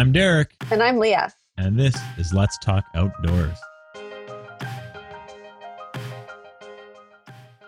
I'm 0.00 0.12
Derek. 0.12 0.54
And 0.70 0.82
I'm 0.82 0.98
Leah. 0.98 1.30
And 1.58 1.78
this 1.78 1.94
is 2.16 2.32
Let's 2.32 2.56
Talk 2.56 2.86
Outdoors. 2.94 3.54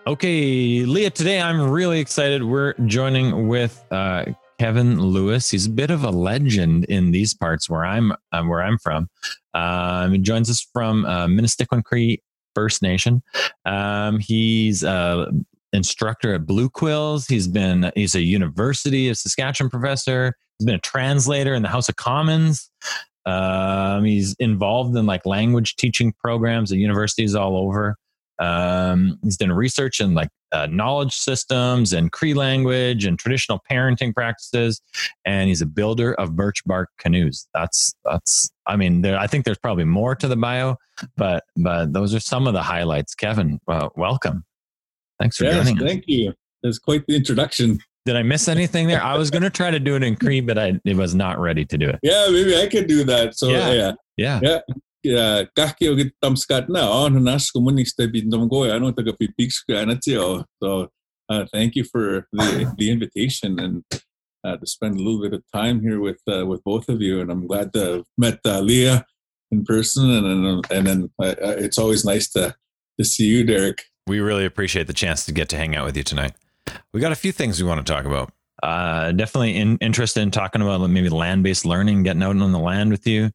Okay, 0.07 0.87
Leah, 0.87 1.11
today 1.11 1.43
I'm 1.43 1.61
really 1.61 2.01
excited. 2.01 2.43
We're 2.43 2.73
joining 2.87 3.49
with 3.49 3.85
uh, 3.91 4.25
Kevin 4.59 4.99
Lewis. 4.99 5.51
He's 5.51 5.67
a 5.67 5.71
bit 5.71 5.91
of 5.91 6.05
a 6.05 6.11
legend 6.11 6.87
in 6.87 7.11
these 7.11 7.35
parts 7.35 7.69
where 7.69 7.85
I'm 7.85 8.13
uh, 8.33 8.43
where 8.45 8.63
I'm 8.63 8.79
from. 8.79 9.11
Um, 9.53 10.13
he 10.13 10.19
joins 10.19 10.49
us 10.49 10.67
from 10.73 11.05
uh, 11.05 11.29
Cree 11.85 12.23
First 12.55 12.81
Nation. 12.81 13.23
Um, 13.67 14.19
he's 14.21 14.83
a 14.83 15.31
instructor 15.75 16.33
at 16.33 16.47
Blue 16.47 16.71
Quills. 16.71 17.29
He's 17.29 17.47
been 17.47 17.93
he's 17.95 18.15
a 18.15 18.23
University 18.23 19.11
of 19.11 19.19
Saskatchewan 19.19 19.69
professor. 19.69 20.35
He's 20.63 20.67
been 20.67 20.77
a 20.77 20.79
translator 20.79 21.55
in 21.55 21.63
the 21.63 21.69
House 21.69 21.89
of 21.89 21.97
Commons. 21.97 22.71
Um, 23.27 24.05
he's 24.05 24.37
involved 24.39 24.97
in 24.97 25.07
like 25.07 25.27
language 25.27 25.75
teaching 25.75 26.13
programs 26.13 26.71
at 26.71 26.79
universities 26.79 27.35
all 27.35 27.57
over. 27.57 27.97
Um, 28.39 29.19
he's 29.25 29.37
done 29.37 29.51
research 29.51 30.01
in 30.01 30.15
like 30.15 30.29
uh, 30.53 30.69
knowledge 30.71 31.15
systems 31.15 31.93
and 31.93 32.13
Cree 32.13 32.35
language 32.35 33.05
and 33.05 33.19
traditional 33.19 33.61
parenting 33.69 34.15
practices, 34.15 34.81
and 35.25 35.49
he's 35.49 35.63
a 35.63 35.67
builder 35.67 36.15
of 36.15 36.37
birch 36.37 36.63
bark 36.65 36.91
canoes. 36.97 37.49
That's 37.53 37.93
that's. 38.05 38.49
I 38.65 38.77
mean, 38.77 39.03
there, 39.03 39.19
I 39.19 39.27
think 39.27 39.45
there's 39.45 39.59
probably 39.59 39.85
more 39.85 40.15
to 40.15 40.29
the 40.29 40.37
bio, 40.37 40.77
but 41.17 41.43
but 41.57 41.93
those 41.93 42.15
are 42.15 42.21
some 42.21 42.47
of 42.47 42.53
the 42.53 42.63
highlights. 42.63 43.17
Kevin, 43.17 43.59
well, 43.67 43.91
welcome. 43.97 44.45
Thanks 45.19 45.39
for 45.39 45.45
yes, 45.45 45.57
joining 45.57 45.83
us. 45.83 45.89
Thank 45.89 46.05
you. 46.07 46.35
That's 46.63 46.79
quite 46.79 47.05
the 47.09 47.17
introduction. 47.17 47.81
Did 48.05 48.17
I 48.17 48.23
miss 48.23 48.49
anything 48.49 48.89
there? 48.89 49.03
I 49.03 49.17
was 49.17 49.31
going 49.31 49.43
to 49.43 49.51
try 49.51 49.71
to 49.71 49.79
do 49.79 49.95
it 49.95 50.03
in 50.03 50.17
Cree, 50.17 50.41
but 50.41 50.59
I 50.59 50.81
it 50.85 50.97
was 50.97 51.15
not 51.15 51.39
ready 51.39 51.65
to 51.65 51.79
do 51.79 51.89
it. 51.89 52.01
Yeah, 52.03 52.27
maybe 52.31 52.57
I 52.57 52.67
could 52.67 52.89
do 52.89 53.05
that. 53.05 53.37
So 53.37 53.49
yeah, 53.49 53.73
yeah, 53.73 53.93
yeah. 54.17 54.41
yeah. 54.43 54.61
Yeah, 55.05 55.43
kaki 55.57 56.13
tamskat 56.23 56.69
na 56.69 56.89
on 56.89 57.25
nas 57.25 57.51
komunista 57.51 58.07
bindom 58.07 58.49
go 58.49 58.65
I 58.65 58.79
don't 58.79 58.97
taga 58.97 59.13
pipiks 59.19 59.59
ka 59.67 60.43
So 60.63 60.89
uh, 61.29 61.45
thank 61.53 61.75
you 61.75 61.83
for 61.83 62.29
the 62.33 62.73
the 62.79 62.91
invitation 62.91 63.59
and 63.59 63.83
uh, 64.45 64.57
to 64.57 64.67
spend 64.67 64.99
a 64.99 65.03
little 65.03 65.21
bit 65.21 65.33
of 65.35 65.43
time 65.53 65.81
here 65.81 66.01
with 66.01 66.21
uh, 66.29 66.47
with 66.47 66.63
both 66.65 66.89
of 66.89 67.01
you. 67.01 67.21
And 67.21 67.31
I'm 67.31 67.47
glad 67.47 67.73
to 67.75 67.81
have 67.81 68.05
met 68.17 68.39
uh, 68.45 68.61
Leah 68.61 69.05
in 69.51 69.65
person, 69.65 70.11
and 70.11 70.27
and, 70.27 70.67
and 70.71 70.87
then 70.87 71.11
uh, 71.21 71.35
uh, 71.43 71.57
it's 71.59 71.79
always 71.79 72.05
nice 72.05 72.29
to 72.31 72.55
to 72.99 73.05
see 73.05 73.27
you, 73.27 73.45
Derek. 73.45 73.83
We 74.07 74.21
really 74.21 74.45
appreciate 74.45 74.87
the 74.87 74.93
chance 74.93 75.25
to 75.27 75.33
get 75.33 75.49
to 75.51 75.57
hang 75.57 75.77
out 75.77 75.85
with 75.85 75.97
you 75.97 76.03
tonight. 76.03 76.33
We 76.93 77.01
got 77.01 77.13
a 77.13 77.17
few 77.17 77.33
things 77.33 77.63
we 77.63 77.69
want 77.69 77.85
to 77.85 77.93
talk 77.93 78.05
about. 78.05 78.33
Uh, 78.63 79.11
definitely 79.13 79.57
in, 79.57 79.77
interested 79.79 80.21
in 80.21 80.31
talking 80.31 80.63
about 80.63 80.89
maybe 80.89 81.09
land 81.09 81.43
based 81.43 81.65
learning, 81.65 82.05
getting 82.05 82.23
out 82.23 82.37
on 82.37 82.53
the 82.53 82.59
land 82.59 82.91
with 82.91 83.07
you, 83.07 83.31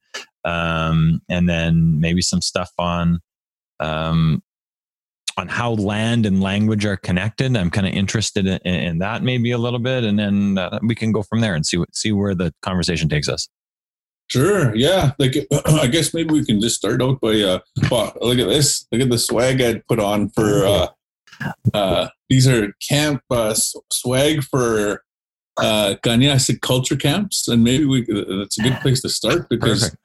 um, 0.45 1.21
and 1.29 1.49
then 1.49 1.99
maybe 1.99 2.21
some 2.21 2.41
stuff 2.41 2.71
on 2.77 3.19
um, 3.79 4.41
on 5.35 5.47
how 5.47 5.71
land 5.71 6.25
and 6.25 6.41
language 6.41 6.85
are 6.85 6.97
connected. 6.97 7.55
I'm 7.55 7.69
kind 7.69 7.85
of 7.85 7.93
interested 7.93 8.47
in, 8.47 8.59
in, 8.65 8.97
that 8.99 9.21
maybe 9.21 9.51
a 9.51 9.57
little 9.57 9.79
bit, 9.79 10.03
and 10.03 10.17
then 10.17 10.57
uh, 10.57 10.79
we 10.81 10.95
can 10.95 11.11
go 11.11 11.23
from 11.23 11.41
there 11.41 11.55
and 11.55 11.65
see 11.65 11.83
see 11.91 12.11
where 12.11 12.33
the 12.33 12.53
conversation 12.61 13.09
takes 13.09 13.27
us. 13.27 13.49
Sure. 14.27 14.75
Yeah. 14.75 15.11
Like 15.19 15.35
I 15.65 15.87
guess 15.87 16.13
maybe 16.13 16.33
we 16.33 16.45
can 16.45 16.59
just 16.59 16.75
start 16.75 17.01
out 17.01 17.21
by 17.21 17.39
uh, 17.41 17.59
wow, 17.89 18.13
look 18.21 18.39
at 18.39 18.47
this. 18.47 18.85
Look 18.91 19.01
at 19.01 19.09
the 19.09 19.17
swag 19.17 19.61
I'd 19.61 19.87
put 19.87 19.99
on 19.99 20.29
for 20.29 20.65
uh, 20.65 20.87
uh, 21.73 22.07
these 22.29 22.47
are 22.47 22.73
camp 22.87 23.21
uh, 23.29 23.55
swag 23.91 24.43
for 24.43 25.03
uh, 25.57 25.95
culture 26.61 26.95
camps, 26.95 27.47
and 27.47 27.63
maybe 27.63 27.85
we 27.85 28.01
that's 28.39 28.59
a 28.59 28.63
good 28.63 28.79
place 28.81 29.01
to 29.01 29.09
start 29.09 29.49
because 29.49 29.95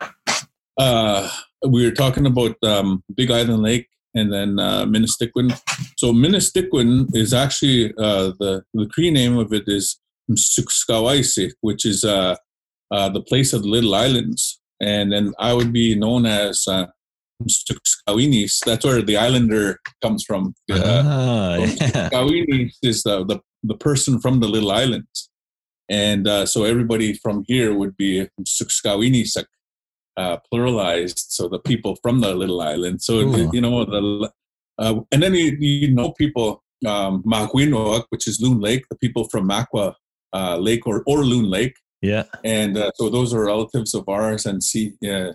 uh, 0.78 1.28
we 1.66 1.84
were 1.84 1.94
talking 1.94 2.26
about 2.26 2.56
um, 2.62 3.02
Big 3.14 3.30
Island 3.30 3.62
Lake 3.62 3.88
and 4.14 4.32
then 4.32 4.58
uh, 4.58 4.84
Ministikwan. 4.84 5.58
So 5.96 6.12
Ministikwan 6.12 7.14
is 7.14 7.32
actually 7.34 7.92
uh, 7.98 8.32
the 8.38 8.64
the 8.74 8.86
Cree 8.86 9.10
name 9.10 9.38
of 9.38 9.52
it 9.52 9.64
is 9.66 9.98
Msukskawaisik, 10.30 11.52
which 11.60 11.84
is 11.84 12.04
uh, 12.04 12.36
uh, 12.90 13.08
the 13.08 13.22
place 13.22 13.52
of 13.52 13.62
the 13.62 13.68
Little 13.68 13.94
Islands, 13.94 14.60
and 14.80 15.12
then 15.12 15.32
I 15.38 15.52
would 15.52 15.72
be 15.72 15.94
known 15.94 16.26
as 16.26 16.66
uh, 16.68 16.86
Msukskawinis. 17.44 18.64
That's 18.64 18.84
where 18.84 19.02
the 19.02 19.16
Islander 19.16 19.78
comes 20.02 20.24
from. 20.24 20.54
Uh, 20.70 21.02
ah, 21.04 21.56
yeah. 21.56 22.08
is 22.82 23.02
the, 23.02 23.24
the 23.24 23.40
the 23.62 23.76
person 23.76 24.20
from 24.20 24.40
the 24.40 24.48
Little 24.48 24.70
Islands. 24.70 25.30
And 25.88 26.26
uh, 26.26 26.46
so 26.46 26.64
everybody 26.64 27.12
from 27.14 27.44
here 27.46 27.74
would 27.74 27.96
be 27.96 28.26
Sukskawinisak, 28.40 29.44
uh, 30.16 30.38
pluralized. 30.52 31.18
So 31.28 31.48
the 31.48 31.58
people 31.58 31.96
from 32.02 32.20
the 32.20 32.34
little 32.34 32.60
island. 32.60 33.02
So, 33.02 33.16
Ooh. 33.18 33.50
you 33.52 33.60
know, 33.60 33.84
the, 33.84 34.30
uh, 34.78 35.00
and 35.10 35.22
then 35.22 35.34
you, 35.34 35.56
you 35.60 35.94
know 35.94 36.12
people, 36.12 36.62
um, 36.86 37.22
which 38.08 38.26
is 38.26 38.40
Loon 38.40 38.60
Lake, 38.60 38.84
the 38.88 38.96
people 38.96 39.28
from 39.28 39.48
Makwa 39.48 39.94
uh, 40.32 40.56
Lake 40.56 40.86
or, 40.86 41.02
or 41.06 41.24
Loon 41.24 41.50
Lake. 41.50 41.76
Yeah. 42.00 42.24
And 42.44 42.76
uh, 42.78 42.90
so 42.94 43.08
those 43.08 43.32
are 43.34 43.44
relatives 43.44 43.94
of 43.94 44.08
ours. 44.08 44.46
And 44.46 44.62
see, 44.62 44.94
uh, 45.08 45.32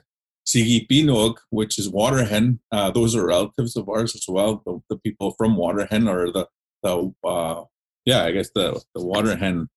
Sigipinog, 0.47 1.38
which 1.50 1.78
is 1.78 1.90
Waterhen, 1.90 2.59
uh, 2.72 2.90
those 2.91 3.16
are 3.16 3.25
relatives 3.25 3.75
of 3.75 3.90
ours 3.90 4.16
as 4.16 4.25
well. 4.28 4.62
The, 4.66 4.80
the 4.90 4.97
people 4.97 5.31
from 5.38 5.58
Waterhen 5.58 6.09
or 6.09 6.31
the, 6.31 6.47
the 6.84 7.13
uh, 7.28 7.63
yeah, 8.06 8.24
I 8.24 8.31
guess 8.31 8.50
the, 8.56 8.81
the 8.96 9.02
Waterhen 9.02 9.68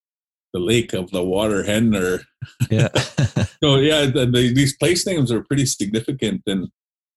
the 0.52 0.60
lake 0.60 0.92
of 0.92 1.10
the 1.10 1.22
water 1.22 1.62
hen 1.62 1.94
or 1.94 2.20
yeah. 2.70 2.88
So 3.62 3.76
yeah 3.76 4.06
the, 4.06 4.26
the, 4.26 4.52
these 4.54 4.76
place 4.76 5.06
names 5.06 5.30
are 5.30 5.42
pretty 5.42 5.66
significant. 5.66 6.42
And 6.46 6.68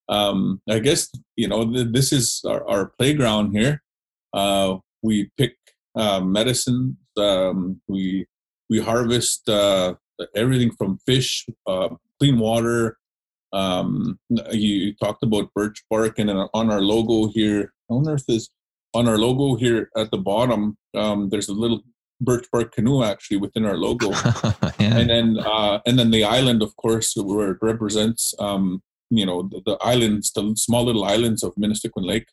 um, 0.08 0.60
i 0.68 0.78
guess 0.78 1.10
you 1.36 1.48
know 1.48 1.64
the, 1.64 1.84
this 1.84 2.12
is 2.12 2.42
our, 2.46 2.66
our, 2.68 2.92
playground 2.98 3.56
here. 3.56 3.82
Uh, 4.32 4.76
we 5.02 5.30
pick 5.38 5.56
uh, 5.96 6.20
medicine 6.20 6.96
um, 7.16 7.80
we 7.88 8.26
we 8.68 8.80
harvest 8.80 9.48
uh, 9.48 9.94
everything 10.34 10.72
from 10.72 10.98
fish 11.06 11.46
uh, 11.66 11.88
clean 12.18 12.38
water 12.38 12.98
um, 13.54 14.18
you 14.50 14.94
talked 14.96 15.22
about 15.22 15.52
birch 15.54 15.82
bark 15.88 16.18
and 16.18 16.30
on 16.30 16.70
our 16.70 16.80
logo 16.80 17.28
here 17.28 17.72
i 17.90 17.94
wonder 17.94 18.14
if 18.14 18.26
this 18.26 18.50
on 18.94 19.08
our 19.08 19.18
logo 19.18 19.56
here 19.56 19.90
at 19.96 20.10
the 20.10 20.18
bottom 20.18 20.76
um, 20.94 21.28
there's 21.30 21.48
a 21.48 21.52
little 21.52 21.80
birch 22.20 22.46
bark 22.52 22.72
canoe 22.72 23.02
actually 23.02 23.36
within 23.36 23.64
our 23.64 23.76
logo 23.76 24.10
yeah. 24.78 24.98
and 24.98 25.10
then 25.10 25.38
uh, 25.38 25.78
and 25.86 25.98
then 25.98 26.10
the 26.10 26.24
island 26.24 26.62
of 26.62 26.74
course 26.76 27.14
where 27.16 27.52
it 27.52 27.58
represents 27.62 28.34
um, 28.38 28.82
you 29.10 29.26
know 29.26 29.42
the, 29.50 29.60
the, 29.66 29.76
islands 29.80 30.32
the 30.32 30.54
small 30.56 30.84
little 30.84 31.04
islands 31.04 31.42
of 31.42 31.54
Ministikwan 31.54 32.06
Lake 32.06 32.28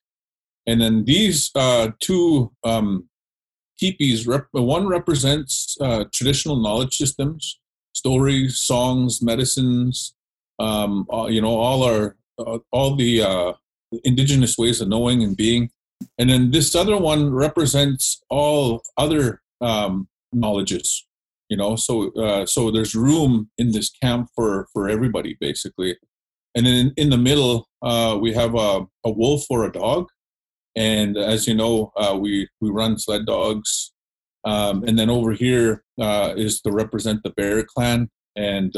and 0.68 0.82
then 0.82 1.06
these 1.06 1.52
uh, 1.56 1.92
two 2.00 2.52
um, 2.64 3.10
teepees 3.80 4.28
rep- 4.28 4.48
one 4.52 4.88
represents 4.88 5.78
uh, 5.82 6.06
traditional 6.14 6.58
knowledge 6.58 6.98
systems 6.98 7.60
stories 7.94 8.58
songs 8.58 9.22
medicines 9.22 10.16
um, 10.62 11.08
uh, 11.12 11.28
you 11.28 11.42
know 11.42 11.58
all 11.58 11.84
our 11.84 12.16
uh, 12.40 12.60
all 12.72 12.96
the 12.96 13.22
uh, 13.22 13.54
indigenous 14.04 14.58
ways 14.58 14.82
of 14.82 14.88
knowing 14.88 15.24
and 15.24 15.36
being. 15.36 15.70
And 16.18 16.30
then 16.30 16.52
this 16.52 16.74
other 16.74 16.98
one 16.98 17.32
represents 17.32 18.24
all 18.30 18.82
other 18.98 19.42
um, 19.60 20.08
knowledges 20.34 21.06
you 21.52 21.58
know 21.58 21.76
so 21.76 22.12
uh, 22.14 22.46
so 22.46 22.72
there's 22.72 22.96
room 22.96 23.50
in 23.58 23.74
this 23.74 23.90
camp 23.90 24.30
for 24.34 24.68
for 24.74 24.90
everybody 24.90 25.38
basically. 25.40 25.98
And 26.56 26.66
then 26.66 26.94
in, 26.98 27.10
the 27.10 27.18
middle 27.18 27.70
uh, 27.82 28.18
we 28.20 28.34
have 28.34 28.56
a, 28.56 28.86
a 29.06 29.12
wolf 29.12 29.46
or 29.50 29.64
a 29.64 29.72
dog. 29.72 30.08
And 30.76 31.18
as 31.18 31.48
you 31.48 31.54
know 31.54 31.92
uh, 31.96 32.18
we 32.20 32.48
we 32.62 32.70
run 32.70 32.98
sled 32.98 33.26
dogs. 33.26 33.92
Um, 34.44 34.84
and 34.86 34.98
then 34.98 35.10
over 35.10 35.34
here 35.34 35.84
is 36.36 36.62
to 36.62 36.72
represent 36.72 37.22
the 37.24 37.30
bear 37.32 37.64
clan. 37.64 38.10
And 38.36 38.74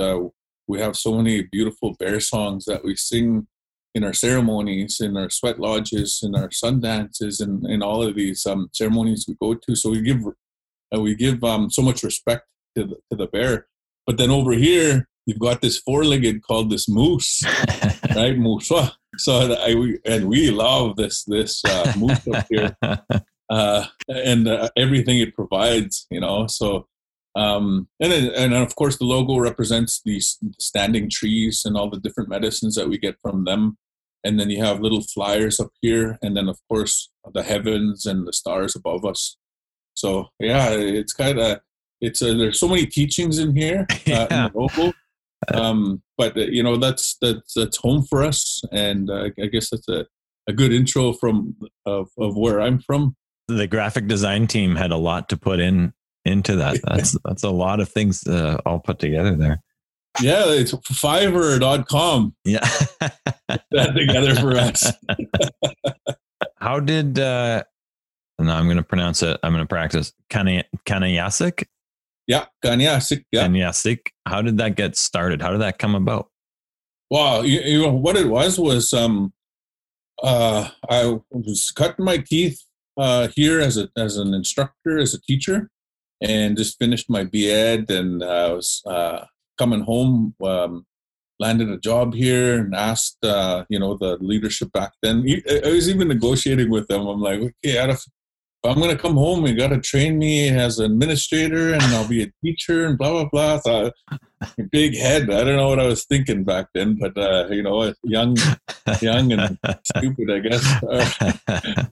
we 0.67 0.79
have 0.79 0.95
so 0.95 1.17
many 1.17 1.43
beautiful 1.43 1.95
bear 1.99 2.19
songs 2.19 2.65
that 2.65 2.83
we 2.83 2.95
sing 2.95 3.47
in 3.95 4.03
our 4.03 4.13
ceremonies, 4.13 4.99
in 4.99 5.15
our 5.17 5.29
sweat 5.29 5.59
lodges, 5.59 6.21
in 6.23 6.35
our 6.35 6.51
sun 6.51 6.79
dances, 6.79 7.39
and 7.39 7.65
in 7.67 7.83
all 7.83 8.01
of 8.01 8.15
these 8.15 8.45
um, 8.45 8.69
ceremonies 8.73 9.25
we 9.27 9.35
go 9.41 9.53
to. 9.53 9.75
So 9.75 9.91
we 9.91 10.01
give 10.01 10.23
and 10.91 11.01
we 11.01 11.15
give 11.15 11.43
um, 11.43 11.69
so 11.69 11.81
much 11.81 12.03
respect 12.03 12.47
to 12.75 12.85
the, 12.85 12.95
to 13.11 13.17
the 13.17 13.27
bear. 13.27 13.67
But 14.05 14.17
then 14.17 14.29
over 14.29 14.51
here, 14.51 15.07
you've 15.25 15.39
got 15.39 15.61
this 15.61 15.79
four-legged 15.79 16.43
called 16.43 16.69
this 16.69 16.87
moose, 16.89 17.43
right? 18.15 18.37
Moose. 18.37 18.71
So 19.17 19.53
I, 19.53 19.75
we, 19.75 19.99
and 20.05 20.27
we 20.27 20.49
love 20.49 20.95
this 20.95 21.23
this 21.25 21.63
uh, 21.65 21.93
moose 21.97 22.27
up 22.27 22.45
here, 22.49 22.75
uh, 23.49 23.85
and 24.07 24.47
uh, 24.47 24.69
everything 24.75 25.19
it 25.19 25.35
provides, 25.35 26.07
you 26.09 26.19
know. 26.19 26.47
So 26.47 26.87
um, 27.35 27.87
and 27.99 28.11
then, 28.11 28.31
and 28.35 28.53
of 28.53 28.75
course 28.75 28.97
the 28.97 29.05
logo 29.05 29.37
represents 29.37 30.01
these 30.03 30.37
standing 30.59 31.09
trees 31.09 31.63
and 31.65 31.75
all 31.75 31.89
the 31.89 31.99
different 31.99 32.29
medicines 32.29 32.75
that 32.75 32.89
we 32.89 32.97
get 32.97 33.15
from 33.21 33.45
them. 33.45 33.77
And 34.23 34.39
then 34.39 34.49
you 34.49 34.63
have 34.63 34.79
little 34.79 35.01
flyers 35.01 35.59
up 35.59 35.71
here, 35.81 36.17
and 36.21 36.37
then 36.37 36.47
of 36.47 36.57
course 36.69 37.09
the 37.33 37.43
heavens 37.43 38.05
and 38.05 38.25
the 38.25 38.31
stars 38.31 38.75
above 38.75 39.03
us. 39.03 39.37
So 39.95 40.29
yeah, 40.39 40.69
it's 40.69 41.13
kind 41.13 41.39
of 41.39 41.59
it's 41.99 42.21
uh, 42.21 42.33
there's 42.33 42.59
so 42.59 42.67
many 42.67 42.85
teachings 42.85 43.39
in 43.39 43.55
here 43.55 43.85
uh, 43.91 43.95
yeah. 44.05 44.23
in 44.23 44.29
the 44.29 44.59
local, 44.59 44.93
um, 45.53 46.01
but 46.17 46.37
uh, 46.37 46.41
you 46.41 46.63
know 46.63 46.77
that's 46.77 47.17
that's 47.21 47.53
that's 47.53 47.77
home 47.77 48.03
for 48.03 48.23
us, 48.23 48.61
and 48.71 49.09
uh, 49.09 49.29
I 49.41 49.47
guess 49.47 49.71
that's 49.71 49.89
a, 49.89 50.05
a 50.47 50.53
good 50.53 50.71
intro 50.71 51.11
from 51.11 51.57
of 51.85 52.09
of 52.17 52.37
where 52.37 52.61
I'm 52.61 52.79
from. 52.79 53.15
The 53.49 53.67
graphic 53.67 54.07
design 54.07 54.47
team 54.47 54.77
had 54.77 54.91
a 54.91 54.97
lot 54.97 55.27
to 55.29 55.37
put 55.37 55.59
in 55.59 55.93
into 56.25 56.55
that. 56.57 56.79
That's 56.87 57.17
that's 57.25 57.43
a 57.43 57.49
lot 57.49 57.79
of 57.79 57.89
things 57.89 58.25
uh, 58.27 58.57
all 58.65 58.79
put 58.79 58.99
together 58.99 59.35
there. 59.35 59.61
Yeah, 60.21 60.43
it's 60.47 60.73
Fiverr.com. 60.73 62.35
Yeah, 62.45 62.59
that 63.71 63.93
together 63.95 64.35
for 64.35 64.55
us. 64.55 64.91
How 66.59 66.79
did? 66.79 67.19
uh 67.19 67.63
No, 68.39 68.53
I'm 68.53 68.65
going 68.65 68.77
to 68.77 68.83
pronounce 68.83 69.23
it. 69.23 69.39
I'm 69.43 69.53
going 69.53 69.63
to 69.63 69.67
practice. 69.67 70.13
Kana 70.29 70.63
Kanayasik. 70.85 71.65
Yeah, 72.27 72.45
Kanyasik. 72.63 73.25
Yeah, 73.31 73.47
Kanayasik. 73.47 73.99
How 74.27 74.41
did 74.41 74.57
that 74.59 74.75
get 74.75 74.95
started? 74.95 75.41
How 75.41 75.51
did 75.51 75.61
that 75.61 75.79
come 75.79 75.95
about? 75.95 76.29
Well, 77.09 77.45
you, 77.45 77.59
you 77.61 77.81
know 77.81 77.91
what 77.93 78.15
it 78.15 78.27
was 78.27 78.57
was 78.59 78.93
um, 78.93 79.33
uh, 80.21 80.69
I 80.89 81.17
was 81.31 81.71
cutting 81.75 82.05
my 82.05 82.17
teeth 82.17 82.63
uh, 82.97 83.27
here 83.35 83.59
as 83.59 83.77
a 83.77 83.89
as 83.97 84.17
an 84.17 84.33
instructor, 84.33 84.99
as 84.99 85.13
a 85.13 85.21
teacher, 85.21 85.69
and 86.23 86.57
just 86.57 86.79
finished 86.79 87.09
my 87.09 87.23
BEd, 87.25 87.91
and 87.91 88.23
I 88.23 88.53
was 88.53 88.81
uh, 88.87 89.25
coming 89.57 89.81
home, 89.81 90.33
um, 90.43 90.85
landed 91.39 91.69
a 91.69 91.77
job 91.77 92.13
here, 92.13 92.59
and 92.59 92.73
asked 92.73 93.23
uh, 93.23 93.65
you 93.69 93.77
know 93.77 93.97
the 93.97 94.17
leadership 94.21 94.71
back 94.71 94.93
then. 95.03 95.25
I 95.65 95.69
was 95.69 95.89
even 95.89 96.07
negotiating 96.07 96.69
with 96.71 96.87
them. 96.87 97.05
I'm 97.05 97.21
like, 97.21 97.39
okay, 97.39 97.77
out 97.77 97.89
of 97.91 98.01
I'm 98.65 98.79
to 98.81 98.97
come 98.97 99.15
home, 99.15 99.45
you 99.45 99.55
got 99.55 99.69
to 99.69 99.79
train 99.79 100.17
me 100.17 100.47
as 100.47 100.79
an 100.79 100.91
administrator 100.91 101.73
and 101.73 101.83
I'll 101.83 102.07
be 102.07 102.23
a 102.23 102.31
teacher 102.43 102.85
and 102.85 102.97
blah, 102.97 103.11
blah, 103.11 103.25
blah. 103.25 103.59
So, 103.59 103.91
big 104.71 104.95
head. 104.95 105.23
I 105.23 105.43
don't 105.43 105.57
know 105.57 105.67
what 105.67 105.79
I 105.79 105.85
was 105.85 106.05
thinking 106.05 106.45
back 106.45 106.67
then, 106.73 106.95
but, 106.95 107.17
uh, 107.17 107.47
you 107.49 107.61
know, 107.61 107.93
young, 108.03 108.37
young 109.01 109.33
and 109.33 109.57
stupid, 109.83 110.31
I 110.31 110.39
guess. 110.39 111.39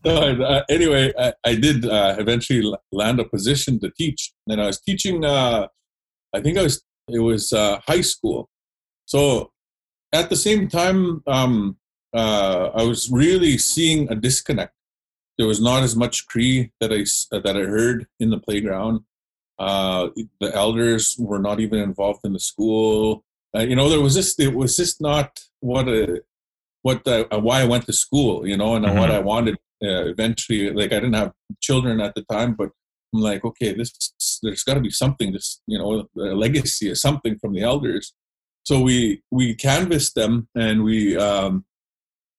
So, 0.06 0.15
uh, 0.15 0.63
anyway, 0.69 1.13
I, 1.19 1.33
I 1.45 1.56
did 1.56 1.85
uh, 1.85 2.15
eventually 2.18 2.74
land 2.91 3.19
a 3.19 3.25
position 3.25 3.79
to 3.81 3.91
teach. 3.91 4.33
And 4.47 4.62
I 4.62 4.67
was 4.67 4.79
teaching, 4.79 5.24
uh, 5.25 5.67
I 6.33 6.41
think 6.41 6.57
I 6.57 6.63
was, 6.63 6.83
it 7.09 7.19
was 7.19 7.51
uh, 7.53 7.79
high 7.85 8.01
school. 8.01 8.50
So 9.06 9.51
at 10.13 10.29
the 10.29 10.35
same 10.35 10.69
time, 10.69 11.21
um, 11.27 11.77
I 12.13 12.83
was 12.83 13.12
really 13.12 13.57
seeing 13.57 14.12
a 14.12 14.15
disconnect 14.15 14.74
there 15.41 15.47
was 15.47 15.59
not 15.59 15.81
as 15.81 15.95
much 15.95 16.27
Cree 16.27 16.71
that 16.79 16.93
I 16.93 17.03
that 17.35 17.57
I 17.57 17.61
heard 17.61 18.05
in 18.19 18.29
the 18.29 18.38
playground. 18.38 18.99
Uh, 19.57 20.09
the 20.39 20.53
elders 20.53 21.15
were 21.17 21.39
not 21.39 21.59
even 21.59 21.79
involved 21.79 22.19
in 22.23 22.33
the 22.33 22.39
school. 22.39 23.23
Uh, 23.57 23.61
you 23.61 23.75
know, 23.75 23.89
there 23.89 24.01
was 24.01 24.13
just 24.13 24.39
it 24.39 24.53
was 24.53 24.77
just 24.77 25.01
not 25.01 25.39
what 25.59 25.88
a 25.88 26.21
what 26.83 27.03
the, 27.05 27.27
uh, 27.33 27.39
why 27.39 27.61
I 27.61 27.65
went 27.65 27.88
to 27.88 27.93
school. 27.93 28.47
You 28.47 28.55
know, 28.55 28.75
and 28.75 28.85
mm-hmm. 28.85 28.99
what 28.99 29.09
I 29.09 29.17
wanted 29.17 29.55
uh, 29.83 30.05
eventually. 30.13 30.69
Like 30.69 30.91
I 30.91 30.99
didn't 30.99 31.13
have 31.13 31.33
children 31.59 32.01
at 32.01 32.13
the 32.13 32.21
time, 32.21 32.53
but 32.53 32.69
I'm 33.11 33.21
like, 33.21 33.43
okay, 33.43 33.73
this 33.73 33.91
there's 34.43 34.61
got 34.61 34.75
to 34.75 34.79
be 34.79 34.91
something. 34.91 35.33
This 35.33 35.59
you 35.65 35.79
know, 35.79 36.07
a 36.17 36.35
legacy 36.35 36.88
or 36.88 36.95
something 36.95 37.39
from 37.39 37.53
the 37.53 37.63
elders. 37.63 38.13
So 38.61 38.79
we 38.79 39.23
we 39.31 39.55
canvassed 39.55 40.13
them 40.13 40.49
and 40.53 40.83
we 40.83 41.17
um, 41.17 41.65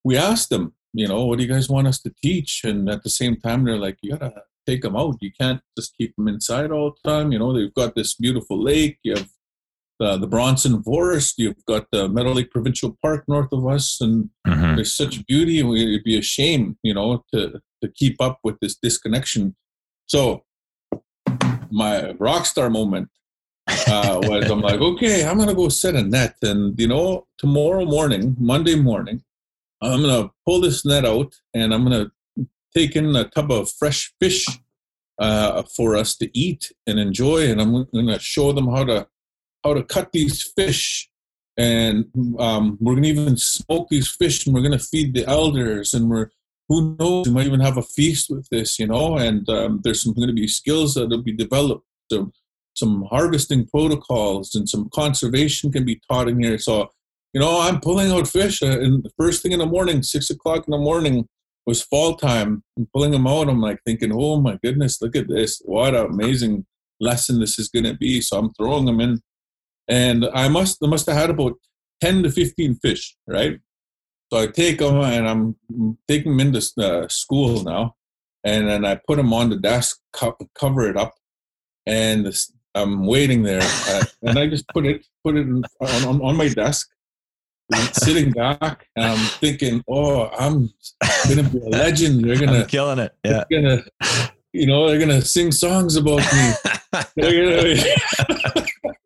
we 0.05 0.17
asked 0.17 0.51
them 0.51 0.75
you 0.93 1.09
know, 1.09 1.25
what 1.25 1.39
do 1.39 1.45
you 1.45 1.53
guys 1.53 1.69
want 1.69 1.87
us 1.87 2.01
to 2.03 2.13
teach? 2.23 2.63
And 2.65 2.89
at 2.91 3.03
the 3.03 3.11
same 3.11 3.37
time, 3.37 3.65
they're 3.65 3.79
like, 3.79 3.99
you 4.03 4.17
gotta 4.17 4.43
take 4.67 4.83
them 4.83 4.97
out. 4.97 5.17
You 5.21 5.31
can't 5.39 5.61
just 5.77 5.97
keep 5.97 6.15
them 6.17 6.29
inside 6.29 6.71
all 6.71 6.95
the 7.03 7.11
time. 7.11 7.33
You 7.33 7.39
know, 7.39 7.53
they've 7.53 7.75
got 7.75 7.95
this 7.95 8.15
beautiful 8.15 8.63
lake. 8.63 8.99
You 9.03 9.15
have 9.15 9.29
the, 9.99 10.19
the 10.19 10.27
Bronson 10.27 10.83
Forest. 10.83 11.39
You've 11.39 11.65
got 11.67 11.87
the 11.93 12.09
Meadow 12.09 12.33
Lake 12.33 12.51
Provincial 12.51 12.97
Park 13.03 13.25
north 13.29 13.53
of 13.53 13.67
us, 13.67 14.01
and 14.01 14.31
mm-hmm. 14.47 14.77
there's 14.77 14.95
such 14.95 15.25
beauty. 15.27 15.61
It'd 15.61 16.05
be 16.05 16.19
a 16.19 16.23
shame, 16.23 16.77
you 16.83 16.95
know, 16.95 17.25
to 17.33 17.61
to 17.83 17.89
keep 17.95 18.21
up 18.21 18.39
with 18.45 18.59
this 18.61 18.77
disconnection. 18.77 19.57
So, 20.07 20.45
my 21.71 22.13
rock 22.13 22.47
star 22.47 22.71
moment 22.71 23.09
uh, 23.69 24.21
was 24.23 24.51
I'm 24.51 24.61
like, 24.61 24.81
okay, 24.91 25.25
I'm 25.25 25.39
gonna 25.39 25.55
go 25.55 25.69
set 25.69 25.95
a 25.95 26.03
net, 26.03 26.37
and 26.43 26.79
you 26.79 26.89
know, 26.89 27.27
tomorrow 27.39 27.85
morning, 27.85 28.37
Monday 28.39 28.75
morning, 28.75 29.23
I'm 29.83 30.03
going 30.03 30.25
to 30.25 30.31
pull 30.47 30.61
this 30.61 30.85
net 30.85 31.05
out 31.05 31.35
and 31.55 31.75
I'm 31.75 31.85
going 31.85 32.07
to 32.37 32.47
take 32.75 32.97
in 32.97 33.15
a 33.17 33.25
tub 33.25 33.51
of 33.51 33.71
fresh 33.71 34.13
fish 34.21 34.47
uh, 35.19 35.63
for 35.77 35.97
us 35.97 36.17
to 36.17 36.31
eat 36.39 36.73
and 36.87 36.99
enjoy. 36.99 37.51
And 37.51 37.61
I'm 37.61 37.87
going 37.93 38.07
to 38.07 38.19
show 38.19 38.53
them 38.53 38.69
how 38.69 38.85
to 38.85 39.07
how 39.65 39.75
to 39.75 39.83
cut 39.83 40.13
these 40.13 40.43
fish. 40.43 41.09
And 41.57 42.07
um, 42.39 42.79
we're 42.81 42.95
going 42.95 43.05
to 43.05 43.09
even 43.11 43.37
smoke 43.37 43.89
these 43.89 44.09
fish 44.09 44.47
and 44.47 44.55
we're 44.55 44.63
going 44.63 44.79
to 44.79 44.85
feed 44.85 45.15
the 45.15 45.27
elders. 45.27 45.95
And 45.95 46.09
we're 46.09 46.31
who 46.69 46.97
knows, 46.99 47.27
we 47.27 47.35
might 47.35 47.47
even 47.47 47.61
have 47.61 47.77
a 47.77 47.83
feast 47.83 48.31
with 48.31 48.49
this, 48.51 48.79
you 48.79 48.87
know. 48.87 49.17
And 49.17 49.49
um, 49.49 49.81
there's 49.83 50.03
some 50.03 50.15
going 50.15 50.29
to 50.29 50.35
be 50.35 50.49
skills 50.49 50.95
that 50.95 51.11
will 51.11 51.23
be 51.23 51.33
developed. 51.33 51.85
So, 52.11 52.33
some 52.75 53.07
harvesting 53.11 53.67
protocols 53.67 54.55
and 54.55 54.67
some 54.67 54.89
conservation 54.95 55.71
can 55.71 55.85
be 55.85 56.01
taught 56.11 56.29
in 56.29 56.43
here. 56.43 56.57
So 56.57 56.91
you 57.33 57.41
know, 57.41 57.61
I'm 57.61 57.81
pulling 57.81 58.11
out 58.13 58.29
fish, 58.29 58.63
uh, 58.63 58.67
and 58.67 59.03
the 59.03 59.11
first 59.19 59.43
thing 59.43 59.53
in 59.53 59.59
the 59.59 59.67
morning, 59.67 60.03
six 60.03 60.31
o'clock 60.31 60.67
in 60.67 60.71
the 60.71 60.79
morning, 60.79 61.29
was 61.67 61.83
fall 61.83 62.17
time. 62.17 62.63
I'm 62.77 62.89
pulling 62.93 63.13
them 63.13 63.27
out. 63.27 63.49
I'm 63.49 63.61
like 63.61 63.79
thinking, 63.87 64.13
oh 64.13 64.41
my 64.41 64.59
goodness, 64.63 65.01
look 65.01 65.17
at 65.17 65.29
this! 65.29 65.61
What 65.65 65.95
an 65.95 66.07
amazing 66.07 66.67
lesson 67.01 67.41
this 67.41 67.59
is 67.59 67.69
going 67.69 67.85
to 67.85 67.95
be. 67.95 68.21
So 68.21 68.39
I'm 68.39 68.53
throwing 68.55 68.85
them 68.85 69.01
in, 69.01 69.21
and 69.89 70.27
I 70.35 70.49
must 70.49 70.79
I 70.83 70.87
must 70.87 71.07
have 71.07 71.17
had 71.17 71.31
about 71.31 71.55
ten 72.01 72.23
to 72.23 72.31
fifteen 72.31 72.75
fish, 72.77 73.17
right? 73.27 73.59
So 74.33 74.39
I 74.39 74.47
take 74.47 74.79
them 74.79 74.97
and 75.01 75.29
I'm 75.29 75.99
taking 76.09 76.37
them 76.37 76.55
into 76.55 76.63
uh, 76.79 77.07
school 77.09 77.63
now, 77.65 77.97
and 78.45 78.69
then 78.69 78.85
I 78.85 78.99
put 79.07 79.17
them 79.17 79.33
on 79.33 79.51
the 79.51 79.59
desk, 79.59 79.99
co- 80.13 80.39
cover 80.55 80.89
it 80.89 80.97
up, 80.97 81.15
and 81.87 82.35
I'm 82.75 83.07
waiting 83.07 83.43
there, 83.43 83.61
uh, 83.63 84.05
and 84.23 84.39
I 84.39 84.47
just 84.47 84.67
put 84.69 84.87
it 84.87 85.07
put 85.23 85.37
it 85.37 85.47
on, 85.47 85.65
on, 85.81 86.23
on 86.23 86.37
my 86.37 86.49
desk, 86.49 86.89
sitting 87.93 88.31
back 88.31 88.87
and 88.97 89.05
I'm 89.07 89.19
thinking, 89.39 89.83
oh, 89.89 90.29
I'm 90.29 90.71
gonna 91.29 91.49
be 91.49 91.59
a 91.59 91.69
legend. 91.69 92.25
They're 92.25 92.39
gonna 92.39 92.61
I'm 92.61 92.67
killing 92.67 92.99
it. 92.99 93.15
Yeah. 93.25 93.45
Gonna, 93.51 93.85
you 94.53 94.67
know, 94.67 94.89
they're 94.89 94.99
gonna 94.99 95.23
sing 95.23 95.53
songs 95.53 95.97
about 95.97 96.21
me. 96.33 96.53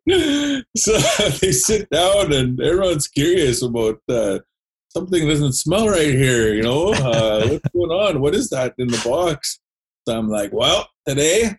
so 0.77 0.97
they 1.41 1.51
sit 1.51 1.89
down 1.89 2.33
and 2.33 2.59
everyone's 2.61 3.07
curious 3.07 3.61
about 3.61 3.99
uh, 4.09 4.39
something 4.89 5.27
doesn't 5.27 5.53
smell 5.53 5.87
right 5.87 6.13
here. 6.13 6.53
You 6.53 6.63
know, 6.63 6.93
uh, 6.93 7.47
what's 7.47 7.69
going 7.69 7.91
on? 7.91 8.21
What 8.21 8.35
is 8.35 8.49
that 8.49 8.73
in 8.77 8.87
the 8.87 9.01
box? 9.05 9.59
So 10.07 10.17
I'm 10.17 10.29
like, 10.29 10.51
well, 10.53 10.87
today 11.07 11.51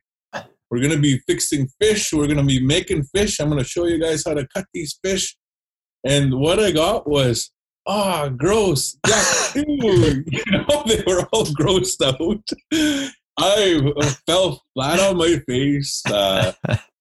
we're 0.71 0.83
gonna 0.83 0.99
be 0.99 1.19
fixing 1.26 1.69
fish. 1.81 2.12
We're 2.12 2.26
gonna 2.26 2.45
be 2.45 2.64
making 2.64 3.05
fish. 3.14 3.40
I'm 3.40 3.49
gonna 3.49 3.64
show 3.64 3.87
you 3.87 3.99
guys 3.99 4.25
how 4.26 4.35
to 4.35 4.47
cut 4.55 4.67
these 4.75 4.99
fish 5.02 5.37
and 6.05 6.35
what 6.35 6.59
I 6.59 6.71
got 6.71 7.09
was, 7.09 7.50
ah, 7.87 8.25
oh, 8.25 8.31
gross. 8.31 8.97
Yeah, 9.07 9.25
you 9.55 10.43
know, 10.50 10.83
they 10.87 11.02
were 11.07 11.26
all 11.33 11.47
grossed 11.47 12.02
out. 12.05 13.09
I 13.38 13.81
fell 14.26 14.62
flat 14.75 15.00
on 15.00 15.17
my 15.17 15.40
face. 15.47 16.02
Uh, 16.07 16.52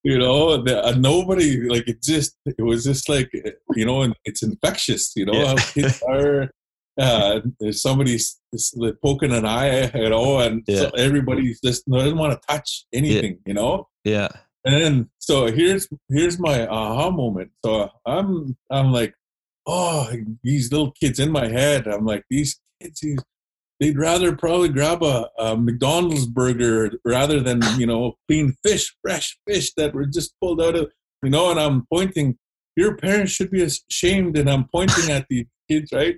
you 0.04 0.18
know, 0.18 0.62
the, 0.62 0.86
uh, 0.86 0.92
nobody 0.92 1.68
like 1.68 1.88
it. 1.88 2.01
Just 2.01 2.38
it 2.46 2.62
was 2.62 2.84
just 2.86 3.10
like 3.10 3.30
you 3.75 3.86
know, 3.86 4.13
it's 4.24 4.44
infectious. 4.44 5.13
You 5.16 5.25
know 5.25 5.34
yeah. 5.34 5.56
kids 5.56 6.01
are. 6.10 6.50
Uh, 7.00 7.42
there's 7.60 7.80
somebody 7.80 8.18
poking 9.04 9.32
an 9.32 9.46
eye, 9.46 9.92
you 9.94 10.10
know, 10.10 10.39
and 10.39 10.63
yeah. 10.68 10.80
so 10.80 10.89
everybody's 10.98 11.62
just 11.62 11.88
doesn't 11.88 12.18
want 12.18 12.34
to 12.34 12.39
touch 12.48 12.86
anything, 12.92 13.34
yeah. 13.34 13.39
you 13.46 13.54
know. 13.54 13.88
Yeah. 14.04 14.30
And 14.68 14.76
then 14.76 15.10
so 15.20 15.46
here's 15.46 15.88
here's 16.10 16.38
my 16.40 16.68
aha 16.68 17.10
moment. 17.10 17.52
So 17.64 17.90
I'm 18.06 18.58
I'm 18.70 18.92
like, 18.92 19.14
oh, 19.66 20.12
these 20.44 20.74
little 20.74 20.92
kids 20.92 21.20
in 21.20 21.32
my 21.32 21.48
head. 21.48 21.88
I'm 21.88 22.06
like, 22.06 22.26
these 22.30 22.60
kids, 22.82 23.00
these, 23.00 23.20
they'd 23.80 23.98
rather 23.98 24.36
probably 24.36 24.68
grab 24.68 25.04
a, 25.04 25.30
a, 25.40 25.56
McDonald's 25.56 26.26
burger 26.26 26.92
rather 27.06 27.40
than 27.40 27.62
you 27.78 27.88
know 27.88 28.16
clean 28.28 28.58
fish, 28.62 28.94
fresh 29.02 29.38
fish 29.48 29.72
that 29.78 29.94
were 29.94 30.06
just 30.06 30.34
pulled 30.42 30.62
out 30.62 30.76
of 30.76 30.92
you 31.24 31.30
know. 31.30 31.50
And 31.50 31.60
I'm 31.60 31.88
pointing. 31.92 32.38
Your 32.76 32.98
parents 32.98 33.32
should 33.32 33.50
be 33.50 33.64
ashamed, 33.64 34.38
and 34.38 34.50
I'm 34.50 34.68
pointing 34.68 35.10
at 35.10 35.28
these 35.30 35.48
kids, 35.72 35.94
right? 35.94 36.18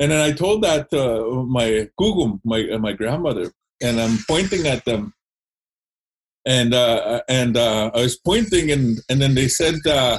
And 0.00 0.10
then 0.10 0.20
I 0.20 0.32
told 0.32 0.62
that 0.64 0.90
to 0.90 1.46
my 1.48 1.88
Kokum, 1.98 2.40
my 2.44 2.64
my 2.78 2.94
grandmother, 2.94 3.52
and 3.80 4.00
I'm 4.00 4.18
pointing 4.28 4.66
at 4.66 4.84
them 4.84 5.14
and 6.46 6.72
uh, 6.72 7.20
and 7.28 7.56
uh, 7.56 7.90
I 7.92 8.02
was 8.02 8.16
pointing, 8.16 8.70
and 8.70 8.98
and 9.10 9.20
then 9.20 9.34
they 9.34 9.48
said, 9.48 9.74
uh, 9.86 10.18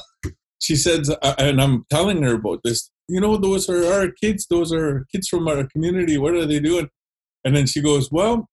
she 0.59 0.75
said, 0.75 1.05
uh, 1.21 1.35
and 1.37 1.61
I'm 1.61 1.85
telling 1.89 2.21
her 2.23 2.35
about 2.35 2.61
this. 2.63 2.91
You 3.07 3.21
know, 3.21 3.37
those 3.37 3.69
are 3.69 3.85
our 3.85 4.11
kids. 4.11 4.45
Those 4.49 4.73
are 4.73 5.05
kids 5.11 5.29
from 5.29 5.47
our 5.47 5.65
community. 5.67 6.17
What 6.17 6.33
are 6.33 6.45
they 6.45 6.59
doing? 6.59 6.89
And 7.45 7.55
then 7.55 7.65
she 7.65 7.81
goes, 7.81 8.11
well, 8.11 8.49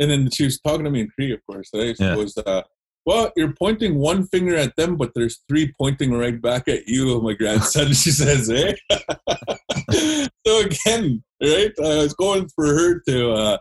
and 0.00 0.10
then 0.10 0.30
she 0.30 0.44
was 0.44 0.58
talking 0.60 0.84
to 0.84 0.90
me 0.90 1.00
in 1.00 1.10
Cree, 1.10 1.34
of 1.34 1.40
course. 1.46 1.68
Right? 1.74 1.94
She 1.94 2.02
yeah. 2.02 2.14
goes, 2.14 2.34
uh, 2.38 2.62
well, 3.04 3.30
you're 3.36 3.52
pointing 3.52 3.98
one 3.98 4.26
finger 4.26 4.56
at 4.56 4.76
them, 4.76 4.96
but 4.96 5.12
there's 5.14 5.40
three 5.48 5.72
pointing 5.78 6.12
right 6.12 6.40
back 6.40 6.68
at 6.68 6.86
you, 6.86 7.20
my 7.22 7.34
grandson. 7.34 7.92
she 7.92 8.10
says, 8.10 8.48
eh? 8.48 8.74
so 10.46 10.60
again, 10.60 11.22
right? 11.42 11.72
I 11.78 11.96
was 11.98 12.14
going 12.14 12.48
for 12.54 12.66
her 12.66 13.00
to 13.08 13.32
uh, 13.32 13.58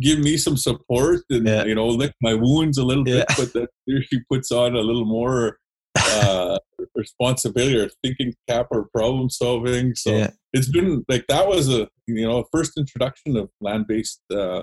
give 0.00 0.18
me 0.18 0.36
some 0.36 0.56
support 0.56 1.20
and 1.30 1.46
Yeah. 1.46 1.64
you 1.64 1.74
know 1.74 1.88
lick 1.88 2.12
my 2.22 2.34
wounds 2.34 2.78
a 2.78 2.84
little 2.84 3.04
bit, 3.04 3.24
Yeah. 3.28 3.34
but 3.38 3.52
then 3.52 3.66
she 4.08 4.20
puts 4.30 4.50
on 4.50 4.74
a 4.74 4.80
little 4.80 5.04
more 5.04 5.58
uh, 5.98 6.58
responsibility 6.94 7.76
or 7.76 7.88
thinking 8.02 8.34
cap 8.48 8.66
or 8.70 8.88
problem 8.94 9.28
solving. 9.30 9.94
So 9.94 10.10
Yeah. 10.16 10.30
it's 10.52 10.70
been 10.70 11.04
like 11.08 11.24
that 11.28 11.46
was 11.48 11.68
a 11.68 11.88
you 12.06 12.26
know 12.26 12.44
first 12.52 12.72
introduction 12.78 13.36
of 13.36 13.50
land 13.60 13.86
based 13.86 14.20
uh, 14.32 14.62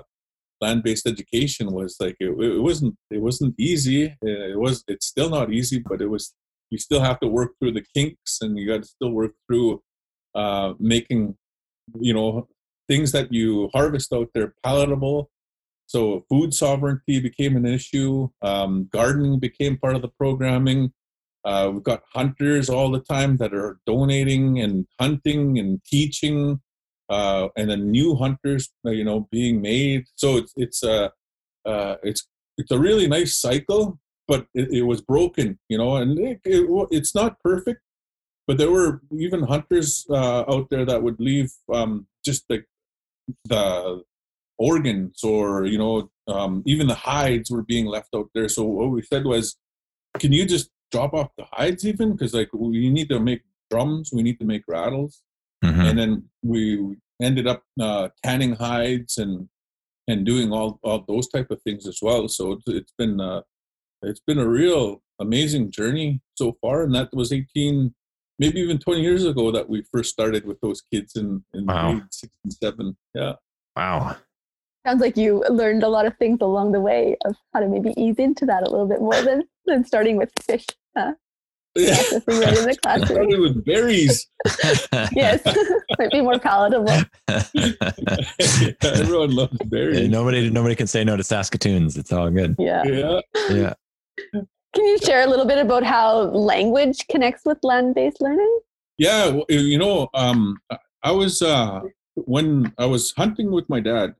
land 0.60 0.82
based 0.82 1.06
education 1.06 1.72
was 1.72 1.96
like 2.00 2.16
it, 2.20 2.30
it 2.30 2.60
wasn't 2.62 2.94
it 3.10 3.20
wasn't 3.20 3.54
easy. 3.58 4.06
Uh, 4.26 4.48
It 4.54 4.58
was 4.58 4.84
it's 4.88 5.06
still 5.06 5.30
not 5.30 5.52
easy, 5.52 5.78
but 5.88 6.00
it 6.00 6.08
was 6.08 6.34
you 6.70 6.78
still 6.78 7.00
have 7.00 7.18
to 7.20 7.28
work 7.28 7.50
through 7.58 7.72
the 7.72 7.84
kinks 7.94 8.38
and 8.42 8.58
you 8.58 8.66
got 8.68 8.82
to 8.82 8.88
still 8.88 9.12
work 9.12 9.32
through 9.46 9.80
uh, 10.34 10.74
making 10.78 11.36
you 12.00 12.12
know 12.14 12.48
things 12.88 13.12
that 13.12 13.32
you 13.32 13.70
harvest 13.72 14.12
out 14.12 14.28
there 14.34 14.54
palatable. 14.64 15.30
So 15.86 16.24
food 16.28 16.52
sovereignty 16.52 17.20
became 17.20 17.56
an 17.56 17.66
issue. 17.66 18.28
Um, 18.42 18.88
gardening 18.92 19.38
became 19.38 19.78
part 19.78 19.96
of 19.96 20.02
the 20.02 20.08
programming. 20.08 20.92
Uh, 21.44 21.70
we've 21.72 21.82
got 21.82 22.02
hunters 22.12 22.68
all 22.68 22.90
the 22.90 23.00
time 23.00 23.36
that 23.38 23.54
are 23.54 23.78
donating 23.86 24.60
and 24.60 24.86
hunting 25.00 25.58
and 25.58 25.82
teaching, 25.84 26.60
uh, 27.08 27.48
and 27.56 27.70
then 27.70 27.90
new 27.90 28.16
hunters, 28.16 28.70
uh, 28.84 28.90
you 28.90 29.04
know, 29.04 29.28
being 29.30 29.62
made. 29.62 30.04
So 30.16 30.36
it's 30.36 30.52
it's 30.56 30.82
a 30.82 31.12
uh, 31.64 31.96
it's 32.02 32.28
it's 32.58 32.70
a 32.70 32.78
really 32.78 33.06
nice 33.06 33.36
cycle, 33.36 33.98
but 34.26 34.46
it, 34.52 34.70
it 34.70 34.82
was 34.82 35.00
broken, 35.00 35.58
you 35.68 35.78
know, 35.78 35.96
and 35.96 36.18
it, 36.18 36.40
it, 36.44 36.68
it's 36.90 37.14
not 37.14 37.40
perfect. 37.40 37.80
But 38.46 38.58
there 38.58 38.70
were 38.70 39.00
even 39.16 39.42
hunters 39.42 40.06
uh, 40.10 40.44
out 40.48 40.68
there 40.70 40.84
that 40.84 41.02
would 41.02 41.20
leave 41.20 41.52
um, 41.72 42.06
just 42.24 42.44
like 42.50 42.66
the 43.44 44.02
organs 44.58 45.22
or 45.22 45.64
you 45.66 45.78
know 45.78 46.10
um, 46.26 46.62
even 46.66 46.86
the 46.86 46.94
hides 46.94 47.50
were 47.50 47.62
being 47.62 47.86
left 47.86 48.08
out 48.14 48.28
there. 48.34 48.48
So 48.48 48.64
what 48.64 48.90
we 48.90 49.02
said 49.02 49.24
was, 49.24 49.56
can 50.18 50.32
you 50.32 50.44
just 50.46 50.70
drop 50.92 51.14
off 51.14 51.30
the 51.38 51.44
hides 51.52 51.86
even? 51.86 52.12
Because 52.12 52.34
like 52.34 52.50
we 52.52 52.90
need 52.90 53.08
to 53.10 53.20
make 53.20 53.42
drums, 53.70 54.10
we 54.12 54.22
need 54.22 54.38
to 54.40 54.44
make 54.46 54.62
rattles, 54.68 55.22
Mhm. 55.64 55.90
and 55.90 55.98
then 55.98 56.24
we 56.42 56.96
ended 57.20 57.46
up 57.46 57.62
uh, 57.80 58.08
tanning 58.24 58.54
hides 58.54 59.18
and 59.18 59.48
and 60.06 60.24
doing 60.24 60.52
all 60.52 60.78
all 60.82 61.04
those 61.06 61.28
type 61.28 61.50
of 61.50 61.60
things 61.62 61.86
as 61.86 61.98
well. 62.00 62.28
So 62.28 62.52
it's, 62.52 62.64
it's 62.68 62.92
been 62.96 63.20
uh, 63.20 63.42
it's 64.02 64.20
been 64.26 64.38
a 64.38 64.48
real 64.48 65.02
amazing 65.20 65.70
journey 65.70 66.20
so 66.36 66.56
far, 66.60 66.82
and 66.82 66.94
that 66.94 67.08
was 67.12 67.32
eighteen. 67.32 67.94
Maybe 68.38 68.60
even 68.60 68.78
20 68.78 69.00
years 69.00 69.24
ago 69.24 69.50
that 69.50 69.68
we 69.68 69.82
first 69.92 70.10
started 70.10 70.44
with 70.44 70.60
those 70.60 70.80
kids 70.92 71.16
in, 71.16 71.42
in 71.54 71.66
Wow. 71.66 71.92
grade 71.92 72.04
six 72.10 72.32
and 72.44 72.52
seven. 72.52 72.96
Yeah. 73.14 73.32
Wow. 73.76 74.16
Sounds 74.86 75.00
like 75.00 75.16
you 75.16 75.44
learned 75.50 75.82
a 75.82 75.88
lot 75.88 76.06
of 76.06 76.16
things 76.18 76.38
along 76.40 76.72
the 76.72 76.80
way 76.80 77.16
of 77.24 77.34
how 77.52 77.60
to 77.60 77.66
maybe 77.68 77.92
ease 77.96 78.16
into 78.18 78.46
that 78.46 78.62
a 78.66 78.70
little 78.70 78.86
bit 78.86 79.00
more 79.00 79.20
than, 79.22 79.42
than 79.66 79.84
starting 79.84 80.16
with 80.16 80.30
fish 80.42 80.64
Yeah. 80.96 81.12
processing 81.74 82.38
right 82.40 82.58
in 82.58 82.64
the 82.64 82.76
classroom. 82.82 83.06
started 83.06 83.40
with 83.40 83.64
berries. 83.64 84.28
Yes, 85.14 85.42
might 85.98 86.10
be 86.12 86.20
more 86.20 86.38
palatable. 86.38 86.92
Everyone 88.82 89.34
loves 89.34 89.56
Hey, 89.60 89.66
berries. 89.68 90.08
nobody, 90.08 90.48
nobody 90.48 90.74
can 90.76 90.86
say 90.86 91.02
no 91.04 91.16
to 91.16 91.24
Saskatoons. 91.24 91.96
It's 91.98 92.12
all 92.12 92.30
good. 92.30 92.54
Yeah. 92.58 92.84
Yeah. 92.84 93.20
Yeah. 93.50 93.72
Can 94.74 94.84
you 94.86 94.98
share 94.98 95.24
a 95.24 95.26
little 95.26 95.46
bit 95.46 95.58
about 95.58 95.82
how 95.82 96.22
language 96.22 97.06
connects 97.08 97.42
with 97.44 97.58
land-based 97.62 98.20
learning? 98.20 98.60
Yeah. 98.98 99.40
You 99.48 99.78
know, 99.78 100.08
um, 100.14 100.58
I 101.02 101.10
was 101.10 101.40
uh, 101.42 101.80
when 102.14 102.72
I 102.78 102.86
was 102.86 103.12
hunting 103.12 103.50
with 103.50 103.68
my 103.68 103.80
dad. 103.80 104.14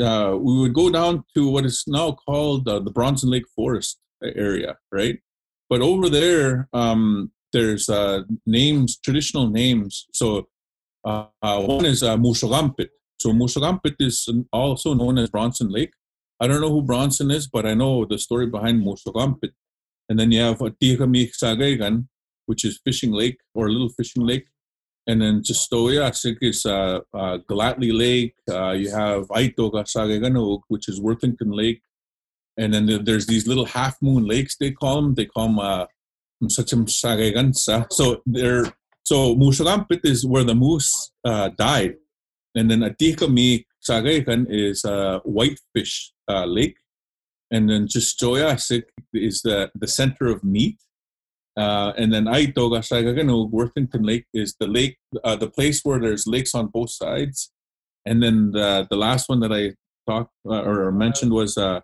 Uh, 0.00 0.36
we 0.40 0.58
would 0.58 0.72
go 0.72 0.90
down 0.90 1.24
to 1.34 1.48
what 1.48 1.66
is 1.66 1.84
now 1.86 2.12
called 2.12 2.66
uh, 2.66 2.78
the 2.78 2.90
Bronson 2.90 3.30
Lake 3.30 3.46
Forest 3.54 3.98
area, 4.22 4.78
right? 4.90 5.18
But 5.68 5.82
over 5.82 6.08
there, 6.08 6.68
um, 6.72 7.30
there's 7.52 7.88
uh, 7.88 8.22
names, 8.46 8.98
traditional 8.98 9.48
names. 9.50 10.06
So 10.14 10.48
uh, 11.04 11.26
uh, 11.42 11.60
one 11.62 11.84
is 11.84 12.02
uh, 12.02 12.16
Mushagampit. 12.16 12.88
So 13.20 13.32
Mushagampit 13.32 13.96
is 14.00 14.28
also 14.52 14.94
known 14.94 15.18
as 15.18 15.30
Bronson 15.30 15.68
Lake. 15.68 15.92
I 16.40 16.46
don't 16.46 16.60
know 16.60 16.70
who 16.70 16.82
Bronson 16.82 17.30
is, 17.30 17.46
but 17.46 17.66
I 17.66 17.74
know 17.74 18.04
the 18.04 18.18
story 18.18 18.46
behind 18.46 18.84
Mushagampit. 18.84 19.50
And 20.08 20.18
then 20.18 20.32
you 20.32 20.40
have 20.40 20.58
Atikamik 20.58 21.32
Sagaygan, 21.36 22.08
which 22.46 22.64
is 22.64 22.80
fishing 22.84 23.12
lake 23.12 23.38
or 23.54 23.66
a 23.66 23.70
little 23.70 23.88
fishing 23.88 24.26
lake. 24.26 24.46
And 25.06 25.20
then 25.20 25.42
Chistoya, 25.42 26.02
I 26.02 26.10
think 26.10 26.38
is 26.40 26.64
uh, 26.64 27.00
uh, 27.12 27.38
Lake. 27.48 28.34
Uh, 28.48 28.70
you 28.70 28.90
have 28.90 29.26
Aitoga 29.28 29.84
Sagayganog, 29.84 30.60
which 30.68 30.88
is 30.88 31.00
Worthington 31.00 31.50
Lake. 31.50 31.82
And 32.56 32.72
then 32.72 33.04
there's 33.04 33.26
these 33.26 33.46
little 33.46 33.64
half 33.64 34.00
moon 34.00 34.26
lakes, 34.26 34.56
they 34.56 34.70
call 34.70 34.96
them. 34.96 35.14
They 35.14 35.24
call 35.24 35.48
them 35.48 35.58
uh, 35.58 35.86
So 37.90 38.22
they're 38.26 38.72
so 39.04 39.34
Mushagampit 39.34 40.00
is 40.04 40.24
where 40.24 40.44
the 40.44 40.54
moose 40.54 41.12
uh, 41.24 41.48
died. 41.58 41.96
And 42.54 42.70
then 42.70 42.80
Atikami 42.80 43.64
Sagaygan 43.82 44.46
is 44.48 44.84
uh, 44.84 45.18
Whitefish 45.24 46.12
uh, 46.28 46.44
Lake. 46.44 46.76
And 47.52 47.68
then 47.68 47.86
Chistoya 47.86 48.54
is 49.12 49.42
the, 49.42 49.70
the 49.74 49.86
center 49.86 50.26
of 50.26 50.42
meat. 50.42 50.78
Uh, 51.56 51.92
and 51.98 52.12
then 52.12 52.24
Aitoga 52.24 52.80
Sagagano, 52.80 53.48
Worthington 53.50 54.02
Lake 54.02 54.24
is 54.32 54.56
the 54.58 54.66
lake, 54.66 54.96
uh, 55.22 55.36
the 55.36 55.50
place 55.50 55.82
where 55.84 56.00
there's 56.00 56.26
lakes 56.26 56.54
on 56.54 56.68
both 56.68 56.90
sides. 56.90 57.52
And 58.06 58.22
then 58.22 58.52
the, 58.52 58.86
the 58.90 58.96
last 58.96 59.28
one 59.28 59.40
that 59.40 59.52
I 59.52 59.74
talked 60.10 60.32
uh, 60.46 60.62
or 60.62 60.90
mentioned 60.90 61.32
was 61.32 61.58
uh, 61.58 61.80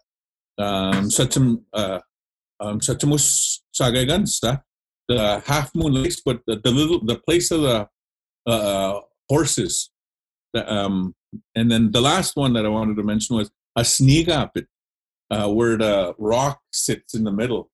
um, 0.58 1.10
Sachim, 1.10 1.62
uh, 1.74 2.00
um, 2.60 2.80
the 5.08 5.42
half 5.46 5.74
moon 5.74 6.02
lakes, 6.02 6.20
but 6.24 6.40
the, 6.46 6.60
the 6.62 6.70
little 6.70 7.04
the 7.04 7.16
place 7.16 7.50
of 7.50 7.62
the 7.62 7.88
uh, 8.46 9.00
horses. 9.28 9.90
The, 10.54 10.70
um, 10.72 11.14
and 11.54 11.70
then 11.70 11.92
the 11.92 12.00
last 12.00 12.36
one 12.36 12.52
that 12.54 12.66
I 12.66 12.68
wanted 12.68 12.96
to 12.96 13.02
mention 13.02 13.36
was 13.36 13.50
Asnigapit, 13.76 14.66
uh, 15.30 15.48
where 15.48 15.76
the 15.76 16.14
rock 16.18 16.60
sits 16.72 17.14
in 17.14 17.24
the 17.24 17.32
middle. 17.32 17.70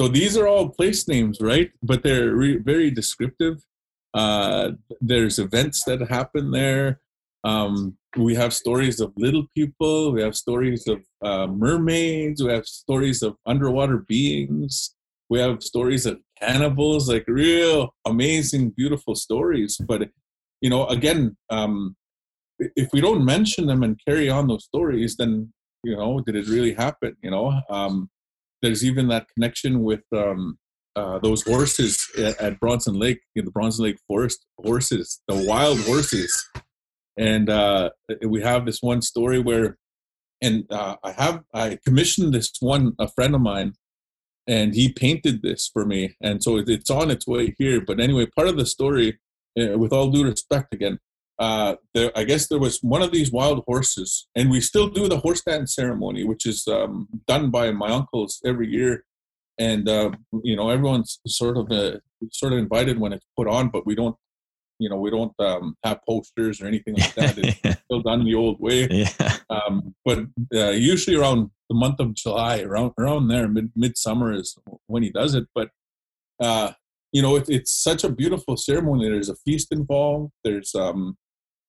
So 0.00 0.08
these 0.08 0.36
are 0.36 0.46
all 0.46 0.70
place 0.70 1.06
names, 1.06 1.40
right? 1.40 1.70
But 1.82 2.02
they're 2.02 2.34
re- 2.34 2.58
very 2.58 2.90
descriptive. 2.90 3.62
Uh, 4.14 4.72
there's 5.00 5.38
events 5.38 5.84
that 5.84 6.00
happen 6.08 6.50
there. 6.50 7.00
Um, 7.44 7.96
we 8.16 8.34
have 8.34 8.52
stories 8.52 9.00
of 9.00 9.12
little 9.16 9.46
people. 9.54 10.12
We 10.12 10.22
have 10.22 10.36
stories 10.36 10.86
of 10.86 11.00
uh, 11.22 11.46
mermaids. 11.46 12.42
We 12.42 12.52
have 12.52 12.66
stories 12.66 13.22
of 13.22 13.36
underwater 13.46 13.98
beings. 13.98 14.94
We 15.28 15.38
have 15.40 15.62
stories 15.62 16.04
of 16.04 16.20
cannibals, 16.40 17.08
like 17.08 17.24
real 17.26 17.94
amazing, 18.04 18.70
beautiful 18.70 19.14
stories. 19.14 19.76
But 19.76 20.10
you 20.60 20.70
know, 20.70 20.86
again, 20.86 21.36
um, 21.50 21.96
if 22.58 22.90
we 22.92 23.00
don't 23.00 23.24
mention 23.24 23.66
them 23.66 23.82
and 23.82 23.98
carry 24.06 24.28
on 24.28 24.46
those 24.46 24.64
stories, 24.64 25.16
then 25.16 25.52
you 25.82 25.96
know, 25.96 26.20
did 26.20 26.36
it 26.36 26.48
really 26.48 26.74
happen? 26.74 27.16
You 27.22 27.30
know, 27.30 27.60
um, 27.68 28.10
there's 28.60 28.84
even 28.84 29.08
that 29.08 29.26
connection 29.34 29.82
with 29.82 30.04
um, 30.12 30.58
uh, 30.94 31.18
those 31.18 31.42
horses 31.42 32.06
at, 32.18 32.40
at 32.40 32.60
Bronson 32.60 32.94
Lake, 32.94 33.20
in 33.34 33.44
the 33.44 33.50
Bronson 33.50 33.84
Lake 33.84 33.98
Forest 34.06 34.44
horses, 34.58 35.20
the 35.28 35.44
wild 35.48 35.80
horses. 35.80 36.32
And 37.16 37.50
uh, 37.50 37.90
we 38.26 38.40
have 38.42 38.64
this 38.64 38.82
one 38.82 39.02
story 39.02 39.38
where, 39.38 39.78
and 40.40 40.64
uh, 40.70 40.96
I 41.04 41.12
have 41.12 41.42
I 41.52 41.78
commissioned 41.84 42.32
this 42.32 42.50
one 42.60 42.92
a 42.98 43.08
friend 43.08 43.34
of 43.34 43.40
mine, 43.40 43.74
and 44.46 44.74
he 44.74 44.92
painted 44.92 45.42
this 45.42 45.68
for 45.72 45.84
me, 45.84 46.16
and 46.20 46.42
so 46.42 46.58
it's 46.58 46.90
on 46.90 47.10
its 47.10 47.26
way 47.26 47.54
here. 47.58 47.80
But 47.80 48.00
anyway, 48.00 48.26
part 48.26 48.48
of 48.48 48.56
the 48.56 48.66
story, 48.66 49.18
uh, 49.60 49.78
with 49.78 49.92
all 49.92 50.10
due 50.10 50.24
respect 50.24 50.72
again, 50.72 50.98
uh, 51.42 51.74
there, 51.92 52.12
I 52.14 52.22
guess 52.22 52.46
there 52.46 52.60
was 52.60 52.78
one 52.82 53.02
of 53.02 53.10
these 53.10 53.32
wild 53.32 53.64
horses, 53.66 54.28
and 54.36 54.48
we 54.48 54.60
still 54.60 54.88
do 54.88 55.08
the 55.08 55.18
horse 55.18 55.42
dance 55.42 55.74
ceremony, 55.74 56.22
which 56.22 56.46
is 56.46 56.68
um, 56.68 57.08
done 57.26 57.50
by 57.50 57.72
my 57.72 57.88
uncles 57.88 58.40
every 58.46 58.68
year, 58.68 59.04
and 59.58 59.88
uh, 59.88 60.12
you 60.44 60.54
know 60.54 60.70
everyone's 60.70 61.18
sort 61.26 61.56
of 61.56 61.72
uh, 61.72 61.98
sort 62.30 62.52
of 62.52 62.60
invited 62.60 62.96
when 63.00 63.12
it's 63.12 63.26
put 63.36 63.48
on, 63.48 63.70
but 63.70 63.84
we 63.84 63.96
don't, 63.96 64.14
you 64.78 64.88
know, 64.88 64.98
we 64.98 65.10
don't 65.10 65.32
um, 65.40 65.74
have 65.82 65.98
posters 66.08 66.62
or 66.62 66.66
anything 66.66 66.94
like 66.94 67.14
that. 67.16 67.36
It's 67.36 67.80
still 67.86 68.02
done 68.02 68.24
the 68.24 68.36
old 68.36 68.60
way. 68.60 68.86
yeah. 68.88 69.36
Um, 69.50 69.96
but 70.04 70.20
uh, 70.54 70.70
usually 70.70 71.16
around 71.16 71.50
the 71.68 71.74
month 71.74 71.98
of 71.98 72.14
July, 72.14 72.60
around 72.60 72.92
around 72.98 73.26
there, 73.26 73.48
mid 73.48 73.72
midsummer 73.74 74.32
is 74.32 74.56
when 74.86 75.02
he 75.02 75.10
does 75.10 75.34
it. 75.34 75.48
But 75.56 75.70
uh, 76.38 76.74
you 77.10 77.20
know, 77.20 77.34
it, 77.34 77.48
it's 77.48 77.72
such 77.72 78.04
a 78.04 78.12
beautiful 78.12 78.56
ceremony. 78.56 79.08
There's 79.08 79.28
a 79.28 79.34
feast 79.44 79.72
involved. 79.72 80.30
There's 80.44 80.72
um, 80.76 81.16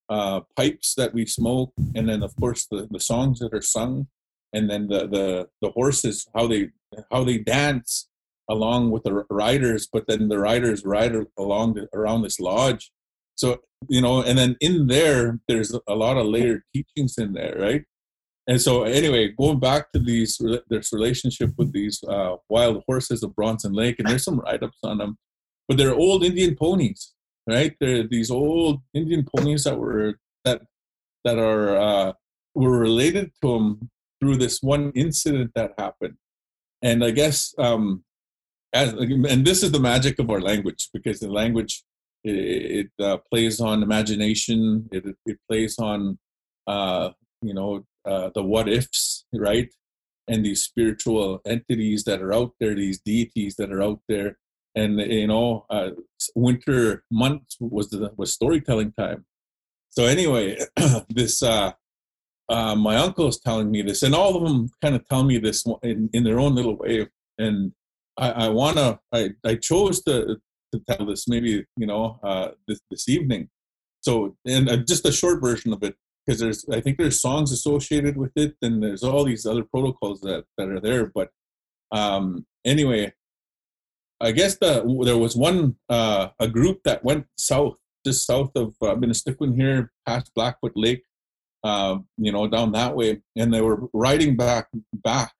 uh, 0.09 0.41
pipes 0.55 0.95
that 0.95 1.13
we 1.13 1.25
smoke, 1.25 1.73
and 1.95 2.07
then 2.07 2.23
of 2.23 2.35
course 2.35 2.67
the, 2.69 2.87
the 2.89 2.99
songs 2.99 3.39
that 3.39 3.53
are 3.53 3.61
sung, 3.61 4.07
and 4.53 4.69
then 4.69 4.87
the 4.87 5.07
the 5.07 5.49
the 5.61 5.71
horses 5.71 6.27
how 6.35 6.47
they 6.47 6.69
how 7.11 7.23
they 7.23 7.37
dance 7.37 8.09
along 8.49 8.91
with 8.91 9.03
the 9.03 9.25
riders, 9.29 9.87
but 9.91 10.05
then 10.07 10.27
the 10.27 10.37
riders 10.37 10.83
ride 10.83 11.15
along 11.37 11.75
the, 11.75 11.87
around 11.93 12.21
this 12.21 12.39
lodge. 12.39 12.91
So 13.35 13.61
you 13.89 14.01
know, 14.01 14.21
and 14.21 14.37
then 14.37 14.55
in 14.59 14.87
there, 14.87 15.39
there's 15.47 15.75
a 15.87 15.95
lot 15.95 16.17
of 16.17 16.27
layered 16.27 16.63
teachings 16.73 17.17
in 17.17 17.33
there, 17.33 17.55
right? 17.59 17.83
And 18.47 18.61
so, 18.61 18.83
anyway, 18.83 19.29
going 19.29 19.59
back 19.59 19.91
to 19.93 19.99
these 19.99 20.41
this 20.69 20.91
relationship 20.91 21.51
with 21.57 21.71
these 21.71 22.03
uh, 22.03 22.35
wild 22.49 22.83
horses 22.87 23.23
of 23.23 23.35
Bronson 23.35 23.73
Lake, 23.73 23.99
and 23.99 24.07
there's 24.07 24.25
some 24.25 24.39
write-ups 24.39 24.79
on 24.83 24.97
them, 24.97 25.17
but 25.67 25.77
they're 25.77 25.95
old 25.95 26.23
Indian 26.23 26.55
ponies, 26.55 27.12
right? 27.47 27.75
There 27.79 28.01
are 28.01 28.07
these 28.07 28.31
old 28.31 28.81
Indian 28.93 29.25
ponies 29.35 29.63
that 29.63 29.77
were 29.77 30.19
that 30.45 30.61
that 31.23 31.39
are 31.39 31.77
uh, 31.77 32.13
were 32.55 32.77
related 32.77 33.31
to 33.41 33.53
them 33.53 33.89
through 34.19 34.37
this 34.37 34.61
one 34.61 34.91
incident 34.95 35.51
that 35.55 35.73
happened, 35.77 36.17
and 36.81 37.03
I 37.03 37.11
guess 37.11 37.53
um, 37.57 38.03
as, 38.73 38.93
and 38.93 39.45
this 39.45 39.63
is 39.63 39.71
the 39.71 39.79
magic 39.79 40.19
of 40.19 40.29
our 40.29 40.41
language 40.41 40.89
because 40.93 41.19
the 41.19 41.31
language 41.31 41.83
it, 42.23 42.89
it 42.99 43.03
uh, 43.03 43.17
plays 43.29 43.59
on 43.59 43.83
imagination, 43.83 44.89
it, 44.91 45.05
it 45.25 45.37
plays 45.47 45.77
on 45.77 46.17
uh, 46.67 47.11
you 47.41 47.53
know 47.53 47.85
uh, 48.05 48.29
the 48.33 48.43
what 48.43 48.67
ifs, 48.67 49.25
right? 49.33 49.71
And 50.27 50.45
these 50.45 50.63
spiritual 50.63 51.41
entities 51.45 52.05
that 52.05 52.21
are 52.21 52.33
out 52.33 52.53
there, 52.59 52.73
these 52.75 52.99
deities 52.99 53.55
that 53.57 53.71
are 53.71 53.83
out 53.83 53.99
there, 54.07 54.37
and 54.75 54.99
you 54.99 55.27
know, 55.27 55.65
uh, 55.69 55.91
winter 56.35 57.03
months 57.11 57.57
was 57.59 57.89
the 57.89 58.11
was 58.17 58.33
storytelling 58.33 58.93
time. 58.93 59.25
So 59.89 60.05
anyway, 60.05 60.57
this 61.09 61.43
uh, 61.43 61.73
uh, 62.49 62.75
my 62.75 62.97
uncle 62.97 63.27
is 63.27 63.39
telling 63.39 63.71
me 63.71 63.81
this, 63.81 64.03
and 64.03 64.15
all 64.15 64.35
of 64.35 64.43
them 64.43 64.69
kind 64.81 64.95
of 64.95 65.07
tell 65.07 65.23
me 65.23 65.37
this 65.37 65.65
in, 65.83 66.09
in 66.13 66.23
their 66.23 66.39
own 66.39 66.55
little 66.55 66.75
way. 66.75 67.07
And 67.37 67.73
I, 68.17 68.31
I 68.31 68.49
wanna, 68.49 68.99
I, 69.11 69.31
I 69.45 69.55
chose 69.55 70.01
to 70.03 70.37
to 70.71 70.79
tell 70.89 71.05
this 71.05 71.27
maybe 71.27 71.65
you 71.77 71.87
know 71.87 72.19
uh, 72.23 72.49
this 72.67 72.81
this 72.89 73.07
evening. 73.07 73.49
So, 74.01 74.35
and 74.45 74.69
uh, 74.69 74.77
just 74.77 75.05
a 75.05 75.11
short 75.11 75.41
version 75.41 75.71
of 75.71 75.83
it 75.83 75.95
because 76.25 76.39
there's 76.39 76.65
I 76.69 76.81
think 76.81 76.97
there's 76.97 77.21
songs 77.21 77.51
associated 77.51 78.17
with 78.17 78.31
it, 78.35 78.55
and 78.61 78.83
there's 78.83 79.03
all 79.03 79.23
these 79.23 79.45
other 79.45 79.63
protocols 79.63 80.21
that 80.21 80.45
that 80.57 80.69
are 80.69 80.81
there. 80.81 81.11
But 81.13 81.29
um, 81.91 82.45
anyway, 82.65 83.13
I 84.23 84.31
guess 84.31 84.57
the 84.57 84.83
there 85.03 85.17
was 85.17 85.35
one 85.35 85.75
uh, 85.89 86.29
a 86.39 86.47
group 86.47 86.79
that 86.85 87.03
went 87.03 87.25
south, 87.37 87.75
just 88.05 88.25
south 88.25 88.51
of 88.55 88.73
uh, 88.81 88.95
Minnesota 88.95 89.51
here, 89.55 89.91
past 90.07 90.31
Blackfoot 90.33 90.73
Lake, 90.75 91.03
uh, 91.63 91.97
you 92.17 92.31
know, 92.31 92.47
down 92.47 92.71
that 92.71 92.95
way, 92.95 93.21
and 93.35 93.53
they 93.53 93.61
were 93.61 93.89
riding 93.93 94.37
back 94.37 94.67
back, 94.93 95.33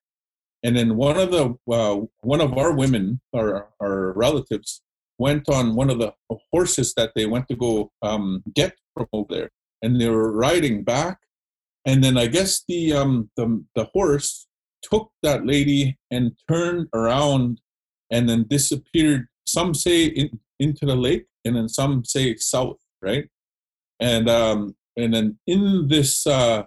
and 0.62 0.76
then 0.76 0.96
one 0.96 1.18
of 1.18 1.30
the 1.30 1.56
uh, 1.72 2.00
one 2.20 2.42
of 2.42 2.56
our 2.58 2.72
women, 2.72 3.20
our 3.34 3.68
our 3.80 4.12
relatives, 4.12 4.82
went 5.18 5.48
on 5.48 5.74
one 5.74 5.90
of 5.90 5.98
the 5.98 6.12
horses 6.52 6.92
that 6.94 7.12
they 7.14 7.26
went 7.26 7.48
to 7.48 7.56
go 7.56 7.90
um, 8.02 8.42
get 8.54 8.74
from 8.94 9.06
over 9.12 9.34
there. 9.34 9.50
And 9.82 10.00
they 10.00 10.08
were 10.08 10.32
riding 10.32 10.82
back. 10.82 11.18
And 11.86 12.02
then 12.02 12.16
i 12.16 12.26
guess 12.26 12.64
the 12.66 12.94
um 12.94 13.30
the, 13.36 13.62
the 13.74 13.84
horse 13.92 14.46
took 14.82 15.10
that 15.22 15.44
lady 15.44 15.98
and 16.10 16.32
turned 16.48 16.88
around 16.94 17.60
and 18.10 18.28
then 18.28 18.46
disappeared 18.48 19.26
some 19.46 19.74
say 19.74 20.06
in, 20.06 20.38
into 20.58 20.86
the 20.86 20.96
lake 20.96 21.26
and 21.44 21.56
then 21.56 21.68
some 21.68 22.04
say 22.04 22.36
south 22.36 22.78
right? 23.04 23.28
And 24.00 24.28
um 24.28 24.74
and 24.96 25.14
then 25.14 25.38
in 25.46 25.88
this 25.88 26.26
uh 26.26 26.64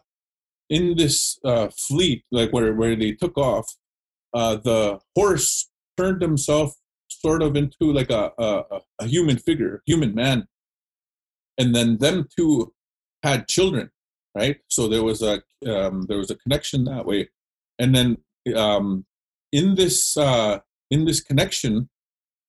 in 0.70 0.96
this 0.98 1.40
uh 1.44 1.68
fleet 1.70 2.24
like 2.32 2.52
where 2.52 2.74
where 2.74 2.96
they 2.96 3.14
took 3.14 3.38
off 3.38 3.76
uh 4.34 4.56
the 4.56 5.00
horse 5.16 5.70
turned 5.98 6.22
himself 6.22 6.74
sort 7.10 7.42
of 7.42 7.56
into 7.56 7.92
like 7.92 8.12
a 8.12 8.32
a, 8.38 8.82
a 9.02 9.08
human 9.08 9.38
figure 9.38 9.82
human 9.86 10.14
man. 10.14 10.48
And 11.60 11.74
then 11.74 11.98
them 11.98 12.28
two 12.38 12.74
had 13.24 13.48
children, 13.48 13.90
right? 14.36 14.58
So 14.68 14.88
there 14.88 15.04
was 15.04 15.24
a 15.24 15.42
um, 15.66 16.06
there 16.08 16.20
was 16.20 16.30
a 16.30 16.36
connection 16.36 16.84
that 16.84 17.06
way, 17.06 17.30
and 17.80 17.96
then 17.96 18.18
um, 18.56 19.06
in 19.52 19.74
this 19.74 20.16
uh, 20.16 20.60
in 20.92 21.06
this 21.06 21.22
connection, 21.22 21.90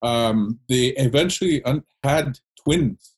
um, 0.02 0.60
they 0.68 0.88
eventually 0.96 1.62
un- 1.64 1.84
had 2.02 2.38
twins, 2.62 3.14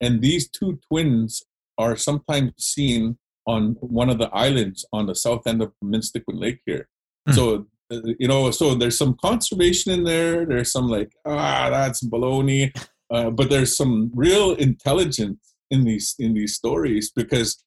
and 0.00 0.20
these 0.20 0.48
two 0.48 0.78
twins 0.88 1.42
are 1.78 1.96
sometimes 1.96 2.52
seen 2.58 3.18
on 3.46 3.76
one 3.80 4.08
of 4.08 4.18
the 4.18 4.30
islands 4.32 4.84
on 4.92 5.06
the 5.06 5.14
south 5.14 5.46
end 5.46 5.60
of 5.62 5.72
Minstequin 5.82 6.40
Lake 6.40 6.60
here. 6.64 6.88
Mm. 7.28 7.34
So 7.34 7.66
uh, 7.92 8.00
you 8.18 8.28
know, 8.28 8.50
so 8.50 8.74
there's 8.74 8.98
some 8.98 9.16
conservation 9.22 9.92
in 9.92 10.04
there. 10.04 10.46
There's 10.46 10.72
some 10.72 10.88
like 10.88 11.12
ah, 11.26 11.68
that's 11.70 12.02
baloney, 12.02 12.72
uh, 13.10 13.30
but 13.30 13.50
there's 13.50 13.76
some 13.76 14.10
real 14.14 14.54
intelligence 14.54 15.54
in 15.70 15.84
these 15.84 16.14
in 16.18 16.34
these 16.34 16.54
stories 16.54 17.10
because 17.14 17.62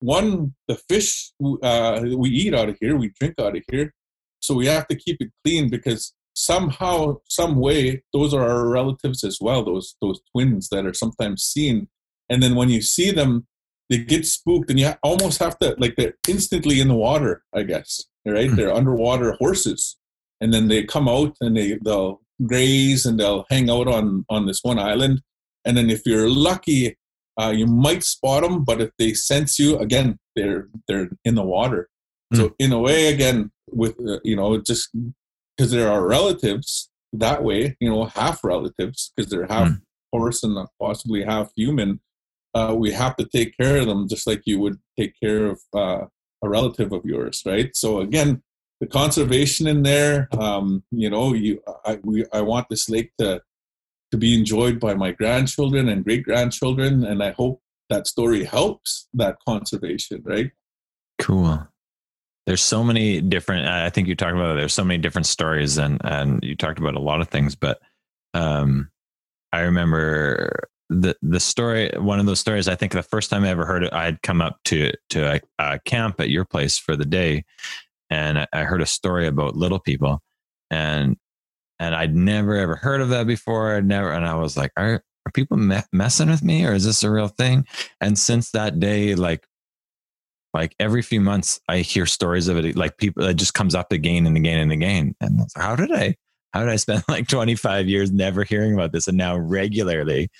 one 0.00 0.54
the 0.68 0.76
fish 0.88 1.32
uh, 1.62 2.02
we 2.16 2.28
eat 2.28 2.54
out 2.54 2.68
of 2.68 2.76
here 2.80 2.96
we 2.96 3.10
drink 3.18 3.34
out 3.38 3.56
of 3.56 3.62
here 3.70 3.92
so 4.40 4.54
we 4.54 4.66
have 4.66 4.86
to 4.86 4.96
keep 4.96 5.16
it 5.20 5.30
clean 5.42 5.70
because 5.70 6.14
somehow 6.34 7.16
some 7.28 7.56
way 7.56 8.02
those 8.12 8.34
are 8.34 8.48
our 8.48 8.68
relatives 8.68 9.22
as 9.24 9.38
well 9.40 9.64
those 9.64 9.96
those 10.00 10.20
twins 10.32 10.68
that 10.68 10.86
are 10.86 10.94
sometimes 10.94 11.42
seen. 11.42 11.88
And 12.28 12.42
then 12.42 12.54
when 12.54 12.68
you 12.68 12.82
see 12.82 13.10
them 13.10 13.46
they 13.90 13.98
get 13.98 14.26
spooked 14.26 14.70
and 14.70 14.80
you 14.80 14.92
almost 15.02 15.38
have 15.38 15.58
to 15.58 15.74
like 15.78 15.94
they're 15.96 16.14
instantly 16.28 16.80
in 16.80 16.88
the 16.88 16.94
water 16.94 17.42
i 17.54 17.62
guess 17.62 18.02
right? 18.26 18.46
Mm-hmm. 18.46 18.56
they're 18.56 18.74
underwater 18.74 19.32
horses. 19.32 19.96
And 20.40 20.52
then 20.52 20.68
they 20.68 20.84
come 20.84 21.08
out 21.08 21.36
and 21.40 21.56
they 21.56 21.78
they'll 21.84 22.20
graze 22.44 23.06
and 23.06 23.18
they'll 23.18 23.46
hang 23.50 23.70
out 23.70 23.88
on 23.88 24.24
on 24.28 24.46
this 24.46 24.60
one 24.62 24.78
island. 24.78 25.22
And 25.64 25.76
then 25.76 25.90
if 25.90 26.02
you're 26.04 26.28
lucky 26.28 26.96
uh, 27.40 27.50
you 27.50 27.66
might 27.66 28.04
spot 28.04 28.44
them, 28.44 28.62
but 28.62 28.80
if 28.80 28.90
they 28.96 29.12
sense 29.12 29.58
you, 29.58 29.76
again, 29.78 30.18
they're 30.36 30.68
they're 30.86 31.08
in 31.24 31.34
the 31.34 31.42
water. 31.42 31.88
So 32.32 32.54
in 32.58 32.72
a 32.72 32.80
way, 32.80 33.12
again, 33.12 33.52
with 33.70 33.96
uh, 34.08 34.18
you 34.24 34.36
know, 34.36 34.60
just 34.60 34.90
because 35.56 35.70
there 35.70 35.90
are 35.90 36.06
relatives 36.06 36.90
that 37.12 37.42
way, 37.42 37.76
you 37.80 37.88
know, 37.88 38.04
half 38.04 38.42
relatives 38.42 39.12
because 39.16 39.30
they're 39.30 39.46
half 39.46 39.68
mm. 39.68 39.80
horse 40.12 40.42
and 40.42 40.56
possibly 40.80 41.22
half 41.24 41.52
human. 41.56 42.00
Uh, 42.54 42.74
we 42.76 42.92
have 42.92 43.16
to 43.16 43.24
take 43.24 43.56
care 43.56 43.78
of 43.78 43.86
them 43.86 44.08
just 44.08 44.26
like 44.26 44.42
you 44.44 44.58
would 44.60 44.78
take 44.98 45.14
care 45.20 45.46
of 45.46 45.60
uh, 45.74 46.04
a 46.42 46.48
relative 46.48 46.92
of 46.92 47.04
yours, 47.04 47.42
right? 47.46 47.74
So 47.74 48.00
again, 48.00 48.42
the 48.80 48.86
conservation 48.86 49.66
in 49.66 49.82
there, 49.82 50.28
um, 50.38 50.84
you 50.90 51.08
know, 51.08 51.32
you 51.32 51.62
I 51.84 51.98
we 52.02 52.24
I 52.32 52.42
want 52.42 52.68
this 52.68 52.88
lake 52.88 53.12
to 53.18 53.40
to 54.10 54.18
be 54.18 54.38
enjoyed 54.38 54.78
by 54.78 54.94
my 54.94 55.10
grandchildren 55.10 55.88
and 55.88 56.04
great 56.04 56.24
grandchildren. 56.24 57.04
And 57.04 57.22
I 57.22 57.30
hope 57.30 57.60
that 57.90 58.06
story 58.06 58.44
helps 58.44 59.08
that 59.14 59.36
conservation, 59.46 60.22
right? 60.24 60.52
Cool. 61.18 61.66
There's 62.46 62.62
so 62.62 62.84
many 62.84 63.20
different, 63.20 63.66
I 63.66 63.90
think 63.90 64.08
you 64.08 64.14
talked 64.14 64.34
about, 64.34 64.54
there's 64.54 64.74
so 64.74 64.84
many 64.84 64.98
different 64.98 65.26
stories 65.26 65.78
and, 65.78 66.00
and 66.04 66.40
you 66.42 66.56
talked 66.56 66.78
about 66.78 66.94
a 66.94 67.00
lot 67.00 67.20
of 67.20 67.28
things, 67.28 67.54
but, 67.54 67.80
um, 68.34 68.90
I 69.52 69.60
remember 69.60 70.68
the, 70.90 71.16
the 71.22 71.40
story, 71.40 71.90
one 71.96 72.20
of 72.20 72.26
those 72.26 72.40
stories, 72.40 72.68
I 72.68 72.74
think 72.74 72.92
the 72.92 73.02
first 73.02 73.30
time 73.30 73.44
I 73.44 73.48
ever 73.48 73.64
heard 73.64 73.84
it, 73.84 73.92
I 73.92 74.04
had 74.04 74.20
come 74.22 74.42
up 74.42 74.58
to, 74.66 74.92
to 75.10 75.34
a, 75.34 75.40
a 75.58 75.78
camp 75.86 76.20
at 76.20 76.30
your 76.30 76.44
place 76.44 76.76
for 76.76 76.96
the 76.96 77.06
day. 77.06 77.44
And 78.10 78.38
I, 78.38 78.46
I 78.52 78.64
heard 78.64 78.82
a 78.82 78.86
story 78.86 79.26
about 79.26 79.56
little 79.56 79.78
people 79.78 80.22
and 80.70 81.16
and 81.80 81.94
I'd 81.94 82.14
never 82.14 82.54
ever 82.54 82.76
heard 82.76 83.00
of 83.00 83.08
that 83.10 83.26
before. 83.26 83.74
I'd 83.74 83.86
never, 83.86 84.12
and 84.12 84.26
I 84.26 84.34
was 84.36 84.56
like, 84.56 84.70
are, 84.76 85.02
are 85.26 85.32
people 85.32 85.56
me- 85.56 85.82
messing 85.92 86.30
with 86.30 86.42
me 86.42 86.64
or 86.64 86.72
is 86.72 86.84
this 86.84 87.02
a 87.02 87.10
real 87.10 87.28
thing? 87.28 87.66
And 88.00 88.18
since 88.18 88.50
that 88.52 88.78
day, 88.78 89.14
like, 89.14 89.46
like 90.54 90.74
every 90.78 91.02
few 91.02 91.20
months, 91.20 91.60
I 91.68 91.78
hear 91.78 92.06
stories 92.06 92.48
of 92.48 92.56
it. 92.56 92.76
Like 92.76 92.96
people, 92.96 93.24
it 93.24 93.34
just 93.34 93.54
comes 93.54 93.74
up 93.74 93.92
again 93.92 94.26
and 94.26 94.36
again 94.36 94.60
and 94.60 94.72
again. 94.72 95.14
And 95.20 95.38
like, 95.38 95.48
how 95.56 95.74
did 95.74 95.92
I, 95.92 96.14
how 96.52 96.60
did 96.60 96.68
I 96.68 96.76
spend 96.76 97.02
like 97.08 97.26
25 97.26 97.88
years 97.88 98.12
never 98.12 98.44
hearing 98.44 98.72
about 98.72 98.92
this? 98.92 99.08
And 99.08 99.18
now 99.18 99.36
regularly, 99.36 100.30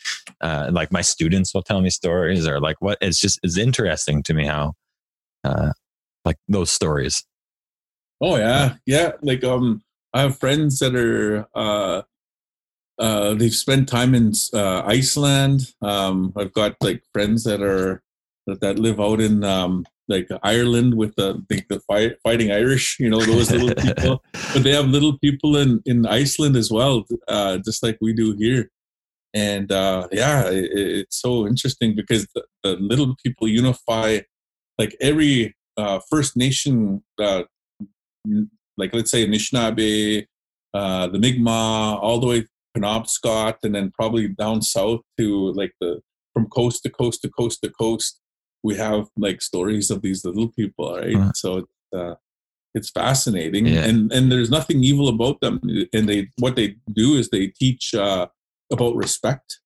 uh, 0.40 0.70
like 0.72 0.92
my 0.92 1.00
students 1.00 1.52
will 1.52 1.62
tell 1.62 1.80
me 1.80 1.90
stories 1.90 2.46
or 2.46 2.60
like 2.60 2.76
what 2.80 2.96
it's 3.00 3.20
just, 3.20 3.40
it's 3.42 3.58
interesting 3.58 4.22
to 4.22 4.34
me 4.34 4.46
how, 4.46 4.74
uh, 5.42 5.72
like 6.24 6.36
those 6.48 6.72
stories. 6.72 7.24
Oh 8.20 8.36
yeah. 8.36 8.76
Yeah. 8.86 9.12
Like, 9.20 9.42
um, 9.42 9.82
I 10.14 10.20
have 10.20 10.38
friends 10.38 10.78
that 10.78 10.94
are 10.94 11.48
uh, 11.56 12.02
uh, 12.98 13.34
they've 13.34 13.54
spent 13.54 13.88
time 13.88 14.14
in 14.14 14.32
uh, 14.52 14.82
Iceland. 14.86 15.72
Um, 15.82 16.32
I've 16.36 16.52
got 16.52 16.76
like 16.80 17.02
friends 17.12 17.42
that 17.44 17.60
are 17.60 18.00
that 18.46 18.78
live 18.78 19.00
out 19.00 19.20
in 19.20 19.42
um, 19.42 19.84
like 20.08 20.28
Ireland 20.42 20.94
with 20.94 21.14
the 21.16 21.42
the, 21.48 21.62
the 21.68 21.80
fight, 21.80 22.16
fighting 22.22 22.50
Irish. 22.50 22.98
You 22.98 23.10
know 23.10 23.20
those 23.20 23.50
little 23.50 23.74
people, 23.74 24.22
but 24.52 24.62
they 24.62 24.72
have 24.72 24.86
little 24.86 25.18
people 25.18 25.56
in 25.56 25.82
in 25.86 26.06
Iceland 26.06 26.56
as 26.56 26.70
well, 26.70 27.04
uh, 27.28 27.58
just 27.58 27.82
like 27.82 27.98
we 28.00 28.12
do 28.12 28.34
here. 28.38 28.70
And 29.34 29.72
uh, 29.72 30.08
yeah, 30.12 30.48
it, 30.48 30.70
it's 30.72 31.20
so 31.20 31.46
interesting 31.46 31.96
because 31.96 32.26
the, 32.34 32.44
the, 32.62 32.76
little 32.76 33.16
people 33.24 33.48
unify. 33.48 34.20
Like 34.76 34.96
every 35.00 35.54
uh, 35.76 36.00
First 36.10 36.36
Nation 36.36 37.02
like 38.76 38.94
let's 38.94 39.10
say 39.10 39.26
Anishinaabe, 39.26 40.26
uh, 40.72 41.06
the 41.08 41.18
Mi'kmaq, 41.18 41.98
all 42.02 42.20
the 42.20 42.26
way 42.26 42.46
Penobscot, 42.76 43.56
and 43.62 43.74
then 43.74 43.92
probably 43.92 44.28
down 44.28 44.62
south 44.62 45.00
to 45.18 45.52
like 45.52 45.72
the 45.80 46.00
from 46.32 46.46
coast 46.48 46.82
to 46.82 46.90
coast 46.90 47.22
to 47.22 47.28
coast 47.30 47.60
to 47.62 47.70
coast. 47.70 48.20
We 48.64 48.74
have 48.76 49.02
like 49.16 49.42
stories 49.42 49.90
of 49.90 50.00
these 50.02 50.24
little 50.24 50.48
people, 50.48 50.96
right? 50.96 51.14
Huh. 51.16 51.32
So 51.34 51.48
it's 51.58 51.76
uh, 52.00 52.14
it's 52.76 52.90
fascinating, 52.90 53.66
Yeah. 53.66 53.84
and 53.88 54.12
and 54.12 54.32
there's 54.32 54.50
nothing 54.50 54.82
evil 54.82 55.08
about 55.08 55.40
them. 55.40 55.60
And 55.92 56.08
they 56.08 56.20
what 56.44 56.56
they 56.56 56.68
do 56.92 57.14
is 57.18 57.28
they 57.28 57.46
teach 57.62 57.94
uh, 57.94 58.26
about 58.72 58.96
respect, 58.96 59.60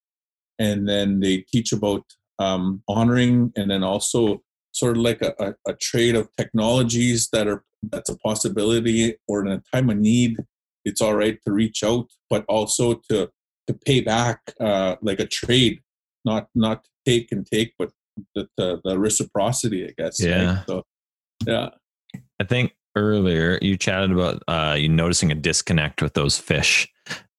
and 0.59 0.87
then 0.89 1.21
they 1.21 1.39
teach 1.53 1.73
about 1.73 2.05
um, 2.39 2.83
honoring, 2.87 3.53
and 3.57 3.71
then 3.71 3.83
also 3.83 4.43
sort 4.73 4.97
of 4.97 5.03
like 5.03 5.23
a, 5.23 5.33
a, 5.47 5.55
a 5.73 5.75
trade 5.89 6.15
of 6.15 6.29
technologies 6.37 7.29
that 7.33 7.47
are 7.47 7.65
that's 7.93 8.11
a 8.11 8.19
possibility, 8.19 9.15
or 9.29 9.41
in 9.45 9.49
a 9.53 9.63
time 9.73 9.89
of 9.91 9.97
need, 9.99 10.37
it's 10.85 11.01
all 11.01 11.15
right 11.15 11.39
to 11.45 11.53
reach 11.53 11.83
out, 11.85 12.07
but 12.29 12.45
also 12.49 12.95
to 13.11 13.31
to 13.67 13.75
pay 13.87 14.01
back 14.01 14.41
uh, 14.61 14.97
like 15.03 15.21
a 15.21 15.27
trade, 15.27 15.81
not 16.25 16.49
not 16.55 16.87
take 17.07 17.33
and 17.33 17.47
take, 17.47 17.73
but 17.79 17.91
the 18.35 18.49
the, 18.57 18.81
the 18.85 18.99
reciprocity, 18.99 19.87
I 19.87 19.93
guess. 19.97 20.23
right? 20.23 20.31
Yeah. 20.31 20.65
So 20.65 20.85
yeah. 21.47 21.69
I 22.41 22.45
think 22.45 22.73
earlier 22.97 23.59
you 23.63 23.77
chatted 23.77 24.13
about 24.13 24.43
uh, 24.49 24.75
you 24.79 24.89
noticing 24.89 25.31
a 25.31 25.35
disconnect 25.35 26.03
with 26.03 26.15
those 26.15 26.39
fish 26.39 26.89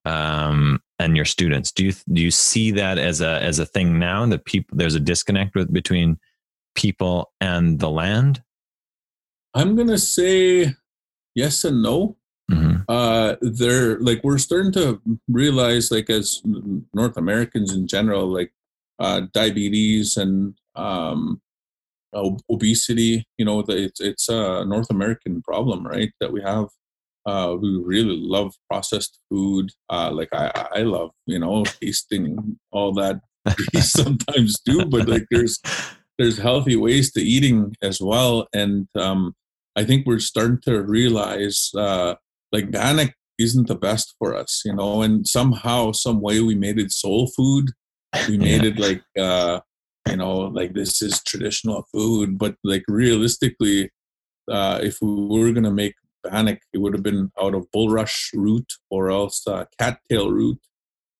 um, 0.06 0.82
and 0.98 1.16
your 1.16 1.26
students. 1.26 1.72
Do 1.72 1.86
you 1.86 1.94
do 2.12 2.22
you 2.22 2.32
see 2.32 2.72
that 2.72 2.98
as 2.98 3.22
a 3.22 3.42
as 3.42 3.60
a 3.60 3.66
thing 3.66 4.00
now 4.00 4.26
that 4.28 4.46
people 4.46 4.78
there's 4.78 4.96
a 4.96 5.00
disconnect 5.00 5.56
with 5.56 5.72
between 5.72 6.18
people 6.76 7.32
and 7.42 7.80
the 7.80 7.90
land? 7.90 8.42
I'm 9.54 9.76
gonna 9.76 9.98
say 9.98 10.74
yes 11.36 11.64
and 11.64 11.82
no. 11.84 12.18
Mhm. 12.52 12.84
Uh, 12.88 13.36
they're 13.42 14.00
like 14.00 14.24
we're 14.24 14.40
starting 14.40 14.72
to 14.74 15.02
realize, 15.28 15.92
like 15.92 16.10
as 16.10 16.42
North 16.94 17.18
Americans 17.18 17.74
in 17.74 17.88
general, 17.88 18.28
like 18.28 18.52
uh, 18.98 19.22
diabetes 19.34 20.18
and 20.18 20.56
um, 20.80 21.42
obesity. 22.50 23.26
You 23.38 23.46
know, 23.46 23.64
it's 23.68 24.00
it's 24.00 24.30
a 24.30 24.66
North 24.66 24.90
American 24.90 25.42
problem, 25.42 25.86
right? 25.86 26.12
That 26.20 26.32
we 26.32 26.42
have. 26.42 26.68
Uh, 27.26 27.56
we 27.62 27.70
really 27.84 28.18
love 28.18 28.54
processed 28.72 29.20
food. 29.30 29.70
Uh, 29.90 30.10
like 30.12 30.30
I, 30.34 30.68
I 30.78 30.80
love, 30.82 31.12
you 31.28 31.38
know, 31.38 31.64
tasting 31.82 32.58
all 32.72 32.94
that 32.94 33.20
we 33.74 33.82
sometimes 34.00 34.60
do, 34.66 34.86
but 34.86 35.08
like 35.08 35.26
there's 35.30 35.60
there's 36.20 36.38
healthy 36.38 36.76
ways 36.76 37.12
to 37.14 37.22
eating 37.22 37.74
as 37.82 38.00
well 38.02 38.48
and 38.54 38.88
um, 38.96 39.34
i 39.76 39.84
think 39.84 40.06
we're 40.06 40.20
starting 40.20 40.60
to 40.62 40.84
realize 40.84 41.72
uh, 41.76 42.14
like 42.52 42.70
bannock 42.70 43.12
isn't 43.40 43.68
the 43.70 43.76
best 43.76 44.14
for 44.20 44.36
us 44.36 44.62
you 44.66 44.76
know 44.76 45.02
and 45.02 45.26
somehow 45.26 45.92
some 45.92 46.20
way 46.22 46.42
we 46.42 46.56
made 46.56 46.78
it 46.78 46.92
soul 46.92 47.28
food 47.36 47.72
we 48.28 48.38
made 48.38 48.64
Yeah. 48.64 48.70
it 48.72 48.80
like 48.80 49.02
uh, 49.18 49.62
you 50.08 50.16
know 50.16 50.34
like 50.60 50.74
this 50.74 51.02
is 51.02 51.22
traditional 51.24 51.86
food 51.92 52.38
but 52.38 52.56
like 52.64 52.84
realistically 52.88 53.90
uh, 54.52 54.80
if 54.82 54.98
we 55.02 55.08
were 55.40 55.52
going 55.52 55.64
to 55.64 55.72
make 55.72 55.96
bannock 56.24 56.60
it 56.74 56.80
would 56.80 56.94
have 56.94 57.04
been 57.04 57.32
out 57.42 57.54
of 57.54 57.70
bulrush 57.72 58.30
root 58.34 58.66
or 58.90 59.10
else 59.10 59.46
uh, 59.48 59.66
cattail 59.78 60.32
root 60.32 60.60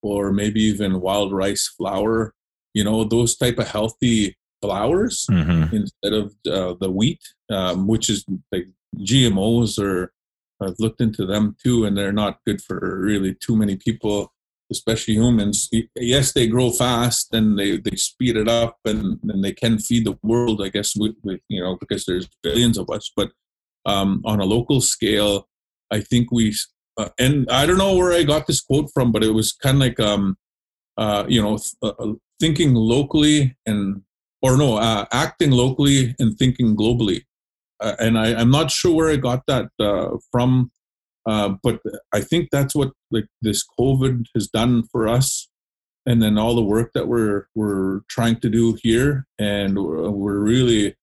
or 0.02 0.32
maybe 0.32 0.62
even 0.62 1.02
wild 1.02 1.32
rice 1.34 1.68
flour 1.78 2.34
you 2.74 2.84
know 2.84 3.04
those 3.04 3.36
type 3.36 3.58
of 3.60 3.68
healthy 3.68 4.36
flours 4.62 5.26
Mhm. 5.30 5.72
instead 5.74 6.14
of 6.14 6.36
uh, 6.46 6.74
the 6.82 6.92
wheat, 6.92 7.22
um, 7.50 7.88
which 7.88 8.10
is 8.10 8.26
like 8.52 8.68
GMOs 8.98 9.80
or 9.82 10.12
I've 10.62 10.76
looked 10.80 11.00
into 11.00 11.26
them 11.26 11.56
too, 11.64 11.86
and 11.86 11.96
they're 11.96 12.12
not 12.12 12.40
good 12.46 12.62
for 12.62 13.00
really 13.00 13.34
too 13.34 13.56
many 13.56 13.78
people, 13.78 14.34
especially 14.72 15.16
humans. 15.16 15.70
Yes, 15.96 16.32
they 16.34 16.48
grow 16.48 16.72
fast 16.72 17.34
and 17.34 17.58
they, 17.58 17.78
they 17.78 17.96
speed 17.96 18.38
it 18.38 18.48
up 18.48 18.78
and, 18.86 19.20
and 19.24 19.44
they 19.44 19.54
can 19.54 19.80
feed 19.80 20.06
the 20.06 20.18
world, 20.24 20.62
I 20.64 20.70
guess, 20.70 20.96
with, 20.96 21.16
with 21.24 21.40
you 21.50 21.62
know, 21.62 21.78
because 21.80 22.06
there's 22.06 22.30
billions 22.44 22.78
of 22.78 22.90
us. 22.90 23.12
But 23.16 23.32
um, 23.86 24.22
on 24.26 24.40
a 24.40 24.46
local 24.46 24.82
scale, 24.82 25.48
I 25.92 26.02
think 26.02 26.32
we, 26.32 26.56
uh, 26.98 27.10
and 27.18 27.50
I 27.50 27.66
don't 27.66 27.78
know 27.78 27.96
where 27.96 28.14
I 28.14 28.24
got 28.24 28.48
this 28.48 28.62
quote 28.62 28.90
from, 28.94 29.12
but 29.12 29.24
it 29.24 29.34
was 29.34 29.54
kind 29.54 29.78
of 29.78 29.82
like, 29.82 30.00
um, 30.00 30.38
uh, 30.98 31.26
you 31.28 31.42
know, 31.42 31.58
th- 31.58 31.94
uh, 32.00 32.14
thinking 32.40 32.74
locally 32.74 33.56
and 33.66 34.02
or 34.42 34.58
no, 34.58 34.78
uh, 34.78 35.06
acting 35.12 35.52
locally 35.52 36.16
and 36.20 36.38
thinking 36.38 36.76
globally. 36.76 37.24
Uh, 37.80 37.96
and 38.00 38.18
I, 38.18 38.34
I'm 38.36 38.52
not 38.52 38.72
sure 38.72 38.96
where 38.96 39.10
I 39.10 39.16
got 39.16 39.44
that 39.48 39.70
uh, 39.80 40.18
from, 40.32 40.72
uh, 41.30 41.50
but 41.62 41.80
I 42.12 42.22
think 42.22 42.50
that's 42.52 42.74
what 42.74 42.92
like 43.12 43.28
this 43.40 43.64
COVID 43.80 44.26
has 44.34 44.48
done 44.48 44.84
for 44.92 45.08
us, 45.08 45.48
and 46.08 46.24
then 46.24 46.40
all 46.40 46.56
the 46.56 46.64
work 46.64 46.92
that 46.94 47.08
we're 47.08 47.46
we're 47.54 48.02
trying 48.10 48.40
to 48.40 48.50
do 48.50 48.76
here, 48.82 49.28
and 49.38 49.78
we're, 49.78 50.10
we're 50.10 50.40
really, 50.40 50.96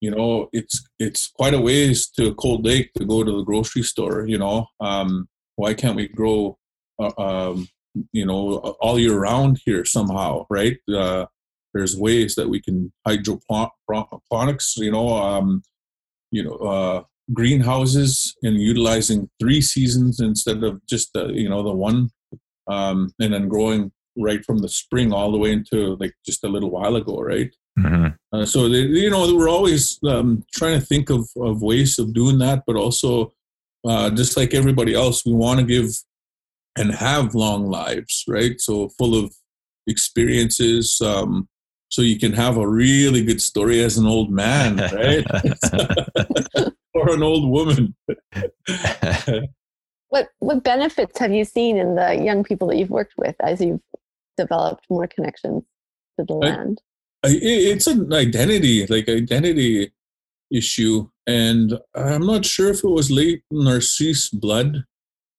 you 0.00 0.10
know, 0.10 0.48
it's 0.54 0.88
it's 0.98 1.26
quite 1.26 1.52
a 1.52 1.60
ways 1.60 2.08
to 2.16 2.34
Cold 2.36 2.64
Lake 2.64 2.94
to 2.94 3.04
go 3.04 3.22
to 3.22 3.30
the 3.30 3.44
grocery 3.44 3.82
store. 3.82 4.26
You 4.26 4.38
know, 4.38 4.68
um, 4.80 5.28
why 5.56 5.74
can't 5.74 5.96
we 5.96 6.08
grow, 6.08 6.56
uh, 6.98 7.12
um, 7.18 7.68
you 8.12 8.24
know, 8.24 8.76
all 8.80 8.98
year 8.98 9.18
round 9.18 9.60
here 9.66 9.84
somehow, 9.84 10.46
right? 10.48 10.78
Uh, 10.90 11.26
there's 11.74 11.94
ways 11.94 12.36
that 12.36 12.48
we 12.48 12.60
can 12.60 12.90
hydroponics 13.06 14.78
you 14.78 14.90
know 14.90 15.08
um, 15.10 15.62
you 16.30 16.42
know 16.42 16.56
uh, 16.56 17.02
greenhouses 17.32 18.34
and 18.42 18.60
utilizing 18.60 19.28
three 19.40 19.60
seasons 19.60 20.20
instead 20.20 20.62
of 20.64 20.84
just 20.86 21.12
the 21.12 21.28
you 21.28 21.48
know 21.48 21.62
the 21.62 21.72
one 21.72 22.10
um, 22.68 23.10
and 23.20 23.32
then 23.32 23.48
growing 23.48 23.90
right 24.16 24.44
from 24.44 24.58
the 24.58 24.68
spring 24.68 25.12
all 25.12 25.30
the 25.30 25.38
way 25.38 25.52
into 25.52 25.96
like 26.00 26.14
just 26.24 26.44
a 26.44 26.48
little 26.48 26.70
while 26.70 26.96
ago 26.96 27.20
right? 27.20 27.54
Mhm. 27.78 28.16
uh, 28.32 28.44
so 28.44 28.68
they, 28.68 28.78
you 28.80 29.10
know 29.10 29.32
we're 29.34 29.48
always 29.48 29.98
um, 30.04 30.44
trying 30.52 30.78
to 30.80 30.84
think 30.84 31.10
of, 31.10 31.28
of 31.36 31.62
ways 31.62 31.98
of 31.98 32.12
doing 32.12 32.38
that 32.38 32.64
but 32.66 32.76
also 32.76 33.32
uh, 33.86 34.10
just 34.10 34.36
like 34.36 34.54
everybody 34.54 34.94
else 34.94 35.24
we 35.24 35.32
want 35.32 35.60
to 35.60 35.66
give 35.66 35.90
and 36.76 36.92
have 36.92 37.34
long 37.34 37.66
lives 37.66 38.24
right? 38.26 38.60
So 38.60 38.88
full 38.98 39.14
of 39.22 39.32
experiences 39.86 41.00
um, 41.04 41.48
so 41.90 42.02
you 42.02 42.18
can 42.18 42.32
have 42.32 42.56
a 42.56 42.68
really 42.68 43.24
good 43.24 43.40
story 43.40 43.82
as 43.82 43.98
an 43.98 44.06
old 44.06 44.30
man 44.30 44.76
right 44.92 45.24
or 46.98 47.14
an 47.14 47.22
old 47.22 47.50
woman 47.50 47.94
What 50.10 50.28
what 50.38 50.64
benefits 50.64 51.18
have 51.18 51.32
you 51.32 51.44
seen 51.44 51.76
in 51.76 51.94
the 51.94 52.14
young 52.14 52.42
people 52.42 52.68
that 52.68 52.76
you've 52.76 52.90
worked 52.90 53.14
with 53.18 53.36
as 53.40 53.60
you've 53.60 53.80
developed 54.36 54.86
more 54.88 55.06
connections 55.06 55.64
to 56.18 56.24
the 56.24 56.34
I- 56.34 56.46
land? 56.48 56.80
I- 57.24 57.40
it's 57.42 57.86
an 57.86 58.12
identity 58.12 58.86
like 58.86 59.08
identity 59.08 59.92
issue 60.50 61.08
and 61.26 61.78
i'm 61.94 62.24
not 62.24 62.46
sure 62.46 62.70
if 62.70 62.82
it 62.84 62.88
was 62.88 63.10
late 63.10 63.42
narcisse 63.50 64.30
blood 64.30 64.84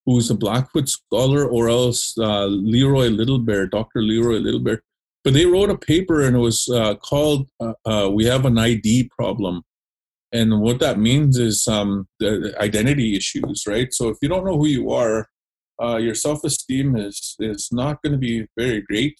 who's 0.06 0.30
a 0.30 0.34
blackfoot 0.36 0.88
scholar 0.88 1.44
or 1.46 1.68
else 1.68 2.16
uh, 2.18 2.46
leroy 2.46 3.08
little 3.08 3.38
bear 3.38 3.66
dr 3.66 4.00
leroy 4.00 4.36
little 4.38 4.60
bear 4.60 4.82
but 5.24 5.32
they 5.34 5.46
wrote 5.46 5.70
a 5.70 5.76
paper 5.76 6.22
and 6.22 6.36
it 6.36 6.38
was 6.38 6.68
uh, 6.68 6.94
called 6.96 7.48
uh, 7.60 7.72
uh, 7.86 8.08
we 8.08 8.24
have 8.24 8.44
an 8.44 8.56
id 8.58 9.10
problem 9.18 9.62
and 10.32 10.60
what 10.60 10.78
that 10.78 10.98
means 10.98 11.38
is 11.38 11.66
um, 11.66 12.06
the 12.18 12.54
identity 12.60 13.16
issues 13.16 13.64
right? 13.66 13.92
So 13.92 14.08
if 14.08 14.18
you 14.22 14.28
don't 14.28 14.44
know 14.44 14.56
who 14.56 14.66
you 14.66 14.90
are 14.90 15.28
uh, 15.82 15.96
your 15.96 16.14
self-esteem 16.14 16.96
is 16.96 17.36
is 17.40 17.68
not 17.72 18.02
going 18.02 18.12
to 18.12 18.18
be 18.18 18.46
very 18.56 18.82
great. 18.82 19.18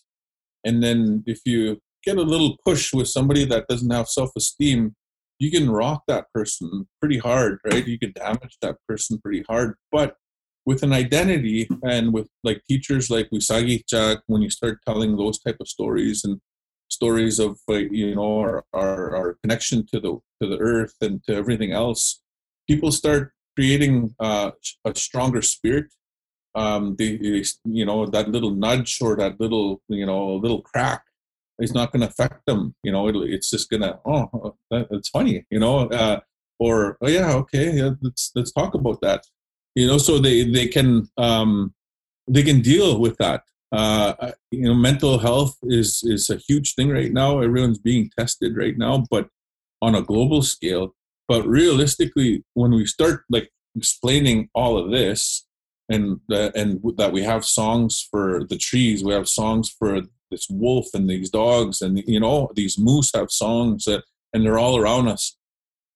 And 0.64 0.82
then 0.82 1.24
if 1.26 1.40
you 1.46 1.78
get 2.04 2.18
a 2.18 2.22
little 2.22 2.56
push 2.64 2.92
with 2.92 3.08
somebody 3.08 3.44
that 3.46 3.66
doesn't 3.68 3.90
have 3.90 4.08
self-esteem 4.08 4.94
you 5.38 5.50
can 5.50 5.70
rock 5.70 6.02
that 6.06 6.26
person 6.34 6.86
pretty 7.00 7.18
hard 7.18 7.58
right? 7.64 7.86
You 7.86 7.98
can 7.98 8.12
damage 8.12 8.56
that 8.62 8.76
person 8.86 9.18
pretty 9.22 9.44
hard. 9.48 9.74
But 9.90 10.16
with 10.66 10.82
an 10.82 10.92
identity 10.92 11.68
and 11.82 12.12
with 12.12 12.28
like 12.44 12.62
teachers 12.68 13.10
like 13.10 13.30
Wesakechak, 13.30 14.20
when 14.26 14.42
you 14.42 14.50
start 14.50 14.78
telling 14.86 15.16
those 15.16 15.38
type 15.40 15.56
of 15.60 15.68
stories 15.68 16.22
and 16.24 16.40
stories 17.00 17.38
of 17.38 17.58
uh, 17.68 17.74
you 17.74 18.14
know 18.14 18.40
our, 18.40 18.64
our 18.72 19.16
our 19.16 19.28
connection 19.42 19.86
to 19.86 20.00
the 20.00 20.12
to 20.40 20.48
the 20.48 20.58
earth 20.58 20.94
and 21.00 21.22
to 21.24 21.34
everything 21.34 21.72
else, 21.72 22.22
people 22.68 22.92
start 22.92 23.32
creating 23.56 24.14
uh, 24.20 24.50
a 24.84 24.94
stronger 24.94 25.42
spirit. 25.42 25.86
Um, 26.54 26.96
they, 26.98 27.44
you 27.64 27.86
know, 27.86 28.06
that 28.06 28.28
little 28.28 28.50
nudge 28.50 28.98
or 29.00 29.16
that 29.16 29.40
little 29.40 29.82
you 29.88 30.06
know 30.06 30.34
little 30.34 30.62
crack 30.62 31.02
is 31.60 31.74
not 31.74 31.92
going 31.92 32.00
to 32.00 32.08
affect 32.08 32.46
them. 32.46 32.74
You 32.82 32.92
know, 32.92 33.08
it's 33.08 33.50
just 33.50 33.70
gonna 33.70 33.98
oh 34.04 34.56
that, 34.70 34.88
that's 34.90 35.08
funny. 35.08 35.46
You 35.50 35.60
know, 35.60 35.88
uh, 35.88 36.20
or 36.58 36.98
oh 37.00 37.08
yeah 37.08 37.32
okay 37.42 37.72
yeah, 37.72 37.90
let's 38.02 38.32
let's 38.34 38.52
talk 38.52 38.74
about 38.74 39.00
that 39.00 39.24
you 39.74 39.86
know 39.86 39.98
so 39.98 40.18
they 40.18 40.44
they 40.44 40.66
can 40.66 41.08
um 41.16 41.74
they 42.28 42.42
can 42.42 42.60
deal 42.60 43.00
with 43.00 43.16
that 43.18 43.42
uh 43.72 44.32
you 44.50 44.62
know 44.62 44.74
mental 44.74 45.18
health 45.18 45.56
is 45.62 46.02
is 46.04 46.28
a 46.30 46.36
huge 46.36 46.74
thing 46.74 46.90
right 46.90 47.12
now. 47.12 47.40
Everyone's 47.40 47.78
being 47.78 48.10
tested 48.18 48.56
right 48.56 48.76
now 48.76 49.04
but 49.10 49.28
on 49.82 49.94
a 49.94 50.02
global 50.02 50.42
scale. 50.42 50.94
But 51.28 51.46
realistically 51.46 52.44
when 52.54 52.72
we 52.72 52.86
start 52.86 53.24
like 53.30 53.50
explaining 53.76 54.48
all 54.54 54.76
of 54.76 54.90
this 54.90 55.46
and 55.88 56.20
uh, 56.30 56.50
and 56.54 56.80
that 56.96 57.12
we 57.12 57.22
have 57.22 57.44
songs 57.44 58.06
for 58.10 58.44
the 58.48 58.58
trees 58.58 59.04
we 59.04 59.12
have 59.12 59.28
songs 59.28 59.68
for 59.70 60.02
this 60.30 60.48
wolf 60.50 60.86
and 60.94 61.08
these 61.08 61.30
dogs 61.30 61.80
and 61.80 62.02
you 62.06 62.20
know 62.20 62.50
these 62.54 62.78
moose 62.78 63.10
have 63.14 63.30
songs 63.30 63.84
that, 63.84 64.02
and 64.32 64.44
they're 64.44 64.58
all 64.58 64.76
around 64.76 65.06
us 65.08 65.36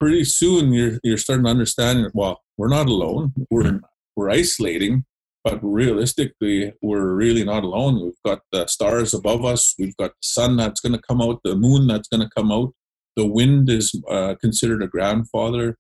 pretty 0.01 0.25
soon 0.25 0.73
you're 0.73 0.99
you're 1.03 1.17
starting 1.17 1.45
to 1.45 1.51
understand 1.51 2.11
well 2.15 2.45
we're 2.57 2.69
not 2.69 2.87
alone. 2.87 3.33
We're 3.51 3.81
we're 4.17 4.31
isolating 4.31 5.05
but 5.45 5.61
realistically 5.63 6.73
we're 6.81 7.15
really 7.15 7.45
not 7.45 7.63
alone. 7.63 8.03
We've 8.03 8.23
got 8.25 8.41
the 8.51 8.67
stars 8.67 9.13
above 9.13 9.45
us. 9.45 9.75
We've 9.79 9.97
got 9.97 10.11
the 10.11 10.23
sun 10.23 10.57
that's 10.57 10.81
going 10.81 10.95
to 10.95 11.03
come 11.07 11.21
out 11.21 11.41
the 11.45 11.55
moon 11.55 11.87
that's 11.87 12.09
going 12.09 12.23
to 12.23 12.31
come 12.35 12.51
out. 12.51 12.73
The 13.15 13.27
wind 13.27 13.71
is 13.71 13.95
uh, 14.11 14.35
considered 14.41 14.83
a 14.83 14.89
grandfather. 14.89 15.77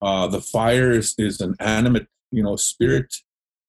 Uh, 0.00 0.28
the 0.28 0.40
fire 0.40 0.92
is, 0.92 1.14
is 1.18 1.40
an 1.40 1.56
animate 1.58 2.06
you 2.30 2.42
know 2.42 2.56
spirit. 2.56 3.12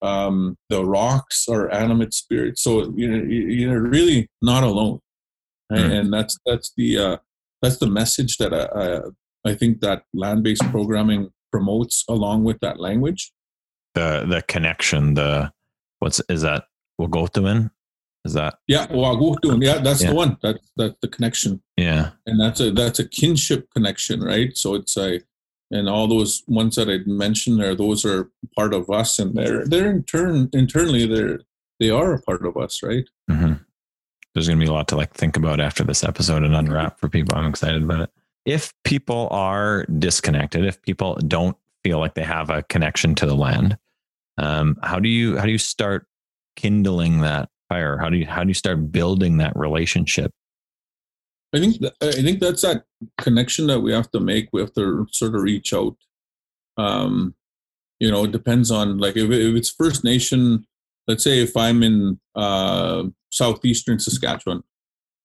Um, 0.01 0.57
the 0.69 0.85
rocks 0.85 1.47
are 1.49 1.69
animate 1.71 2.13
spirits. 2.13 2.62
So 2.63 2.93
you 2.95 3.09
know 3.09 3.23
you're 3.23 3.81
really 3.81 4.29
not 4.41 4.63
alone. 4.63 4.99
Right? 5.71 5.81
mm. 5.81 5.99
and 5.99 6.13
that's 6.13 6.38
that's 6.45 6.71
the 6.77 6.97
uh, 6.97 7.17
that's 7.62 7.77
the 7.77 7.88
message 7.88 8.38
that 8.38 8.53
I, 8.53 8.67
I, 8.79 9.51
I 9.51 9.55
think 9.55 9.81
that 9.81 10.03
land-based 10.13 10.63
programming 10.71 11.29
promotes 11.51 12.05
along 12.07 12.43
with 12.43 12.59
that 12.62 12.79
language 12.79 13.31
the 13.95 14.25
the 14.28 14.41
connection 14.47 15.13
the 15.13 15.52
what's 15.99 16.21
is 16.30 16.41
that 16.41 16.65
wahkohtowin? 16.99 17.71
Is 18.25 18.34
that 18.34 18.56
yeah, 18.67 18.88
wahkohtowin? 18.88 19.63
Yeah, 19.63 19.80
that's 19.80 20.04
yeah. 20.04 20.10
the 20.10 20.15
one. 20.15 20.38
That's 20.41 20.71
that's 20.75 20.95
the 21.02 21.08
connection. 21.08 21.62
Yeah, 21.78 22.12
and 22.25 22.39
that's 22.39 22.60
a 22.60 22.71
that's 22.71 22.99
a 22.99 23.08
kinship 23.08 23.69
connection, 23.73 24.21
right? 24.21 24.56
So 24.58 24.75
it's 24.75 24.97
a 24.97 25.21
and 25.71 25.88
all 25.88 26.08
those 26.08 26.43
ones 26.47 26.75
that 26.75 26.89
I 26.89 26.99
mentioned 27.06 27.60
there, 27.60 27.75
those 27.75 28.04
are 28.04 28.32
part 28.56 28.73
of 28.73 28.89
us, 28.89 29.19
and 29.19 29.36
they're 29.36 29.65
they're 29.65 29.91
in 29.91 30.04
turn 30.04 30.49
internally 30.54 31.06
they're 31.06 31.39
they 31.80 31.89
are 31.89 32.13
a 32.13 32.21
part 32.21 32.45
of 32.45 32.58
us, 32.58 32.84
right? 32.84 33.06
Mm-hmm. 33.30 33.54
There's 34.34 34.47
going 34.47 34.60
to 34.60 34.65
be 34.65 34.69
a 34.69 34.73
lot 34.73 34.88
to 34.89 34.97
like 34.97 35.13
think 35.13 35.38
about 35.38 35.60
after 35.60 35.84
this 35.84 36.04
episode 36.04 36.43
and 36.43 36.56
unwrap 36.56 36.99
for 36.99 37.08
people. 37.08 37.38
I'm 37.38 37.47
excited 37.47 37.84
about 37.84 38.02
it. 38.02 38.10
If 38.45 38.73
people 38.84 39.28
are 39.32 39.86
disconnected, 39.86 40.65
if 40.65 40.82
people 40.82 41.15
don't 41.28 41.58
feel 41.83 41.99
like 41.99 42.15
they 42.15 42.23
have 42.23 42.49
a 42.49 42.63
connection 42.63 43.15
to 43.15 43.25
the 43.25 43.35
land, 43.35 43.77
um, 44.37 44.77
how 44.83 44.99
do 44.99 45.09
you 45.09 45.37
how 45.37 45.45
do 45.45 45.51
you 45.51 45.57
start 45.57 46.07
kindling 46.55 47.21
that 47.21 47.49
fire? 47.67 47.97
How 47.97 48.09
do 48.09 48.17
you 48.17 48.25
how 48.25 48.43
do 48.43 48.49
you 48.49 48.53
start 48.53 48.91
building 48.91 49.37
that 49.37 49.53
relationship? 49.55 50.31
I 51.53 51.59
think 51.59 51.77
I 52.01 52.11
think 52.11 52.39
that's 52.39 52.61
that 52.61 52.85
connection 53.19 53.67
that 53.67 53.79
we 53.79 53.91
have 53.91 54.11
to 54.11 54.19
make. 54.19 54.49
We 54.53 54.61
have 54.61 54.73
to 54.73 55.07
sort 55.11 55.35
of 55.35 55.41
reach 55.41 55.73
out. 55.73 55.97
Um, 56.77 57.35
you 57.99 58.09
know, 58.09 58.23
it 58.23 58.31
depends 58.31 58.71
on 58.71 58.97
like 58.97 59.17
if, 59.17 59.29
if 59.29 59.55
it's 59.55 59.69
First 59.69 60.03
Nation. 60.03 60.65
Let's 61.07 61.23
say 61.23 61.41
if 61.41 61.57
I'm 61.57 61.81
in 61.81 62.19
uh, 62.35 63.05
southeastern 63.31 63.99
Saskatchewan, 63.99 64.63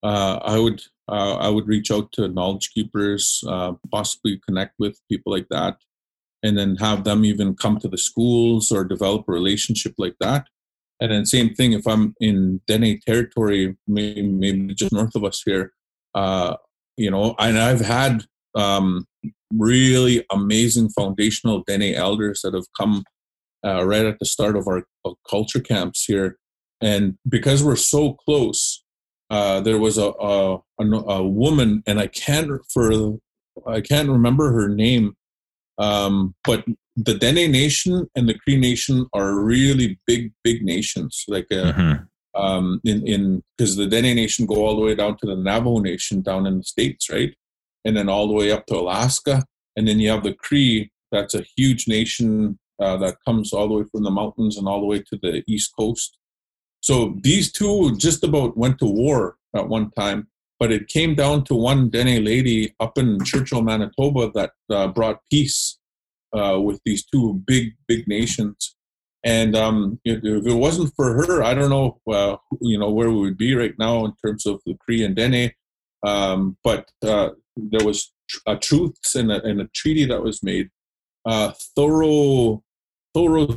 uh, 0.02 0.40
I 0.42 0.58
would 0.58 0.82
uh, 1.08 1.36
I 1.36 1.48
would 1.48 1.68
reach 1.68 1.90
out 1.90 2.10
to 2.12 2.28
knowledge 2.28 2.72
keepers, 2.72 3.44
uh, 3.46 3.74
possibly 3.92 4.40
connect 4.46 4.74
with 4.78 4.98
people 5.10 5.30
like 5.30 5.46
that, 5.50 5.76
and 6.44 6.56
then 6.56 6.76
have 6.76 7.02
them 7.02 7.24
even 7.24 7.56
come 7.56 7.78
to 7.80 7.88
the 7.88 7.98
schools 7.98 8.70
or 8.70 8.84
develop 8.84 9.24
a 9.26 9.32
relationship 9.32 9.94
like 9.98 10.14
that. 10.20 10.46
And 11.00 11.10
then 11.10 11.26
same 11.26 11.54
thing 11.54 11.72
if 11.72 11.86
I'm 11.88 12.14
in 12.20 12.60
Dene 12.68 13.00
territory, 13.04 13.76
maybe, 13.88 14.22
maybe 14.22 14.74
just 14.74 14.92
north 14.92 15.16
of 15.16 15.24
us 15.24 15.42
here, 15.44 15.72
uh, 16.14 16.54
you 16.96 17.10
know, 17.10 17.34
and 17.38 17.58
I've 17.58 17.80
had 17.80 18.24
um, 18.54 19.06
really 19.52 20.24
amazing 20.30 20.90
foundational 20.90 21.64
Dene 21.66 21.94
elders 21.94 22.42
that 22.42 22.54
have 22.54 22.66
come 22.78 23.02
uh, 23.66 23.84
right 23.84 24.06
at 24.06 24.18
the 24.18 24.26
start 24.26 24.56
of 24.56 24.68
our 24.68 24.84
culture 25.28 25.60
camps 25.60 26.04
here. 26.04 26.36
And 26.80 27.16
because 27.28 27.64
we're 27.64 27.76
so 27.76 28.12
close, 28.12 28.84
uh, 29.30 29.60
there 29.62 29.78
was 29.78 29.96
a, 29.98 30.12
a, 30.20 30.60
a 30.78 31.26
woman, 31.26 31.82
and 31.86 31.98
I 31.98 32.06
can't 32.08 32.50
for 32.72 33.16
I 33.66 33.80
can't 33.80 34.10
remember 34.10 34.52
her 34.52 34.68
name, 34.68 35.16
um, 35.78 36.34
but 36.44 36.64
the 36.96 37.14
Dene 37.14 37.50
Nation 37.50 38.08
and 38.14 38.28
the 38.28 38.38
Cree 38.38 38.56
Nation 38.56 39.06
are 39.12 39.34
really 39.34 39.98
big, 40.06 40.32
big 40.44 40.62
nations. 40.62 41.24
Like 41.28 41.46
uh, 41.50 41.72
mm-hmm 41.72 42.04
um, 42.34 42.80
in 42.84 43.06
in 43.06 43.42
because 43.56 43.76
the 43.76 43.86
Dene 43.86 44.14
Nation 44.14 44.46
go 44.46 44.66
all 44.66 44.76
the 44.76 44.82
way 44.82 44.94
down 44.94 45.16
to 45.18 45.26
the 45.26 45.36
Navajo 45.36 45.78
Nation 45.78 46.20
down 46.20 46.46
in 46.46 46.58
the 46.58 46.64
states, 46.64 47.10
right, 47.10 47.34
and 47.84 47.96
then 47.96 48.08
all 48.08 48.26
the 48.26 48.34
way 48.34 48.50
up 48.50 48.66
to 48.66 48.76
Alaska, 48.76 49.44
and 49.76 49.86
then 49.86 50.00
you 50.00 50.10
have 50.10 50.24
the 50.24 50.34
Cree. 50.34 50.90
That's 51.12 51.34
a 51.34 51.44
huge 51.56 51.86
nation 51.86 52.58
uh, 52.80 52.96
that 52.96 53.18
comes 53.24 53.52
all 53.52 53.68
the 53.68 53.74
way 53.74 53.84
from 53.92 54.02
the 54.02 54.10
mountains 54.10 54.58
and 54.58 54.66
all 54.66 54.80
the 54.80 54.86
way 54.86 54.98
to 54.98 55.18
the 55.22 55.44
east 55.46 55.72
coast. 55.78 56.18
So 56.80 57.16
these 57.20 57.52
two 57.52 57.96
just 57.96 58.24
about 58.24 58.56
went 58.56 58.78
to 58.80 58.86
war 58.86 59.36
at 59.54 59.68
one 59.68 59.90
time, 59.92 60.26
but 60.58 60.72
it 60.72 60.88
came 60.88 61.14
down 61.14 61.44
to 61.44 61.54
one 61.54 61.90
Dene 61.90 62.24
lady 62.24 62.74
up 62.80 62.96
in 62.98 63.22
Churchill, 63.24 63.62
Manitoba, 63.62 64.30
that 64.34 64.52
uh, 64.70 64.88
brought 64.88 65.20
peace 65.30 65.78
uh, 66.32 66.58
with 66.60 66.80
these 66.84 67.04
two 67.04 67.42
big, 67.46 67.74
big 67.86 68.06
nations. 68.06 68.76
And 69.24 69.56
um, 69.56 70.00
if, 70.04 70.22
it 70.22 70.54
wasn't 70.54 70.92
for 70.94 71.14
her, 71.14 71.42
I 71.42 71.54
don't 71.54 71.70
know, 71.70 71.98
uh, 72.12 72.36
you 72.60 72.78
know, 72.78 72.90
where 72.90 73.10
we 73.10 73.20
would 73.20 73.38
be 73.38 73.54
right 73.54 73.74
now 73.78 74.04
in 74.04 74.12
terms 74.24 74.44
of 74.46 74.60
the 74.66 74.76
Cree 74.84 75.04
and 75.04 75.16
Dene. 75.16 75.52
Um, 76.06 76.58
but 76.62 76.90
uh, 77.02 77.30
there 77.56 77.86
was 77.86 78.12
a 78.46 78.56
truths 78.56 79.14
and 79.14 79.32
a, 79.32 79.42
and 79.42 79.60
a 79.60 79.68
treaty 79.74 80.04
that 80.06 80.22
was 80.22 80.42
made. 80.42 80.68
Uh, 81.24 81.52
thorough, 81.74 82.62
thorough. 83.14 83.48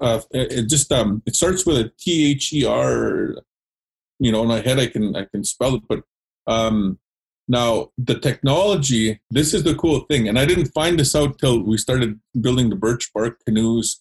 Uh, 0.00 0.20
it 0.30 0.68
just 0.68 0.92
um, 0.92 1.22
it 1.24 1.34
starts 1.34 1.64
with 1.64 1.78
a 1.78 1.92
T 1.98 2.32
H 2.32 2.52
E 2.52 2.66
R. 2.66 3.36
You 4.20 4.30
know, 4.30 4.42
in 4.42 4.48
my 4.48 4.60
head 4.60 4.78
I 4.78 4.86
can 4.86 5.16
I 5.16 5.24
can 5.24 5.42
spell 5.42 5.74
it, 5.74 5.82
but 5.88 6.02
um, 6.46 6.98
now 7.48 7.90
the 7.98 8.18
technology. 8.18 9.20
This 9.30 9.52
is 9.52 9.64
the 9.64 9.74
cool 9.74 10.00
thing, 10.00 10.28
and 10.28 10.38
I 10.38 10.46
didn't 10.46 10.74
find 10.80 11.00
this 11.00 11.16
out 11.16 11.38
till 11.38 11.62
we 11.62 11.76
started 11.76 12.20
building 12.40 12.70
the 12.70 12.76
birch 12.76 13.10
bark 13.12 13.38
canoes 13.44 14.00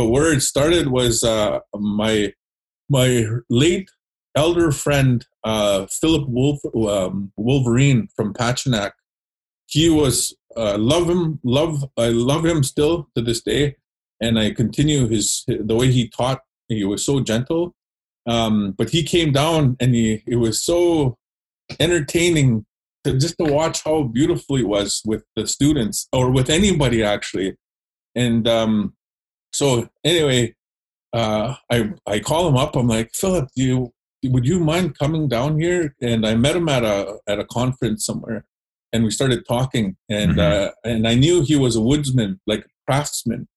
but 0.00 0.08
where 0.08 0.32
it 0.32 0.40
started 0.40 0.88
was 0.88 1.22
uh, 1.22 1.58
my 1.74 2.32
my 2.88 3.26
late 3.48 3.90
elder 4.34 4.72
friend 4.72 5.26
uh, 5.44 5.86
Philip 5.86 6.26
Wolf, 6.26 6.60
um, 6.88 7.32
Wolverine 7.36 8.08
from 8.16 8.32
Patuanak. 8.32 8.92
He 9.66 9.90
was 9.90 10.34
uh, 10.56 10.78
love 10.78 11.08
him, 11.08 11.38
love 11.44 11.84
I 11.98 12.08
love 12.08 12.46
him 12.46 12.62
still 12.62 13.08
to 13.14 13.20
this 13.20 13.42
day, 13.42 13.76
and 14.22 14.38
I 14.38 14.52
continue 14.52 15.06
his 15.06 15.44
the 15.46 15.76
way 15.76 15.90
he 15.90 16.08
taught. 16.08 16.40
He 16.68 16.84
was 16.84 17.04
so 17.04 17.20
gentle, 17.20 17.74
um, 18.30 18.72
but 18.78 18.90
he 18.90 19.02
came 19.02 19.32
down 19.32 19.76
and 19.80 19.94
he 19.94 20.22
it 20.26 20.36
was 20.36 20.62
so 20.64 21.16
entertaining 21.78 22.64
to, 23.04 23.18
just 23.18 23.36
to 23.38 23.44
watch 23.44 23.82
how 23.82 24.04
beautiful 24.04 24.56
he 24.56 24.64
was 24.64 25.02
with 25.04 25.24
the 25.36 25.46
students 25.46 26.08
or 26.12 26.30
with 26.30 26.48
anybody 26.48 27.02
actually, 27.02 27.56
and 28.14 28.46
um, 28.46 28.94
so 29.52 29.88
anyway, 30.04 30.54
uh, 31.12 31.56
I 31.70 31.92
I 32.06 32.20
call 32.20 32.48
him 32.48 32.56
up. 32.56 32.76
I'm 32.76 32.88
like, 32.88 33.10
Philip, 33.14 33.48
do 33.56 33.62
you 33.62 33.92
would 34.24 34.46
you 34.46 34.60
mind 34.60 34.98
coming 34.98 35.28
down 35.28 35.60
here? 35.60 35.94
And 36.00 36.26
I 36.26 36.34
met 36.34 36.56
him 36.56 36.68
at 36.68 36.84
a 36.84 37.18
at 37.26 37.38
a 37.38 37.44
conference 37.44 38.04
somewhere, 38.04 38.44
and 38.92 39.04
we 39.04 39.10
started 39.10 39.44
talking. 39.46 39.96
And 40.08 40.36
mm-hmm. 40.36 40.68
uh, 40.68 40.70
and 40.84 41.08
I 41.08 41.14
knew 41.14 41.42
he 41.42 41.56
was 41.56 41.76
a 41.76 41.80
woodsman, 41.80 42.40
like 42.46 42.60
a 42.60 42.68
craftsman. 42.86 43.48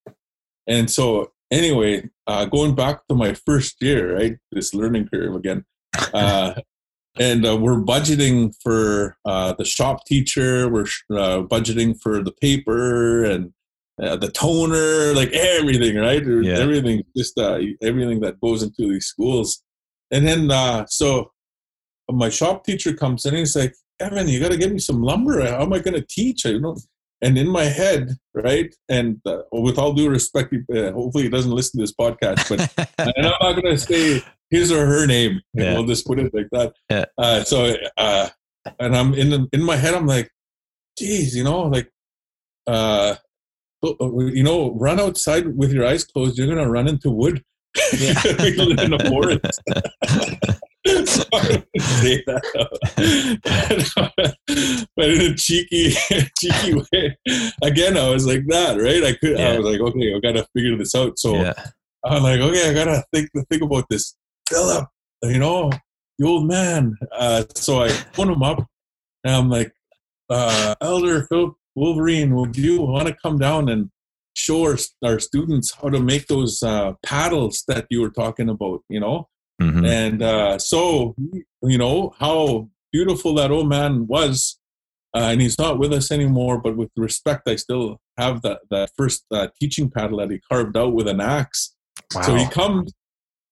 And 0.68 0.90
so 0.90 1.32
anyway, 1.52 2.10
uh, 2.28 2.46
going 2.46 2.76
back 2.76 3.08
to 3.08 3.16
my 3.16 3.34
first 3.34 3.82
year, 3.82 4.16
right, 4.16 4.38
this 4.52 4.74
learning 4.74 5.10
curve 5.14 5.36
again. 5.36 5.66
Uh, 6.14 6.56
and 7.20 7.46
uh, 7.46 7.56
we're 7.56 7.82
budgeting 7.82 8.54
for 8.62 9.18
uh, 9.26 9.54
the 9.54 9.66
shop 9.66 10.06
teacher. 10.06 10.70
We're 10.70 10.88
uh, 11.12 11.44
budgeting 11.44 12.02
for 12.02 12.24
the 12.24 12.32
paper 12.32 13.26
and 13.26 13.54
uh, 14.02 14.16
the 14.16 14.32
toner, 14.32 15.14
like 15.14 15.32
everything, 15.34 15.98
right? 15.98 16.24
Yeah. 16.26 16.58
Everything, 16.58 17.04
just 17.16 17.38
uh, 17.38 17.60
everything 17.82 18.20
that 18.22 18.42
goes 18.42 18.64
into 18.64 18.90
these 18.90 19.06
schools. 19.06 19.64
And 20.12 20.28
then, 20.28 20.50
uh, 20.50 20.86
so 20.88 21.32
my 22.10 22.30
shop 22.30 22.66
teacher 22.66 22.94
comes 22.94 23.26
in 23.26 23.30
and 23.30 23.40
he's 23.40 23.56
like, 23.56 23.74
Kevin, 24.00 24.28
you 24.28 24.40
got 24.40 24.52
to 24.52 24.58
give 24.58 24.72
me 24.72 24.80
some 24.80 25.02
lumber. 25.02 25.46
How 25.46 25.62
am 25.62 25.74
I 25.74 25.80
going 25.80 25.94
to 25.94 26.06
teach? 26.10 26.46
I 26.46 26.54
don't. 26.54 26.80
And 27.24 27.38
in 27.38 27.48
my 27.48 27.64
head, 27.64 28.18
right, 28.34 28.74
and 28.90 29.20
uh, 29.26 29.44
with 29.52 29.80
all 29.80 29.94
due 29.94 30.10
respect, 30.10 30.54
uh, 30.54 30.92
hopefully 30.92 31.24
he 31.24 31.30
doesn't 31.30 31.52
listen 31.52 31.80
to 31.80 31.84
this 31.84 31.94
podcast, 31.94 32.50
but 32.50 32.90
and 33.18 33.26
I'm 33.26 33.34
not 33.42 33.62
going 33.62 33.76
to 33.76 33.78
say 33.78 34.22
his 34.50 34.72
or 34.72 34.86
her 34.86 35.08
name. 35.08 35.42
Yeah. 35.54 35.74
We'll 35.74 35.86
just 35.86 36.06
put 36.06 36.20
it 36.20 36.34
like 36.34 36.50
that. 36.52 36.74
Yeah. 36.90 37.06
Uh, 37.18 37.44
so, 37.44 37.76
uh, 37.98 38.28
and 38.80 38.96
I'm 38.96 39.14
in 39.14 39.30
the, 39.30 39.48
in 39.54 39.64
my 39.64 39.78
head, 39.78 39.94
I'm 39.94 40.06
like, 40.06 40.30
geez, 40.98 41.36
you 41.36 41.44
know, 41.46 41.62
like, 41.62 41.90
uh, 42.68 43.16
uh, 43.84 44.18
you 44.20 44.44
know, 44.44 44.74
run 44.74 45.00
outside 45.00 45.58
with 45.58 45.72
your 45.72 45.86
eyes 45.86 46.04
closed. 46.04 46.38
You're 46.38 46.48
gonna 46.48 46.70
run 46.70 46.88
into 46.88 47.10
wood. 47.10 47.42
Yeah. 47.98 48.12
in 48.14 48.92
the 48.92 49.08
forest. 49.10 50.60
say 50.86 52.22
that, 52.28 52.43
but 54.98 55.10
in 55.10 55.22
a 55.22 55.36
cheeky, 55.36 55.91
cheeky 56.38 56.74
way. 56.74 57.17
Again, 57.63 57.96
I 57.96 58.10
was 58.10 58.28
like 58.28 58.43
that, 58.48 58.76
right? 58.78 59.02
I 59.02 59.13
could. 59.13 59.39
I 59.39 59.58
was 59.58 59.65
like, 59.65 59.80
okay, 59.80 60.13
I 60.13 60.19
gotta 60.19 60.46
figure 60.54 60.78
this 60.78 60.93
out. 60.93 61.17
So 61.17 61.36
yeah. 61.36 61.54
I'm 62.04 62.22
like, 62.22 62.41
okay, 62.41 62.69
I 62.69 62.74
gotta 62.74 63.02
think 63.13 63.30
think 63.50 63.62
about 63.62 63.86
this. 63.89 64.15
Philip, 64.50 64.89
you 65.24 65.39
know, 65.39 65.72
the 66.19 66.28
old 66.28 66.48
man. 66.50 66.98
Uh, 67.13 67.46
so 67.56 67.82
I 67.84 67.88
phone 67.88 68.30
him 68.30 68.43
up, 68.43 68.65
and 69.24 69.36
I'm 69.36 69.50
like, 69.50 69.72
uh, 70.30 70.76
Elder 70.82 71.28
Philip 71.28 71.54
Wolverine, 71.76 72.36
would 72.36 72.58
you 72.58 72.82
want 72.82 73.08
to 73.08 73.15
come 73.24 73.38
down 73.38 73.69
and 73.69 73.89
show 74.36 74.63
our, 74.63 74.78
our 75.02 75.19
students 75.19 75.74
how 75.82 75.88
to 75.89 76.00
make 76.02 76.28
those 76.28 76.62
uh, 76.62 76.91
paddles 77.06 77.63
that 77.69 77.86
you 77.89 78.02
were 78.02 78.10
talking 78.12 78.50
about? 78.50 78.82
You 78.89 79.00
know, 79.00 79.30
Mhm. 79.62 79.88
and 79.88 80.22
uh, 80.22 80.58
so 80.58 81.16
you 81.62 81.78
know 81.78 82.13
how 82.20 82.70
beautiful 82.92 83.34
that 83.36 83.52
old 83.52 83.70
man 83.70 84.08
was. 84.08 84.60
Uh, 85.16 85.30
and 85.32 85.42
he's 85.42 85.60
not 85.60 85.78
with 85.78 85.94
us 85.94 86.12
anymore, 86.12 86.60
but 86.60 86.76
with 86.76 86.89
respect, 86.98 87.48
I 87.48 87.56
still 87.56 88.00
have 88.18 88.42
that, 88.42 88.62
that 88.72 88.89
first 88.98 89.26
uh, 89.32 89.48
teaching 89.60 89.92
paddle 89.92 90.18
that 90.18 90.32
he 90.32 90.39
carved 90.52 90.76
out 90.76 90.94
with 90.94 91.08
an 91.08 91.22
axe. 91.22 91.76
So 92.24 92.34
he 92.36 92.48
comes 92.48 92.92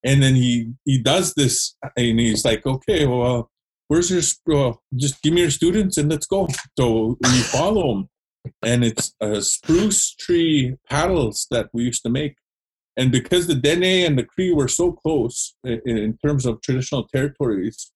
and 0.04 0.24
then 0.24 0.36
he 0.36 0.74
he 0.86 0.98
does 0.98 1.34
this 1.36 1.76
and 1.96 2.20
he's 2.20 2.44
like, 2.44 2.66
okay, 2.66 3.06
well, 3.06 3.52
where's 3.88 4.10
your 4.10 4.24
uh, 4.58 4.74
just 4.96 5.22
give 5.22 5.34
me 5.34 5.42
your 5.42 5.52
students 5.52 5.98
and 5.98 6.10
let's 6.10 6.26
go. 6.26 6.48
So 6.80 7.18
we 7.22 7.42
follow 7.42 7.92
him, 7.94 8.10
and 8.64 8.84
it's 8.84 9.14
uh, 9.22 9.42
spruce 9.42 10.16
tree 10.16 10.76
paddles 10.90 11.48
that 11.52 11.70
we 11.74 11.84
used 11.84 12.04
to 12.04 12.10
make. 12.10 12.36
And 12.98 13.12
because 13.12 13.48
the 13.48 13.56
Dene 13.56 14.06
and 14.06 14.18
the 14.18 14.24
Cree 14.24 14.52
were 14.54 14.68
so 14.68 14.92
close 14.92 15.56
in, 15.64 15.80
in 15.98 16.18
terms 16.18 16.46
of 16.46 16.62
traditional 16.62 17.04
territories, 17.08 17.92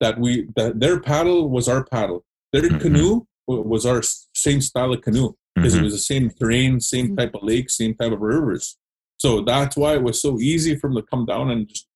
that 0.00 0.18
we 0.18 0.48
that 0.56 0.80
their 0.80 0.98
paddle 0.98 1.48
was 1.50 1.68
our 1.68 1.84
paddle, 1.84 2.24
their 2.52 2.62
Mhm. 2.62 2.80
canoe 2.80 3.20
was 3.46 3.84
our 3.84 4.02
same 4.34 4.60
style 4.60 4.92
of 4.92 5.02
canoe 5.02 5.32
because 5.54 5.74
it 5.74 5.80
Mhm. 5.80 5.84
was 5.84 5.92
the 5.92 5.98
same 5.98 6.30
terrain, 6.30 6.80
same 6.80 7.08
Mhm. 7.10 7.16
type 7.18 7.34
of 7.34 7.42
lake, 7.42 7.68
same 7.70 7.94
type 7.94 8.12
of 8.12 8.20
rivers. 8.20 8.76
So 9.18 9.42
that's 9.42 9.76
why 9.76 9.94
it 9.94 10.02
was 10.02 10.20
so 10.20 10.38
easy 10.40 10.74
for 10.76 10.88
them 10.88 10.96
to 10.96 11.02
come 11.02 11.26
down 11.26 11.50
and 11.50 11.68
just 11.68 11.86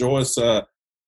show 0.00 0.16
us 0.16 0.38
uh, 0.38 0.62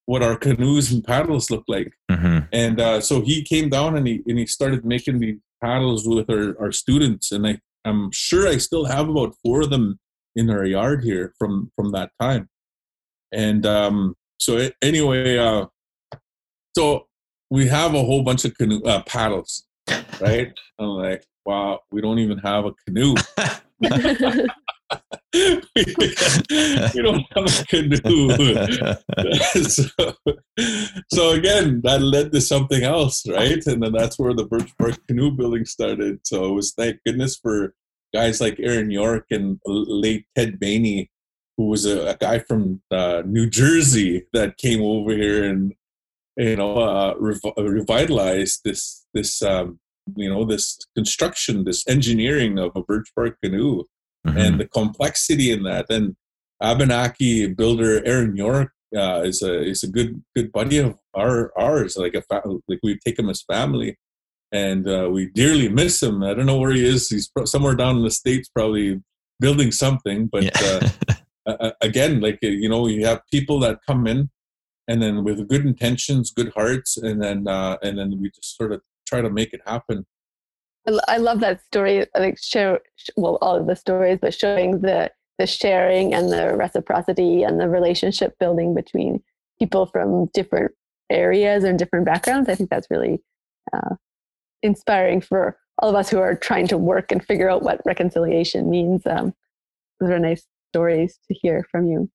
what 0.07 0.23
our 0.23 0.37
canoes 0.37 0.93
and 0.93 1.03
paddles 1.03 1.51
look 1.51 1.65
like. 1.69 1.93
Mhm. 2.11 2.49
And 2.53 2.81
uh, 2.81 3.01
so 3.01 3.23
he 3.23 3.43
came 3.43 3.69
down 3.71 3.97
and 3.97 4.07
he 4.07 4.23
and 4.27 4.39
he 4.39 4.47
started 4.47 4.85
making 4.85 5.21
these 5.21 5.39
paddles 5.63 6.07
with 6.07 6.29
our, 6.29 6.55
our 6.61 6.73
students. 6.73 7.33
And 7.33 7.47
I, 7.47 7.61
I'm 7.85 8.11
sure 8.13 8.47
I 8.47 8.59
still 8.59 8.85
have 8.87 9.09
about 9.09 9.35
four 9.43 9.63
of 9.63 9.71
them 9.71 9.99
in 10.37 10.51
our 10.51 10.65
yard 10.65 11.05
here 11.05 11.35
from 11.39 11.71
from 11.77 11.93
that 11.93 12.11
time. 12.21 12.49
And 13.33 13.65
um, 13.67 14.15
so 14.39 14.69
anyway, 14.83 15.39
uh, 15.39 15.67
so 16.77 17.07
we 17.51 17.67
have 17.69 17.95
a 17.95 18.03
whole 18.03 18.23
bunch 18.23 18.45
of 18.45 18.57
canoe 18.57 18.83
uh, 18.83 19.03
paddles, 19.05 19.65
right? 20.21 20.53
I'm 20.79 20.89
like, 20.89 21.25
wow, 21.45 21.81
we 21.91 22.01
don't 22.01 22.19
even 22.19 22.39
have 22.39 22.67
a 22.67 22.73
canoe. 22.87 23.15
we 25.35 27.03
don't 27.03 27.25
have 27.35 27.47
a 27.47 27.65
canoe. 27.69 28.57
so, 29.55 29.87
so 31.13 31.31
again, 31.31 31.81
that 31.85 32.01
led 32.03 32.33
to 32.33 32.41
something 32.41 32.83
else, 32.83 33.27
right? 33.29 33.65
And 33.67 33.83
then 33.83 33.93
that's 33.93 34.19
where 34.19 34.35
the 34.35 34.45
Birch 34.45 34.71
Bark 34.79 34.99
Canoe 35.07 35.31
Building 35.31 35.65
started. 35.65 36.27
So 36.27 36.45
it 36.45 36.53
was 36.53 36.73
thank 36.73 36.99
goodness 37.07 37.37
for 37.37 37.75
guys 38.15 38.41
like 38.41 38.57
Aaron 38.61 38.91
York 38.91 39.27
and 39.31 39.59
late 39.67 40.27
Ted 40.37 40.59
Bainey, 40.61 41.09
who 41.57 41.67
was 41.69 41.85
a, 41.87 42.09
a 42.09 42.17
guy 42.17 42.39
from 42.39 42.83
uh, 42.91 43.23
New 43.27 43.49
Jersey 43.49 44.27
that 44.33 44.57
came 44.59 44.83
over 44.83 45.13
here 45.13 45.45
and 45.45 45.73
you 46.37 46.57
know 46.57 46.77
uh, 46.79 47.15
rev- 47.19 47.55
revitalized 47.59 48.61
this 48.65 49.05
this 49.15 49.43
um, 49.43 49.79
you 50.17 50.29
know 50.29 50.45
this 50.45 50.79
construction, 50.97 51.65
this 51.65 51.87
engineering 51.89 52.59
of 52.59 52.73
a 52.75 52.83
Birch 52.83 53.09
Bark 53.17 53.37
canoe 53.43 53.85
Mhm. 54.25 54.39
and 54.39 54.61
the 54.61 54.69
complexity 54.69 55.51
in 55.51 55.65
that. 55.65 55.87
And 55.91 56.15
Abenaki 56.63 57.49
builder 57.49 58.07
Aaron 58.07 58.37
York 58.37 58.71
uh, 58.97 59.23
is 59.25 59.43
a 59.43 59.61
is 59.63 59.83
a 59.83 59.89
good 59.89 60.23
good 60.37 60.53
buddy 60.53 60.79
of 60.79 60.97
our 61.15 61.53
ours. 61.59 61.97
Like 61.97 62.15
a 62.15 62.23
fa- 62.23 62.43
like 62.69 62.79
we 62.85 62.99
take 63.05 63.19
him 63.19 63.29
as 63.29 63.43
family, 63.43 63.99
and 64.53 64.87
uh, 64.89 65.09
we 65.11 65.31
dearly 65.31 65.69
miss 65.69 66.03
him. 66.03 66.23
I 66.23 66.35
don't 66.35 66.47
know 66.47 66.59
where 66.59 66.73
he 66.73 66.85
is. 66.87 67.09
He's 67.09 67.29
pro- 67.29 67.47
somewhere 67.47 67.75
down 67.75 67.97
in 67.97 68.03
the 68.05 68.11
states, 68.11 68.49
probably 68.49 69.01
building 69.41 69.73
something. 69.73 70.27
But 70.27 70.45
uh, 70.63 70.89
Yeah. 71.09 71.17
uh, 71.47 71.71
again, 71.81 72.21
like 72.21 72.39
uh, 72.45 72.49
you 72.49 72.69
know, 72.69 72.87
you 72.87 73.07
have 73.07 73.23
people 73.31 73.59
that 73.61 73.81
come 73.87 74.07
in, 74.07 74.31
and 74.89 75.03
then 75.03 75.25
with 75.25 75.49
good 75.49 75.65
intentions, 75.65 76.31
good 76.31 76.53
hearts, 76.55 76.97
and 76.97 77.23
then 77.23 77.49
uh, 77.49 77.79
and 77.83 77.99
then 77.99 78.21
we 78.21 78.31
just 78.31 78.57
sort 78.57 78.73
of 78.73 78.83
try 79.07 79.21
to 79.21 79.31
make 79.31 79.53
it 79.53 79.61
happen. 79.67 80.07
I 81.09 81.19
love 81.19 81.41
that 81.41 81.63
story. 81.65 82.07
Like 82.17 82.39
share, 82.43 82.81
well, 83.17 83.39
all 83.41 83.57
of 83.57 83.67
the 83.67 83.77
stories, 83.77 84.19
but 84.21 84.35
showing 84.35 84.81
the 84.81 85.11
the 85.39 85.47
sharing 85.47 86.13
and 86.13 86.31
the 86.31 86.55
reciprocity 86.57 87.43
and 87.43 87.59
the 87.59 87.69
relationship 87.69 88.39
building 88.39 88.75
between 88.75 89.23
people 89.59 89.87
from 89.87 90.27
different 90.35 90.73
areas 91.11 91.65
and 91.65 91.79
different 91.79 92.05
backgrounds. 92.05 92.49
I 92.49 92.55
think 92.55 92.69
that's 92.69 92.89
really 92.91 93.23
uh, 93.73 93.95
inspiring 94.63 95.21
for 95.21 95.57
all 95.79 95.89
of 95.91 95.95
us 95.97 96.11
who 96.11 96.19
are 96.19 96.35
trying 96.37 96.69
to 96.69 96.79
work 96.79 97.11
and 97.11 97.25
figure 97.25 97.51
out 97.51 97.63
what 97.63 97.81
reconciliation 97.85 98.71
means. 98.71 99.07
Um, 99.07 99.35
those 100.01 100.11
are 100.11 100.19
nice 100.19 100.47
stories 100.73 101.19
to 101.29 101.35
hear 101.35 101.67
from 101.71 101.87
you. 101.87 102.11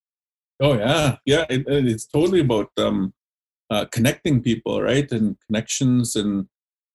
Oh 0.59 0.73
yeah, 0.77 1.17
yeah. 1.25 1.45
It, 1.49 1.67
it- 1.67 1.87
it's 1.87 2.05
totally 2.07 2.39
about 2.41 2.69
um, 2.77 3.13
uh, 3.69 3.85
connecting 3.85 4.41
people, 4.41 4.81
right? 4.81 5.09
And 5.11 5.35
connections, 5.47 6.15
and 6.15 6.47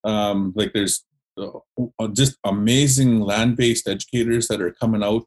um, 0.05 0.53
like 0.57 0.73
there's 0.73 1.05
uh, 1.39 2.09
just 2.13 2.37
amazing 2.45 3.21
land-based 3.21 3.89
educators 3.89 4.49
that 4.49 4.61
are 4.61 4.73
coming 4.73 5.03
out 5.03 5.25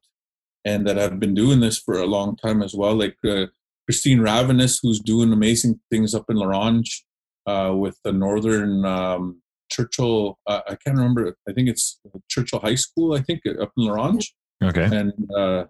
and 0.66 0.86
that 0.88 0.98
have 0.98 1.20
been 1.20 1.34
doing 1.34 1.60
this 1.60 1.78
for 1.80 1.98
a 1.98 2.06
long 2.06 2.36
time 2.36 2.62
as 2.62 2.74
well. 2.74 2.96
Like 2.96 3.18
uh, 3.26 3.46
Christine 3.86 4.20
Ravenous, 4.20 4.80
who's 4.82 5.00
doing 5.00 5.32
amazing 5.32 5.80
things 5.92 6.14
up 6.16 6.26
in 6.30 6.36
La 6.38 6.48
Ronge 6.48 7.06
uh, 7.46 7.74
with 7.76 7.98
the 8.04 8.12
Northern 8.12 8.84
um, 8.86 9.42
Churchill. 9.70 10.38
Uh, 10.48 10.62
I 10.68 10.76
can't 10.76 10.98
remember. 10.98 11.36
I 11.48 11.54
think 11.54 11.70
it's 11.70 12.00
Churchill 12.30 12.60
High 12.60 12.76
School. 12.76 13.14
I 13.14 13.22
think 13.22 13.42
up 13.62 13.72
in 13.78 13.86
La 13.86 13.94
Ronge 13.94 14.34
okay. 14.64 14.86
and 14.86 15.14
uh, 15.36 15.66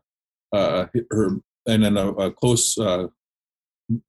uh, 0.54 0.86
her 1.12 1.30
and 1.68 1.84
then 1.84 1.98
a, 1.98 2.10
a 2.10 2.32
close 2.32 2.78
uh, 2.78 3.08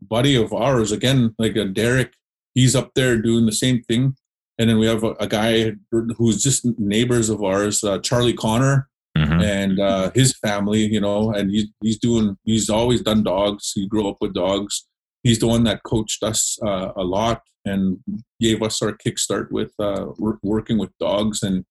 buddy 0.02 0.36
of 0.36 0.52
ours 0.52 0.92
again, 0.92 1.34
like 1.38 1.56
a 1.56 1.64
Derek. 1.64 2.12
He's 2.54 2.74
up 2.74 2.92
there 2.94 3.20
doing 3.20 3.46
the 3.46 3.52
same 3.52 3.82
thing, 3.82 4.16
and 4.58 4.70
then 4.70 4.78
we 4.78 4.86
have 4.86 5.04
a, 5.04 5.12
a 5.20 5.26
guy 5.26 5.72
who's 6.16 6.42
just 6.42 6.64
neighbors 6.78 7.28
of 7.28 7.42
ours, 7.42 7.84
uh, 7.84 7.98
Charlie 7.98 8.32
Connor, 8.32 8.88
Mhm. 9.16 9.42
and 9.42 9.80
uh, 9.80 10.10
his 10.14 10.36
family. 10.38 10.80
You 10.86 11.00
know, 11.00 11.32
and 11.32 11.50
he's 11.50 11.66
he's 11.82 11.98
doing. 11.98 12.36
He's 12.44 12.68
always 12.70 13.02
done 13.02 13.22
dogs. 13.22 13.72
He 13.74 13.86
grew 13.88 14.08
up 14.08 14.18
with 14.20 14.34
dogs. 14.34 14.86
He's 15.22 15.38
the 15.38 15.48
one 15.48 15.64
that 15.64 15.82
coached 15.82 16.22
us 16.22 16.58
uh, 16.64 16.92
a 16.96 17.02
lot 17.02 17.42
and 17.66 17.98
gave 18.40 18.62
us 18.62 18.80
our 18.80 18.92
kickstart 18.92 19.50
with 19.50 19.72
uh, 19.78 20.06
working 20.42 20.78
with 20.78 20.96
dogs, 20.98 21.42
and 21.42 21.64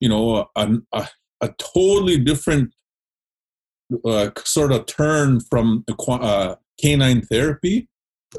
you 0.00 0.08
know, 0.08 0.48
a, 0.54 0.68
a, 0.92 1.08
a 1.40 1.48
totally 1.58 2.18
different 2.18 2.72
uh, 4.04 4.30
sort 4.44 4.72
of 4.72 4.86
turn 4.86 5.40
from 5.40 5.84
uh, 6.08 6.54
canine 6.80 7.22
therapy, 7.22 7.88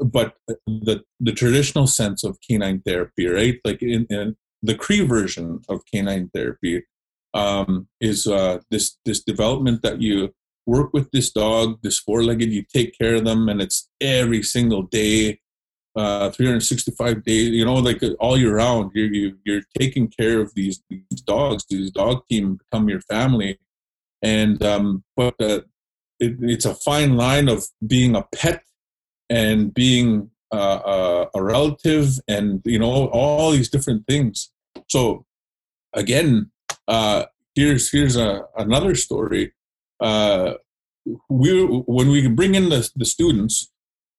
but 0.02 0.36
the 0.66 1.02
the 1.18 1.32
traditional 1.32 1.86
sense 1.86 2.24
of 2.24 2.38
canine 2.48 2.80
therapy, 2.86 3.26
right? 3.26 3.58
Like 3.64 3.82
in, 3.82 4.06
in 4.08 4.36
the 4.62 4.74
Cree 4.74 5.04
version 5.04 5.60
of 5.68 5.84
canine 5.92 6.30
therapy, 6.34 6.84
um, 7.34 7.88
is 8.00 8.26
uh, 8.26 8.60
this 8.70 8.96
this 9.04 9.22
development 9.22 9.82
that 9.82 10.00
you 10.00 10.32
work 10.66 10.92
with 10.92 11.10
this 11.10 11.30
dog, 11.32 11.78
this 11.82 11.98
four-legged, 11.98 12.52
you 12.52 12.64
take 12.72 12.96
care 12.96 13.16
of 13.16 13.24
them, 13.24 13.48
and 13.48 13.60
it's 13.60 13.88
every 14.00 14.42
single 14.42 14.82
day, 14.82 15.40
uh, 15.96 16.30
365 16.30 17.24
days. 17.24 17.50
You 17.50 17.64
know, 17.64 17.74
like 17.74 18.02
uh, 18.02 18.10
all 18.20 18.36
year 18.38 18.56
round, 18.56 18.92
you're 18.94 19.12
you, 19.12 19.36
you're 19.44 19.62
taking 19.78 20.08
care 20.08 20.40
of 20.40 20.54
these 20.54 20.82
these 20.88 21.20
dogs. 21.22 21.64
These 21.68 21.90
dog 21.90 22.22
team 22.28 22.56
become 22.56 22.88
your 22.88 23.00
family 23.02 23.58
and 24.22 24.62
um, 24.62 25.04
but 25.16 25.34
uh, 25.40 25.60
it, 26.18 26.36
it's 26.40 26.64
a 26.64 26.74
fine 26.74 27.16
line 27.16 27.48
of 27.48 27.64
being 27.86 28.14
a 28.14 28.26
pet 28.34 28.62
and 29.28 29.72
being 29.72 30.30
uh, 30.52 30.80
a, 30.84 31.38
a 31.38 31.42
relative, 31.42 32.18
and 32.28 32.60
you 32.64 32.78
know 32.78 33.08
all 33.08 33.52
these 33.52 33.70
different 33.70 34.06
things. 34.06 34.50
So 34.88 35.24
again, 35.94 36.50
uh, 36.88 37.26
here's 37.54 37.90
here's 37.90 38.16
a, 38.16 38.42
another 38.56 38.94
story. 38.94 39.52
Uh, 40.00 40.54
we 41.28 41.64
when 41.64 42.10
we 42.10 42.28
bring 42.28 42.54
in 42.54 42.68
the, 42.68 42.88
the 42.94 43.04
students 43.04 43.70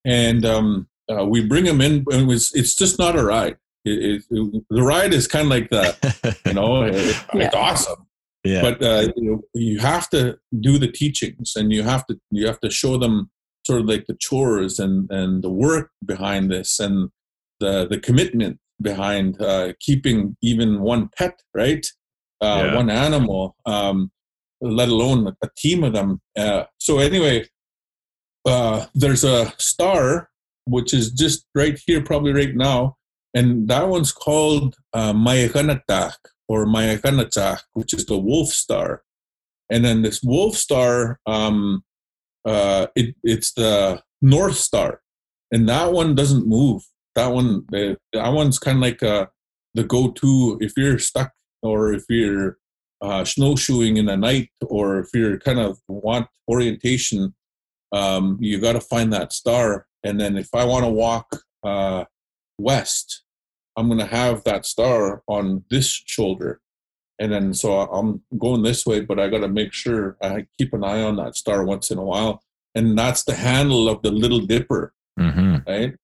and 0.04 0.46
um, 0.46 0.88
uh, 1.12 1.26
we 1.26 1.46
bring 1.46 1.66
them 1.66 1.82
in, 1.82 2.06
and 2.12 2.32
it's 2.32 2.54
it's 2.56 2.76
just 2.76 2.98
not 3.00 3.18
a 3.18 3.24
ride. 3.24 3.58
It, 3.84 4.24
it, 4.30 4.64
the 4.70 4.84
ride 4.84 5.14
is 5.14 5.28
kind 5.28 5.46
of 5.46 5.50
like 5.50 5.70
the 5.70 6.38
you 6.46 6.54
know 6.54 6.84
it, 6.84 6.94
Yeah. 7.34 7.46
it's 7.46 7.56
awesome 7.56 8.06
yeah. 8.44 8.62
but 8.62 8.82
uh, 8.84 9.08
you, 9.16 9.32
know, 9.32 9.42
you 9.54 9.80
have 9.80 10.10
to 10.12 10.38
do 10.60 10.78
the 10.78 10.92
teachings 10.92 11.54
and 11.56 11.72
you 11.72 11.84
have 11.84 12.06
to 12.08 12.20
you 12.32 12.48
have 12.48 12.60
to 12.62 12.70
show 12.70 12.98
them 12.98 13.30
sort 13.66 13.82
of 13.82 13.88
like 13.88 14.06
the 14.08 14.16
chores 14.16 14.80
and 14.80 15.10
and 15.12 15.44
the 15.44 15.50
work 15.50 15.92
behind 16.06 16.52
this 16.52 16.80
and 16.80 17.10
the 17.60 17.88
the 17.88 18.00
commitment 18.00 18.60
behind 18.82 19.40
uh, 19.42 19.74
keeping 19.80 20.36
even 20.42 20.82
one 20.82 21.10
pet, 21.18 21.40
right? 21.54 21.86
Uh, 22.42 22.64
Yeah. 22.66 22.76
One 22.76 22.90
animal, 22.90 23.56
um, 23.68 24.12
let 24.62 24.90
alone 24.90 25.36
a 25.44 25.50
team 25.56 25.84
of 25.84 25.94
them. 25.94 26.20
Uh, 26.36 26.64
so 26.80 26.98
anyway, 26.98 27.48
uh, 28.48 28.88
there's 28.96 29.24
a 29.24 29.54
star 29.60 30.31
which 30.72 30.94
is 30.94 31.12
just 31.12 31.46
right 31.54 31.80
here, 31.86 32.02
probably 32.02 32.34
right 32.34 32.56
now, 32.56 32.98
and 33.34 33.68
that 33.68 33.88
one's 33.88 34.12
called 34.12 34.76
uh, 34.94 35.14
or 36.48 36.66
Mayakanatak, 36.66 37.60
which 37.74 37.94
is 37.94 38.06
the 38.06 38.18
wolf 38.18 38.50
star. 38.50 39.04
And 39.70 39.86
then 39.86 40.02
this 40.02 40.22
wolf 40.22 40.56
star, 40.56 41.20
um, 41.26 41.84
uh, 42.46 42.88
it, 42.96 43.16
it's 43.24 43.54
the 43.54 44.02
North 44.22 44.58
Star, 44.58 45.02
and 45.52 45.70
that 45.70 45.94
one 45.94 46.14
doesn't 46.14 46.48
move. 46.48 46.84
That 47.16 47.28
one, 47.28 47.66
that 47.72 48.00
one's 48.14 48.60
kind 48.60 48.78
of 48.78 48.82
like 48.82 49.02
uh, 49.02 49.28
the 49.74 49.84
go-to 49.84 50.58
if 50.62 50.74
you're 50.76 51.00
stuck 51.00 51.32
or 51.62 51.94
if 51.94 52.04
you're 52.10 52.58
uh, 53.02 53.26
snowshoeing 53.26 53.98
in 53.98 54.06
the 54.06 54.18
night 54.18 54.50
or 54.68 55.00
if 55.00 55.10
you're 55.14 55.40
kind 55.40 55.60
of 55.60 55.80
want 55.88 56.28
orientation. 56.50 57.34
Um, 57.94 58.38
you 58.40 58.60
got 58.60 58.74
to 58.74 58.82
find 58.82 59.12
that 59.12 59.34
star, 59.34 59.86
and 60.04 60.20
then 60.20 60.38
if 60.38 60.50
I 60.54 60.66
want 60.66 60.86
to 60.86 60.90
walk 60.90 61.44
uh, 61.64 62.06
west, 62.58 63.24
I'm 63.78 63.88
going 63.88 64.00
to 64.00 64.06
have 64.06 64.44
that 64.44 64.66
star 64.66 65.24
on 65.28 65.64
this 65.70 65.88
shoulder. 66.06 66.62
And 67.20 67.32
then 67.32 67.54
so 67.54 67.82
I'm 67.82 68.22
going 68.38 68.64
this 68.64 68.86
way, 68.86 69.02
but 69.02 69.20
I 69.20 69.30
got 69.30 69.40
to 69.40 69.48
make 69.48 69.74
sure 69.74 70.18
I 70.22 70.48
keep 70.58 70.74
an 70.74 70.84
eye 70.84 71.04
on 71.04 71.18
that 71.18 71.36
star 71.36 71.64
once 71.64 71.92
in 71.92 71.98
a 71.98 72.04
while. 72.04 72.42
And 72.74 72.98
that's 72.98 73.24
the 73.24 73.36
handle 73.36 73.90
of 73.90 74.02
the 74.02 74.12
Little 74.12 74.40
Dipper, 74.40 74.94
hmm 75.18 75.58
right? 75.68 75.96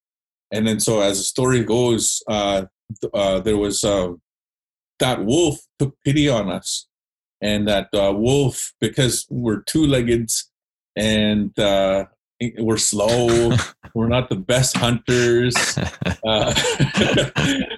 And 0.51 0.67
then 0.67 0.79
so 0.79 1.01
as 1.01 1.17
the 1.17 1.23
story 1.23 1.63
goes, 1.63 2.21
uh, 2.27 2.65
uh, 3.13 3.39
there 3.39 3.57
was 3.57 3.83
uh, 3.83 4.13
that 4.99 5.25
wolf 5.25 5.59
took 5.79 5.95
pity 6.05 6.29
on 6.29 6.49
us. 6.49 6.87
And 7.41 7.67
that 7.67 7.89
uh, 7.93 8.13
wolf, 8.15 8.73
because 8.79 9.27
we're 9.29 9.61
two 9.61 9.85
legged 9.85 10.31
and 10.95 11.57
uh, 11.59 12.05
we're 12.59 12.77
slow, 12.77 13.51
we're 13.95 14.07
not 14.07 14.29
the 14.29 14.35
best 14.35 14.77
hunters. 14.77 15.55
Uh, 16.23 16.53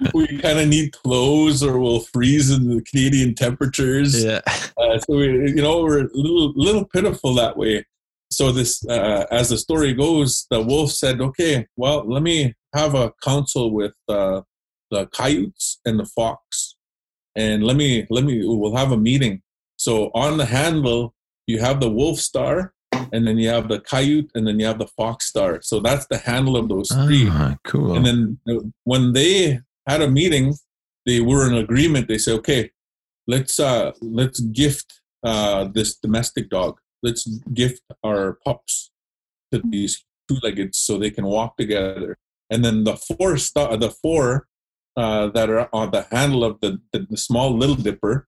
we 0.14 0.26
kind 0.38 0.58
of 0.58 0.68
need 0.68 0.92
clothes 0.92 1.62
or 1.62 1.78
we'll 1.78 2.00
freeze 2.00 2.50
in 2.50 2.68
the 2.68 2.82
Canadian 2.82 3.34
temperatures. 3.34 4.22
yeah. 4.22 4.40
Uh, 4.46 4.98
so 4.98 5.16
we, 5.16 5.50
you 5.50 5.62
know, 5.62 5.82
we're 5.82 6.04
a 6.04 6.08
little, 6.12 6.52
little 6.56 6.84
pitiful 6.84 7.34
that 7.34 7.56
way. 7.56 7.84
So 8.32 8.52
this, 8.52 8.84
uh, 8.86 9.26
as 9.30 9.48
the 9.48 9.58
story 9.58 9.92
goes, 9.92 10.46
the 10.50 10.62
wolf 10.62 10.92
said, 10.92 11.20
"Okay, 11.20 11.66
well, 11.76 12.04
let 12.06 12.22
me 12.22 12.54
have 12.74 12.94
a 12.94 13.12
council 13.24 13.72
with 13.72 13.92
uh, 14.08 14.42
the 14.92 15.06
coyotes 15.06 15.80
and 15.84 15.98
the 15.98 16.04
fox, 16.04 16.76
and 17.34 17.64
let 17.64 17.76
me 17.76 18.06
let 18.08 18.22
me 18.22 18.42
we'll 18.44 18.76
have 18.76 18.92
a 18.92 18.96
meeting." 18.96 19.42
So 19.76 20.12
on 20.14 20.36
the 20.36 20.46
handle, 20.46 21.12
you 21.48 21.58
have 21.58 21.80
the 21.80 21.90
wolf 21.90 22.20
star, 22.20 22.72
and 23.12 23.26
then 23.26 23.38
you 23.38 23.48
have 23.48 23.68
the 23.68 23.80
coyote, 23.80 24.30
and 24.34 24.46
then 24.46 24.58
you 24.58 24.66
have 24.66 24.78
the 24.78 24.86
fox 24.86 25.26
star. 25.26 25.60
So 25.62 25.80
that's 25.80 26.06
the 26.06 26.18
handle 26.18 26.56
of 26.56 26.68
those 26.68 26.90
three. 26.90 27.26
Ah, 27.28 27.56
cool. 27.64 27.96
And 27.96 28.06
then 28.06 28.38
uh, 28.48 28.60
when 28.84 29.12
they 29.12 29.60
had 29.86 30.02
a 30.02 30.10
meeting, 30.10 30.54
they 31.06 31.20
were 31.20 31.46
in 31.48 31.54
agreement. 31.54 32.08
They 32.08 32.18
said, 32.18 32.34
"Okay, 32.34 32.70
let's 33.26 33.58
uh, 33.58 33.92
let's 34.00 34.40
gift 34.40 35.00
uh, 35.22 35.64
this 35.64 35.96
domestic 35.96 36.50
dog. 36.50 36.78
Let's 37.02 37.24
gift 37.54 37.82
our 38.04 38.38
pups 38.44 38.90
to 39.52 39.62
these 39.64 40.04
two-legged 40.28 40.74
so 40.74 40.98
they 40.98 41.10
can 41.10 41.26
walk 41.26 41.56
together." 41.56 42.18
And 42.50 42.64
then 42.64 42.84
the 42.84 42.96
four 42.96 43.36
sta- 43.36 43.76
the 43.76 43.90
four 43.90 44.48
uh, 44.96 45.28
that 45.28 45.48
are 45.50 45.68
on 45.72 45.90
the 45.92 46.06
handle 46.10 46.44
of 46.44 46.60
the, 46.60 46.80
the, 46.92 47.06
the 47.08 47.16
small 47.16 47.56
Little 47.56 47.76
Dipper, 47.76 48.26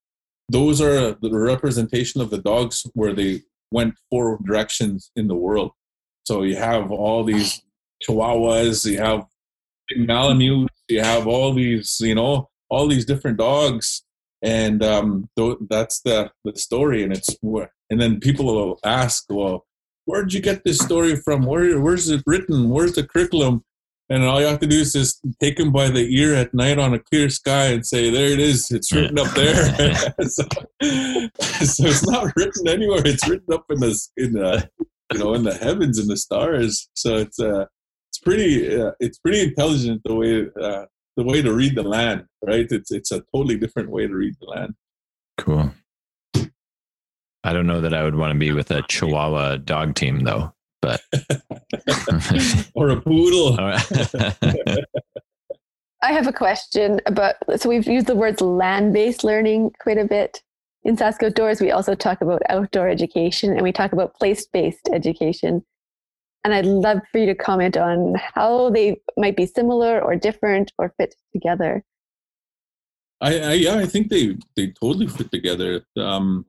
those 0.49 0.81
are 0.81 1.13
the 1.13 1.31
representation 1.31 2.21
of 2.21 2.31
the 2.31 2.39
dogs 2.39 2.87
where 2.95 3.13
they 3.13 3.43
went 3.73 3.95
four 4.11 4.39
directions 4.45 5.11
in 5.17 5.29
the 5.29 5.35
world. 5.35 5.73
So 6.25 6.43
you 6.43 6.57
have 6.57 6.91
all 6.91 7.25
these 7.25 7.63
Chihuahuas, 8.03 8.91
you 8.91 8.99
have 8.99 9.27
malamutes, 9.97 10.75
you 10.89 11.01
have 11.01 11.27
all 11.27 11.53
these, 11.53 12.01
you 12.01 12.15
know, 12.15 12.49
all 12.71 12.87
these 12.87 13.05
different 13.05 13.39
dogs, 13.39 14.03
and 14.43 14.83
um, 14.83 15.29
th- 15.37 15.59
that's 15.69 16.01
the 16.01 16.31
the 16.45 16.57
story. 16.57 17.03
And 17.03 17.13
it's 17.13 17.37
and 17.91 18.01
then 18.01 18.21
people 18.21 18.47
will 18.47 18.79
ask, 18.85 19.25
well, 19.29 19.67
where'd 20.05 20.33
you 20.33 20.41
get 20.41 20.65
this 20.65 20.79
story 20.79 21.17
from? 21.17 21.45
Where 21.45 21.81
where's 21.81 22.09
it 22.09 22.23
written? 22.27 22.71
Where's 22.71 22.95
the 22.95 23.05
curriculum? 23.05 23.65
And 24.09 24.25
all 24.25 24.41
you 24.41 24.47
have 24.47 24.61
to 24.61 24.67
do 24.67 24.81
is 24.81 24.93
just 24.93 25.21
take 25.41 25.57
them 25.57 25.73
by 25.73 25.89
the 25.89 26.07
ear 26.19 26.35
at 26.35 26.53
night 26.53 26.79
on 26.79 26.93
a 26.93 26.99
clear 26.99 27.31
sky 27.31 27.67
and 27.67 27.87
say, 27.87 28.11
"There 28.11 28.29
it 28.29 28.41
is. 28.41 28.71
It's 28.71 28.93
written 28.93 29.19
up 29.19 29.33
there." 29.35 29.55
so, 30.29 30.43
so 30.83 31.87
it's 31.87 32.07
not 32.07 32.33
written 32.37 32.69
anywhere. 32.69 33.03
It's 33.07 33.27
written 33.29 33.55
up 33.55 33.65
in 33.71 33.81
the 33.81 34.09
in 34.17 34.33
the 34.33 34.69
you 35.13 35.19
know 35.19 35.35
in 35.35 35.45
the 35.45 35.55
heavens 35.55 35.99
in 35.99 36.09
the 36.09 36.17
stars. 36.17 36.89
So 36.95 37.17
it's 37.17 37.41
uh 37.41 37.67
it's 38.11 38.19
pretty 38.19 38.79
uh, 38.79 38.93
it's 39.01 39.19
pretty 39.19 39.41
intelligent 39.41 40.03
the 40.05 40.15
way 40.15 40.47
uh, 40.61 40.85
the 41.17 41.25
way 41.25 41.41
to 41.41 41.53
read 41.53 41.75
the 41.75 41.83
land, 41.83 42.27
right? 42.45 42.67
It's 42.71 42.91
it's 42.91 43.13
a 43.13 43.23
totally 43.35 43.57
different 43.57 43.91
way 43.91 44.07
to 44.07 44.15
read 44.15 44.35
the 44.41 44.47
land. 44.47 44.75
cool. 45.39 45.73
I 47.45 47.53
don't 47.53 47.67
know 47.67 47.81
that 47.81 47.95
I 47.95 48.05
would 48.05 48.15
want 48.15 48.33
to 48.33 48.39
be 48.39 48.53
with 48.53 48.71
a 48.71 48.83
Chihuahua 48.83 49.57
dog 49.57 49.95
team 49.95 50.21
though, 50.21 50.53
but 50.83 51.01
or 52.75 52.91
a 52.91 53.01
poodle. 53.01 53.57
I 56.03 56.13
have 56.13 56.27
a 56.27 56.33
question 56.33 57.01
about. 57.07 57.37
So 57.57 57.69
we've 57.69 57.87
used 57.87 58.09
the 58.09 58.17
words 58.17 58.41
land-based 58.41 59.25
learning 59.25 59.71
quite 59.81 59.99
a 59.99 60.05
bit 60.05 60.43
in 60.85 60.97
Sask 60.97 61.23
Outdoors. 61.23 61.61
We 61.61 61.71
also 61.71 61.95
talk 61.95 62.21
about 62.21 62.43
outdoor 62.49 62.89
education, 62.89 63.53
and 63.53 63.63
we 63.63 63.73
talk 63.73 63.93
about 63.93 64.17
place-based 64.17 64.91
education. 64.93 65.65
And 66.45 66.53
I'd 66.53 66.67
love 66.67 66.99
for 67.13 67.19
you 67.19 67.27
to 67.27 67.37
comment 67.37 67.77
on 67.77 68.17
how 68.17 68.71
they 68.71 69.01
might 69.17 69.37
be 69.37 69.47
similar 69.47 70.01
or 70.01 70.17
different 70.17 70.73
or 70.77 70.93
fit 70.99 71.15
together. 71.33 71.85
I, 73.21 73.39
I 73.39 73.53
yeah, 73.53 73.77
I 73.77 73.87
think 73.87 74.11
they 74.11 74.37
they 74.57 74.73
totally 74.83 75.07
fit 75.07 75.31
together. 75.31 75.85
Um, 75.97 76.47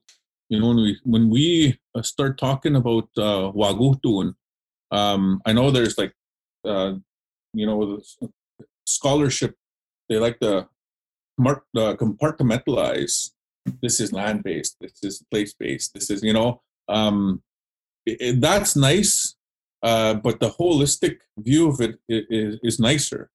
you 0.53 0.59
know, 0.59 0.67
when 0.69 0.77
we 0.85 0.91
when 1.13 1.25
we 1.35 1.47
uh, 1.95 2.01
start 2.13 2.37
talking 2.37 2.75
about 2.81 3.07
uh, 3.17 3.45
wahkohtowin, 3.59 4.29
um, 4.99 5.41
I 5.47 5.51
know 5.53 5.71
there's 5.71 5.97
like, 5.97 6.13
uh, 6.71 6.93
you 7.53 7.65
know, 7.65 7.79
scholarship. 8.85 9.55
They 10.09 10.17
like 10.17 10.39
to 10.45 10.67
mark, 11.37 11.63
uh, 11.75 11.93
compartmentalize. 12.03 13.31
This 13.81 13.99
is 14.03 14.11
land 14.19 14.43
based. 14.43 14.75
This 14.81 14.93
is 15.03 15.23
place 15.31 15.53
based. 15.63 15.93
This 15.95 16.09
is 16.13 16.21
you 16.23 16.33
know, 16.33 16.61
um, 16.97 17.41
i- 18.09 18.17
i- 18.25 18.35
that's 18.47 18.75
nice. 18.75 19.35
Uh, 19.81 20.13
but 20.25 20.39
the 20.39 20.49
holistic 20.59 21.15
view 21.37 21.63
of 21.71 21.81
it 21.81 21.99
is, 22.07 22.57
is, 22.63 22.79
nicer 22.79 23.29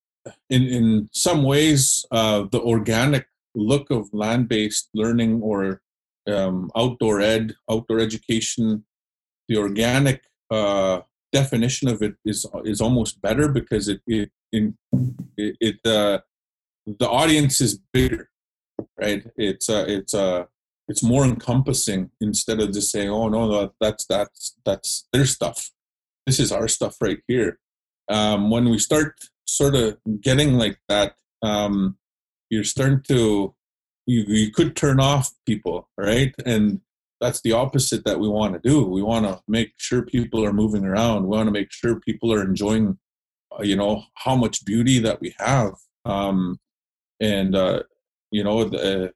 in 0.48 0.62
in 0.78 0.86
some 1.12 1.40
ways 1.52 2.06
uh, 2.10 2.40
the 2.54 2.60
organic 2.74 3.26
look 3.54 3.90
of 3.90 4.08
land-based 4.22 4.88
learning 4.94 5.32
or 5.42 5.82
um, 6.28 6.70
outdoor 6.76 7.20
ed 7.20 7.54
outdoor 7.70 8.00
education 8.00 8.84
the 9.48 9.56
organic 9.56 10.22
uh, 10.50 11.00
definition 11.32 11.88
of 11.88 12.02
it 12.02 12.14
is 12.24 12.46
is 12.64 12.80
almost 12.80 13.20
better 13.20 13.48
because 13.48 13.88
it 13.88 14.00
it 14.06 14.30
in 14.52 14.76
it, 15.36 15.56
it 15.60 15.86
uh, 15.86 16.18
the 16.86 17.08
audience 17.08 17.60
is 17.60 17.80
bigger 17.92 18.30
right? 19.00 19.24
It's 19.36 19.68
uh, 19.68 19.84
it's 19.88 20.14
uh 20.14 20.44
it's 20.88 21.02
more 21.02 21.24
encompassing 21.24 22.10
instead 22.20 22.60
of 22.60 22.72
just 22.72 22.90
saying 22.90 23.10
oh 23.10 23.28
no 23.28 23.48
that, 23.48 23.72
that's 23.80 24.06
that's 24.06 24.56
that's 24.64 25.08
their 25.12 25.26
stuff. 25.26 25.70
This 26.26 26.40
is 26.40 26.52
our 26.52 26.68
stuff 26.68 26.96
right 27.00 27.18
here. 27.26 27.58
Um, 28.10 28.50
when 28.50 28.68
we 28.68 28.78
start 28.78 29.18
sort 29.46 29.74
of 29.74 29.98
getting 30.20 30.54
like 30.54 30.78
that, 30.88 31.14
um, 31.42 31.96
you're 32.50 32.64
starting 32.64 33.02
to 33.08 33.54
you, 34.08 34.24
you 34.26 34.50
could 34.50 34.74
turn 34.74 35.00
off 35.00 35.30
people, 35.46 35.88
right? 35.96 36.34
And 36.46 36.80
that's 37.20 37.40
the 37.42 37.52
opposite 37.52 38.04
that 38.04 38.18
we 38.18 38.28
want 38.28 38.54
to 38.54 38.68
do. 38.68 38.84
We 38.84 39.02
want 39.02 39.26
to 39.26 39.40
make 39.46 39.72
sure 39.76 40.02
people 40.02 40.44
are 40.44 40.52
moving 40.52 40.84
around. 40.84 41.24
We 41.24 41.36
want 41.36 41.46
to 41.48 41.52
make 41.52 41.70
sure 41.72 42.00
people 42.00 42.32
are 42.32 42.42
enjoying, 42.42 42.98
uh, 43.52 43.62
you 43.62 43.76
know, 43.76 44.04
how 44.14 44.34
much 44.34 44.64
beauty 44.64 44.98
that 45.00 45.20
we 45.20 45.34
have. 45.38 45.74
Um, 46.04 46.58
and 47.20 47.54
uh, 47.54 47.82
you 48.30 48.42
know, 48.42 48.64
the, 48.64 49.12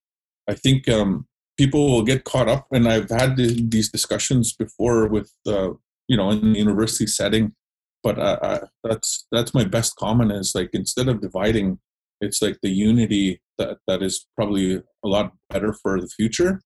I 0.49 0.55
think 0.55 0.89
um, 0.89 1.27
people 1.57 1.91
will 1.91 2.03
get 2.03 2.25
caught 2.25 2.49
up. 2.49 2.67
And 2.73 2.87
I've 2.87 3.11
had 3.11 3.37
th- 3.37 3.71
these 3.71 3.91
discussions 3.91 4.53
before 4.53 5.07
with, 5.07 5.33
uh, 5.47 5.71
you 6.07 6.17
know, 6.17 6.31
in 6.31 6.53
the 6.53 6.59
university 6.59 7.07
setting 7.07 7.55
but 8.03 8.19
uh, 8.19 8.39
uh, 8.43 8.67
that's 8.83 9.27
that's 9.31 9.55
my 9.55 9.65
best 9.65 9.97
comment 9.97 10.33
is 10.33 10.55
like 10.55 10.71
instead 10.73 11.09
of 11.09 11.21
dividing 11.21 11.79
it's 12.23 12.41
like 12.41 12.59
the 12.63 12.71
unity 12.71 13.43
that 13.59 13.79
that 13.87 14.03
is 14.03 14.27
probably 14.37 14.77
a 14.77 15.09
lot 15.09 15.33
better 15.51 15.73
for 15.73 16.01
the 16.01 16.09
future 16.09 16.63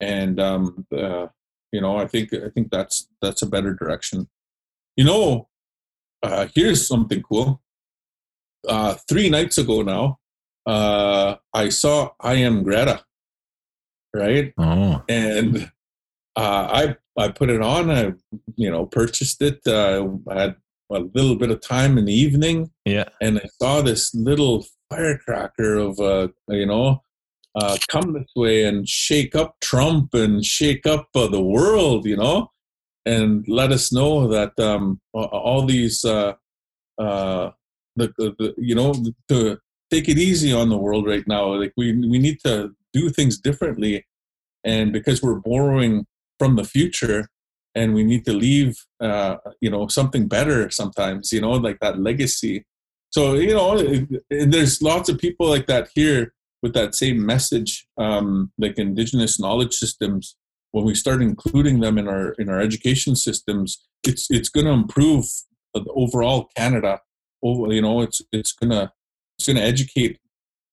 and 0.00 0.38
um 0.40 0.86
uh, 0.96 1.26
you 1.72 1.80
know 1.80 1.96
i 1.96 2.06
think 2.06 2.32
i 2.34 2.50
think 2.54 2.70
that's 2.70 3.08
that's 3.22 3.42
a 3.42 3.46
better 3.46 3.72
direction 3.72 4.28
you 4.96 5.04
know 5.04 5.48
uh 6.22 6.46
here's 6.54 6.86
something 6.86 7.22
cool 7.22 7.62
uh, 8.68 8.94
three 9.08 9.30
nights 9.30 9.58
ago 9.58 9.82
now, 9.82 10.18
uh, 10.66 11.36
I 11.52 11.68
saw 11.70 12.10
I 12.20 12.34
am 12.34 12.62
Greta, 12.62 13.02
right? 14.14 14.52
Oh, 14.58 15.02
And 15.08 15.70
uh, 16.36 16.68
I 16.72 16.96
I 17.18 17.28
put 17.28 17.50
it 17.50 17.62
on. 17.62 17.90
I 17.90 18.12
you 18.56 18.70
know 18.70 18.86
purchased 18.86 19.42
it. 19.42 19.60
Uh, 19.66 20.08
I 20.28 20.40
had 20.40 20.56
a 20.92 21.00
little 21.00 21.36
bit 21.36 21.50
of 21.50 21.60
time 21.60 21.98
in 21.98 22.04
the 22.04 22.14
evening, 22.14 22.70
yeah. 22.84 23.08
and 23.20 23.38
I 23.38 23.48
saw 23.60 23.80
this 23.80 24.14
little 24.14 24.66
firecracker 24.90 25.74
of 25.76 25.98
uh, 26.00 26.28
you 26.48 26.66
know 26.66 27.02
uh, 27.54 27.76
come 27.88 28.12
this 28.12 28.30
way 28.36 28.64
and 28.64 28.88
shake 28.88 29.34
up 29.34 29.56
Trump 29.60 30.14
and 30.14 30.44
shake 30.44 30.86
up 30.86 31.08
uh, 31.14 31.26
the 31.26 31.42
world, 31.42 32.06
you 32.06 32.16
know, 32.16 32.50
and 33.06 33.46
let 33.48 33.72
us 33.72 33.92
know 33.92 34.28
that 34.28 34.58
um, 34.60 35.00
all 35.12 35.64
these 35.64 36.04
uh, 36.04 36.34
uh, 36.98 37.50
the, 37.96 38.12
the, 38.18 38.54
you 38.58 38.74
know 38.74 38.92
to 39.28 39.58
take 39.90 40.08
it 40.08 40.18
easy 40.18 40.52
on 40.52 40.68
the 40.68 40.78
world 40.78 41.06
right 41.06 41.26
now. 41.26 41.54
Like 41.54 41.72
we 41.76 41.92
we 41.92 42.18
need 42.18 42.38
to 42.44 42.70
do 42.92 43.10
things 43.10 43.38
differently, 43.38 44.06
and 44.64 44.92
because 44.92 45.22
we're 45.22 45.40
borrowing 45.40 46.06
from 46.38 46.56
the 46.56 46.64
future. 46.64 47.28
And 47.76 47.94
we 47.94 48.02
need 48.02 48.24
to 48.24 48.32
leave, 48.32 48.84
uh, 49.00 49.36
you 49.60 49.70
know, 49.70 49.86
something 49.86 50.26
better. 50.26 50.70
Sometimes, 50.70 51.32
you 51.32 51.40
know, 51.40 51.52
like 51.52 51.78
that 51.78 52.00
legacy 52.00 52.64
so 53.10 53.34
you 53.34 53.54
know 53.54 54.06
there's 54.30 54.82
lots 54.82 55.08
of 55.08 55.18
people 55.18 55.48
like 55.48 55.66
that 55.66 55.88
here 55.94 56.32
with 56.62 56.74
that 56.74 56.94
same 56.94 57.24
message 57.24 57.86
um, 57.98 58.52
like 58.58 58.78
indigenous 58.78 59.40
knowledge 59.40 59.74
systems. 59.74 60.36
When 60.72 60.84
we 60.84 60.94
start 60.94 61.20
including 61.20 61.80
them 61.80 61.98
in 61.98 62.06
our 62.06 62.32
in 62.32 62.48
our 62.48 62.60
education 62.60 63.16
systems 63.16 63.82
it's 64.06 64.30
it's 64.30 64.48
going 64.48 64.66
to 64.66 64.72
improve 64.72 65.26
overall 65.74 66.48
canada. 66.56 67.00
Over 67.42 67.72
you 67.72 67.82
know 67.82 68.00
it's 68.02 68.22
it's 68.32 68.52
going 68.52 68.70
to 68.70 68.92
it's 69.38 69.46
to 69.46 69.56
educate 69.56 70.18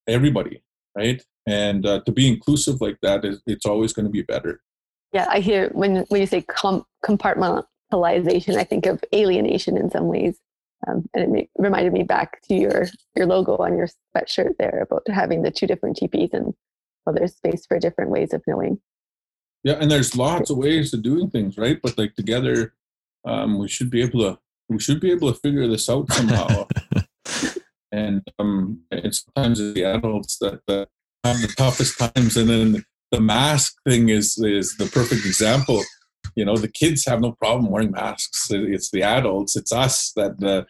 everybody 0.08 0.62
right? 0.98 1.24
And 1.46 1.86
uh, 1.86 2.02
to 2.06 2.12
be 2.12 2.28
inclusive 2.28 2.82
like 2.82 2.98
that 3.02 3.24
is 3.24 3.42
it's 3.46 3.66
always 3.66 3.94
going 3.94 4.06
to 4.06 4.12
be 4.12 4.24
better. 4.24 4.60
Yeah, 5.14 5.28
I 5.30 5.40
hear 5.40 5.70
when 5.70 5.98
when 6.10 6.20
you 6.20 6.28
say 6.28 6.42
com- 6.42 6.86
compartmentalization, 7.06 8.58
I 8.58 8.66
think 8.66 8.86
of 8.86 9.02
alienation 9.14 9.78
in 9.78 9.90
some 9.90 10.08
ways, 10.08 10.38
um, 10.86 11.06
and 11.14 11.24
it 11.24 11.30
ma- 11.30 11.64
reminded 11.64 11.94
me 11.94 12.04
back 12.04 12.42
to 12.44 12.54
your 12.54 12.88
your 13.16 13.26
logo 13.26 13.58
on 13.58 13.78
your 13.78 13.88
sweatshirt 14.16 14.54
there 14.60 14.86
about 14.88 15.04
having 15.10 15.42
the 15.42 15.52
two 15.52 15.68
different 15.68 15.98
teepees 15.98 16.30
and 16.34 16.54
well, 17.06 17.16
there's 17.16 17.36
space 17.36 17.66
for 17.66 17.80
different 17.80 18.12
ways 18.12 18.34
of 18.34 18.44
knowing. 18.48 18.80
yeah 19.64 19.78
and 19.80 19.90
there's 19.90 20.16
lots 20.16 20.50
of 20.50 20.58
ways 20.58 20.94
of 20.94 21.02
doing 21.02 21.30
things 21.30 21.58
right? 21.58 21.80
But 21.82 21.98
like 21.98 22.16
together 22.16 22.74
um, 23.26 23.60
we 23.60 23.68
should 23.68 23.90
be 23.90 24.02
able 24.02 24.22
to 24.22 24.40
we 24.70 24.80
should 24.80 25.00
be 25.00 25.12
able 25.12 25.34
to 25.34 25.40
figure 25.40 25.68
this 25.68 25.90
out 25.90 26.12
somehow. 26.12 26.68
And 27.90 28.22
um 28.38 28.82
and 28.92 29.16
sometimes 29.16 29.62
it's 29.62 29.74
the 29.74 29.86
adults 29.86 30.38
that, 30.40 30.60
that 30.68 30.90
have 31.24 31.42
the 31.42 31.48
toughest 31.48 31.98
times 31.98 32.36
and 32.36 32.50
then 32.50 32.86
the 33.12 33.22
mask 33.22 33.78
thing 33.88 34.10
is 34.10 34.38
is 34.40 34.76
the 34.76 34.88
perfect 34.88 35.26
example 35.26 35.82
you 36.36 36.46
know 36.46 36.58
the 36.58 36.68
kids 36.68 37.06
have 37.06 37.22
no 37.22 37.32
problem 37.34 37.70
wearing 37.72 37.92
masks. 37.92 38.48
It's 38.52 38.90
the 38.92 39.04
adults 39.04 39.56
it's 39.56 39.72
us 39.72 40.12
that 40.16 40.42
uh, 40.44 40.64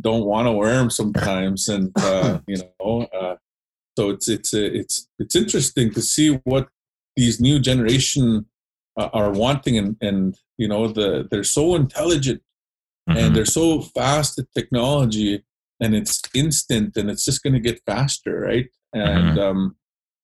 don't 0.00 0.24
want 0.24 0.46
to 0.46 0.52
wear 0.52 0.74
them 0.76 0.90
sometimes 0.90 1.68
and 1.68 1.92
uh, 1.98 2.40
you 2.46 2.56
know 2.58 3.08
uh, 3.18 3.36
so 3.98 4.10
it's 4.10 4.28
it's 4.28 4.52
it's 4.54 5.08
it's 5.18 5.36
interesting 5.36 5.90
to 5.92 6.02
see 6.02 6.40
what 6.44 6.68
these 7.16 7.40
new 7.40 7.58
generation 7.58 8.46
uh, 8.98 9.08
are 9.12 9.30
wanting 9.30 9.76
and 9.78 9.96
and 10.00 10.36
you 10.58 10.68
know 10.68 10.88
the 10.88 11.26
they're 11.30 11.44
so 11.44 11.74
intelligent 11.74 12.42
Mhm. 13.08 13.16
and 13.18 13.36
they're 13.36 13.44
so 13.44 13.82
fast 13.82 14.36
at 14.40 14.46
technology 14.52 15.44
and 15.80 15.94
it's 15.94 16.20
instant 16.34 16.96
and 16.96 17.08
it's 17.08 17.24
just 17.24 17.40
going 17.44 17.52
to 17.54 17.60
get 17.60 17.80
faster 17.86 18.40
right? 18.40 18.68
And 18.92 19.38
um 19.38 19.76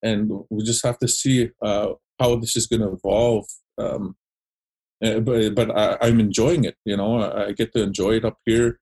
and 0.03 0.31
we 0.51 0.65
just 0.65 0.85
have 0.85 0.99
to 0.99 1.07
see 1.07 1.51
uh 1.65 1.93
how 2.19 2.35
this 2.37 2.57
is 2.57 2.67
going 2.67 2.83
to 2.83 2.93
evolve 2.93 3.47
um 3.79 4.17
uh, 5.03 5.21
but 5.21 5.55
but 5.55 5.71
I, 5.77 5.99
i'm 6.01 6.21
enjoying 6.21 6.65
it 6.65 6.77
you 6.85 6.97
know 6.97 7.21
I, 7.21 7.47
I 7.47 7.53
get 7.53 7.73
to 7.75 7.83
enjoy 7.83 8.13
it 8.13 8.25
up 8.25 8.39
here 8.45 8.81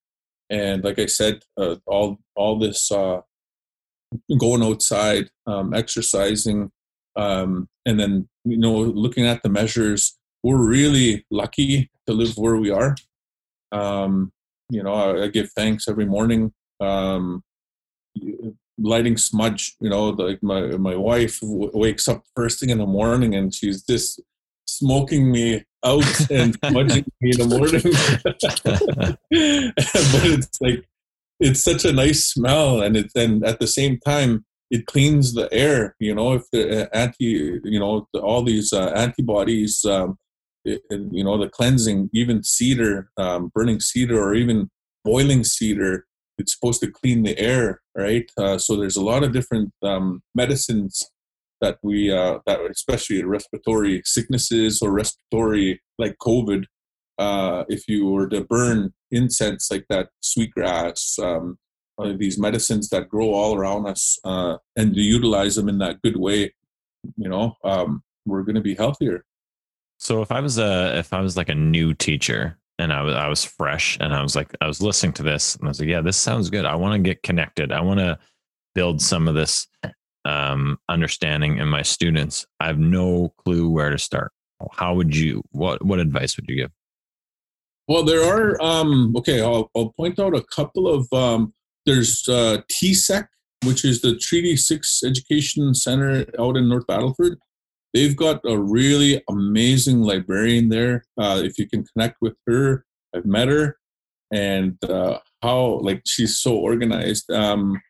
and 0.49 0.85
like 0.85 0.99
i 0.99 1.07
said 1.07 1.43
uh, 1.57 1.77
all 1.87 2.19
all 2.35 2.59
this 2.59 2.91
uh 2.91 3.21
going 4.39 4.63
outside 4.63 5.31
um 5.47 5.73
exercising 5.73 6.71
um 7.17 7.69
and 7.87 7.99
then 7.99 8.29
you 8.45 8.57
know 8.57 8.77
looking 8.77 9.27
at 9.27 9.43
the 9.43 9.49
measures 9.49 10.19
we're 10.43 10.69
really 10.69 11.25
lucky 11.31 11.91
to 12.07 12.13
live 12.13 12.37
where 12.37 12.57
we 12.57 12.71
are 12.71 12.97
um, 13.73 14.33
you 14.71 14.83
know, 14.83 14.93
I, 14.93 15.25
I 15.25 15.29
give 15.29 15.51
thanks 15.53 15.89
every 15.89 16.07
morning. 16.07 16.53
Um, 16.81 17.43
lighting 18.79 19.17
smudge, 19.17 19.77
you 19.81 19.91
know, 19.91 20.11
like 20.11 20.43
my 20.43 20.63
my 20.77 20.97
wife 20.97 21.41
w- 21.41 21.71
wakes 21.75 22.09
up 22.09 22.25
first 22.35 22.61
thing 22.61 22.71
in 22.71 22.79
the 22.79 22.87
morning 22.87 23.35
and 23.35 23.55
she's 23.55 23.83
just 23.83 24.21
smoking 24.67 25.31
me 25.31 25.65
out 25.85 26.31
and 26.31 26.57
smudging 26.65 27.05
me 27.21 27.31
in 27.31 27.39
the 27.39 27.57
morning. 27.57 27.83
but 29.31 30.25
it's 30.25 30.61
like 30.61 30.85
it's 31.39 31.63
such 31.63 31.85
a 31.85 31.93
nice 31.93 32.27
smell, 32.27 32.83
and 32.83 32.97
it 32.97 33.11
and 33.15 33.45
at 33.45 33.61
the 33.61 33.67
same 33.67 33.99
time 34.05 34.45
it 34.71 34.87
cleans 34.87 35.35
the 35.35 35.53
air. 35.53 35.97
You 35.99 36.15
know, 36.15 36.35
if 36.35 36.43
the 36.53 36.85
uh, 36.85 36.89
anti, 36.93 37.61
you 37.65 37.81
know, 37.81 38.07
all 38.23 38.43
these 38.43 38.73
uh, 38.73 38.93
antibodies. 38.95 39.85
Um, 39.85 40.19
it, 40.65 40.83
it- 40.91 41.09
you 41.11 41.25
know 41.25 41.39
the 41.39 41.49
cleansing 41.49 42.11
even 42.13 42.43
cedar 42.43 43.11
um, 43.17 43.51
burning 43.55 43.81
cedar 43.81 44.21
or 44.21 44.35
even 44.35 44.69
boiling 45.05 45.43
cedar 45.43 46.07
it's 46.37 46.55
supposed 46.55 46.81
to 46.83 46.91
clean 46.91 47.23
the 47.23 47.39
air 47.39 47.81
right 47.97 48.31
uh, 48.37 48.59
so 48.59 48.77
there's 48.77 48.97
a 48.97 49.03
lot 49.05 49.23
of 49.23 49.33
different 49.33 49.73
um, 49.83 50.23
medicines 50.35 51.03
that 51.61 51.79
we 51.83 52.13
uh, 52.13 52.39
that 52.47 52.61
especially 52.71 53.23
respiratory 53.23 54.03
sicknesses 54.05 54.81
or 54.83 54.93
respiratory 54.93 55.81
like 55.99 56.17
covid 56.23 56.65
uh, 57.19 57.65
if 57.69 57.87
you 57.87 58.07
were 58.07 58.29
to 58.29 58.43
burn 58.45 58.93
incense 59.11 59.71
like 59.71 59.85
that 59.89 60.09
sweetgrass 60.21 61.19
um, 61.19 61.59
uh, 61.99 62.13
these 62.17 62.39
medicines 62.39 62.89
that 62.89 63.09
grow 63.09 63.31
all 63.33 63.55
around 63.57 63.87
us 63.87 64.19
uh, 64.25 64.57
and 64.77 64.95
to 64.95 65.01
utilize 65.01 65.55
them 65.57 65.69
in 65.69 65.79
that 65.79 66.01
good 66.03 66.17
way 66.17 66.53
you 67.17 67.29
know 67.29 67.55
um, 67.65 68.03
we're 68.27 68.43
going 68.43 68.55
to 68.55 68.61
be 68.61 68.75
healthier 68.75 69.25
So 69.99 70.23
if 70.23 70.33
I 70.33 70.41
was 70.41 70.59
a 70.59 70.99
if 70.99 71.13
I 71.13 71.21
was 71.21 71.37
like 71.37 71.51
a 71.51 71.55
new 71.55 71.93
teacher 71.95 72.59
and 72.79 72.93
I 72.93 73.03
was 73.03 73.15
I 73.15 73.29
was 73.29 73.45
fresh 73.45 73.99
and 74.01 74.15
I 74.15 74.23
was 74.23 74.35
like 74.35 74.55
I 74.61 74.67
was 74.67 74.81
listening 74.81 75.13
to 75.15 75.23
this 75.23 75.57
and 75.57 75.67
I 75.67 75.69
was 75.69 75.81
like, 75.81 75.91
yeah, 75.91 76.01
this 76.01 76.17
sounds 76.17 76.49
good. 76.49 76.65
I 76.65 76.75
want 76.75 76.95
to 76.95 76.99
get 76.99 77.23
connected. 77.23 77.71
I 77.71 77.83
want 77.83 78.01
to 78.01 78.19
build 78.75 79.03
some 79.03 79.29
of 79.29 79.35
this 79.35 79.67
um, 80.25 80.79
understanding 80.89 81.59
in 81.59 81.69
my 81.69 81.83
students. 81.83 82.47
I 82.61 82.67
have 82.67 82.79
no 82.79 83.33
clue 83.39 83.69
where 83.71 83.91
to 83.91 83.99
start. 83.99 84.33
How 84.73 84.95
would 84.95 85.17
you 85.17 85.43
what 85.53 85.85
what 85.85 85.99
advice 85.99 86.37
would 86.37 86.47
you 86.49 86.57
give? 86.57 86.71
Well, 87.89 88.05
there 88.05 88.23
are. 88.23 88.61
Um, 88.63 89.15
okay, 89.17 89.41
I'll, 89.41 89.71
I'll 89.75 89.93
point 89.97 90.21
out 90.21 90.35
a 90.35 90.45
couple 90.55 90.87
of. 90.87 91.13
Um, 91.13 91.55
there's 91.87 92.29
uh, 92.29 92.59
TSEC, 92.71 93.27
which 93.65 93.85
is 93.85 94.01
the 94.01 94.17
Treaty 94.17 94.57
Six 94.57 95.03
Education 95.05 95.75
Center 95.75 96.25
out 96.39 96.57
in 96.57 96.69
North 96.69 96.87
Battleford. 96.87 97.37
They've 97.93 98.15
got 98.15 98.43
a 98.45 98.57
really 98.57 99.21
amazing 99.29 100.03
librarian 100.03 100.69
there. 100.69 101.05
Uh, 101.21 101.43
if 101.45 101.59
you 101.59 101.69
can 101.69 101.85
connect 101.85 102.19
with 102.21 102.35
her, 102.47 102.85
I've 103.13 103.25
met 103.27 103.49
her, 103.49 103.77
and 104.33 104.77
uh, 104.85 105.19
how 105.43 105.81
like 105.83 106.03
she's 106.07 106.39
so 106.39 106.55
organized. 106.57 107.29
Um, 107.31 107.81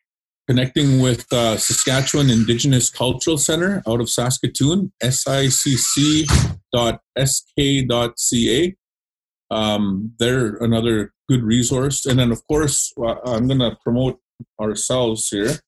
connecting 0.47 0.99
with 1.01 1.31
uh, 1.31 1.57
Saskatchewan 1.57 2.29
Indigenous 2.29 2.89
Cultural 2.89 3.37
Center 3.37 3.81
out 3.87 4.01
of 4.01 4.09
Saskatoon, 4.09 4.91
sicc.sk.ca 5.03 6.27
um, 9.51 10.13
they're 10.17 10.55
another 10.55 11.13
good 11.29 11.43
resource. 11.43 12.05
And 12.05 12.17
then, 12.17 12.31
of 12.31 12.45
course, 12.47 12.93
uh, 12.97 13.15
I'm 13.25 13.47
going 13.47 13.59
to 13.59 13.77
promote 13.83 14.19
ourselves 14.59 15.27
here. 15.27 15.59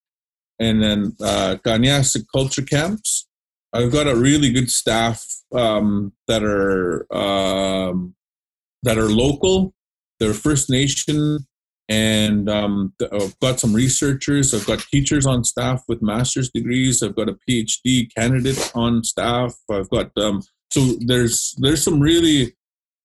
And 0.57 0.81
then 0.81 1.15
uh, 1.21 1.57
Kâniyâsihk 1.63 2.25
Culture 2.33 2.61
Camps. 2.61 3.27
I've 3.73 3.91
got 3.91 4.07
a 4.07 4.15
really 4.15 4.51
good 4.51 4.71
staff 4.71 5.25
um, 5.53 6.13
that 6.27 6.43
are 6.43 7.11
um, 7.13 8.15
that 8.83 8.97
are 8.97 9.09
local. 9.09 9.73
They're 10.19 10.33
First 10.33 10.69
Nation, 10.69 11.39
and 11.93 12.49
um, 12.49 12.93
th- 12.99 13.11
I've 13.13 13.39
got 13.39 13.59
some 13.59 13.73
researchers. 13.73 14.53
I've 14.53 14.65
got 14.65 14.79
teachers 14.79 15.25
on 15.25 15.43
staff 15.43 15.83
with 15.87 16.01
master's 16.01 16.49
degrees. 16.49 17.03
I've 17.03 17.15
got 17.15 17.29
a 17.29 17.37
PhD 17.47 18.07
candidate 18.15 18.71
on 18.73 19.03
staff. 19.03 19.55
I've 19.69 19.89
got 19.89 20.11
um, 20.17 20.41
so 20.71 20.81
there's 21.05 21.55
there's 21.59 21.83
some 21.83 21.99
really 21.99 22.55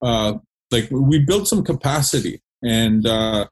uh, 0.02 0.34
like 0.70 0.88
we 0.90 1.18
built 1.18 1.48
some 1.48 1.64
capacity 1.64 2.42
and 2.62 3.06
uh 3.06 3.46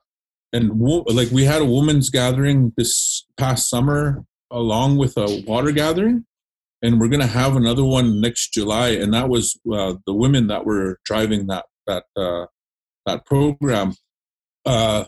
and 0.52 0.78
wo- 0.78 1.04
like 1.08 1.30
we 1.30 1.44
had 1.44 1.62
a 1.62 1.66
women's 1.66 2.10
gathering 2.10 2.72
this 2.76 3.26
past 3.36 3.68
summer 3.68 4.24
along 4.50 4.96
with 4.96 5.16
a 5.16 5.44
water 5.46 5.72
gathering 5.72 6.24
and 6.82 7.00
we're 7.00 7.08
going 7.08 7.20
to 7.20 7.26
have 7.26 7.56
another 7.56 7.84
one 7.84 8.20
next 8.20 8.52
july 8.52 8.88
and 8.88 9.12
that 9.12 9.28
was 9.28 9.58
uh, 9.72 9.94
the 10.06 10.14
women 10.14 10.46
that 10.46 10.64
were 10.64 10.98
driving 11.04 11.46
that 11.46 11.64
that 11.86 12.04
uh 12.16 12.46
that 13.06 13.24
program 13.26 13.94
uh 14.64 15.04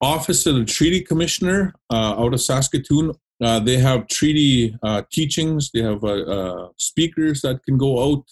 office 0.00 0.46
of 0.46 0.54
the 0.54 0.64
treaty 0.64 1.00
commissioner 1.00 1.74
uh, 1.90 2.14
out 2.18 2.32
of 2.32 2.40
Saskatoon. 2.40 3.12
Uh, 3.42 3.58
they 3.60 3.78
have 3.78 4.06
treaty 4.08 4.76
uh, 4.82 5.02
teachings. 5.10 5.70
They 5.72 5.82
have 5.82 6.04
uh, 6.04 6.08
uh, 6.08 6.68
speakers 6.76 7.42
that 7.42 7.62
can 7.64 7.78
go 7.78 8.12
out, 8.12 8.24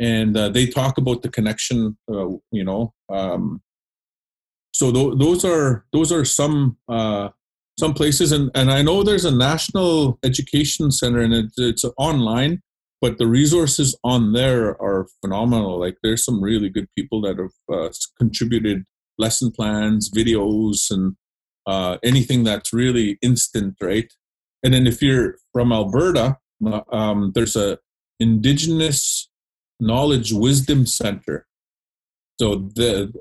and 0.00 0.36
uh, 0.36 0.48
they 0.48 0.66
talk 0.66 0.98
about 0.98 1.22
the 1.22 1.28
connection. 1.28 1.96
you 2.08 2.64
know, 2.64 2.92
um, 3.08 3.62
so 4.72 4.90
th- 4.90 5.18
those 5.18 5.44
are 5.44 5.84
those 5.92 6.10
are 6.10 6.24
some 6.24 6.76
some 7.78 7.94
places, 7.94 8.32
and 8.32 8.50
and 8.54 8.70
I 8.70 8.82
know 8.82 9.02
there's 9.02 9.24
a 9.24 9.30
national 9.30 10.18
education 10.24 10.90
center, 10.90 11.20
and 11.20 11.32
it, 11.32 11.52
it's 11.56 11.84
online, 11.96 12.62
but 13.00 13.18
the 13.18 13.28
resources 13.28 13.96
on 14.02 14.32
there 14.32 14.70
are 14.82 15.06
phenomenal. 15.20 15.78
Like 15.78 15.98
there's 16.02 16.24
some 16.24 16.42
really 16.42 16.68
good 16.68 16.88
people 16.96 17.20
that 17.22 17.38
have 17.38 17.92
contributed 18.18 18.84
lesson 19.18 19.50
plans, 19.50 20.10
videos, 20.10 20.90
and 20.90 21.16
uh, 21.66 21.98
anything 22.02 22.44
that's 22.44 22.72
really 22.72 23.18
instant, 23.22 23.76
right? 23.80 24.12
And 24.62 24.74
then 24.74 24.86
if 24.86 25.02
you're 25.02 25.36
from 25.52 25.72
Alberta, 25.72 26.38
uh, 26.64 26.80
um, 26.92 27.32
there's 27.34 27.56
a 27.56 27.78
Indigenous 28.20 29.28
Knowledge 29.80 30.32
Wisdom 30.32 30.86
Center. 30.86 31.46
So 32.40 32.70
the 32.74 33.12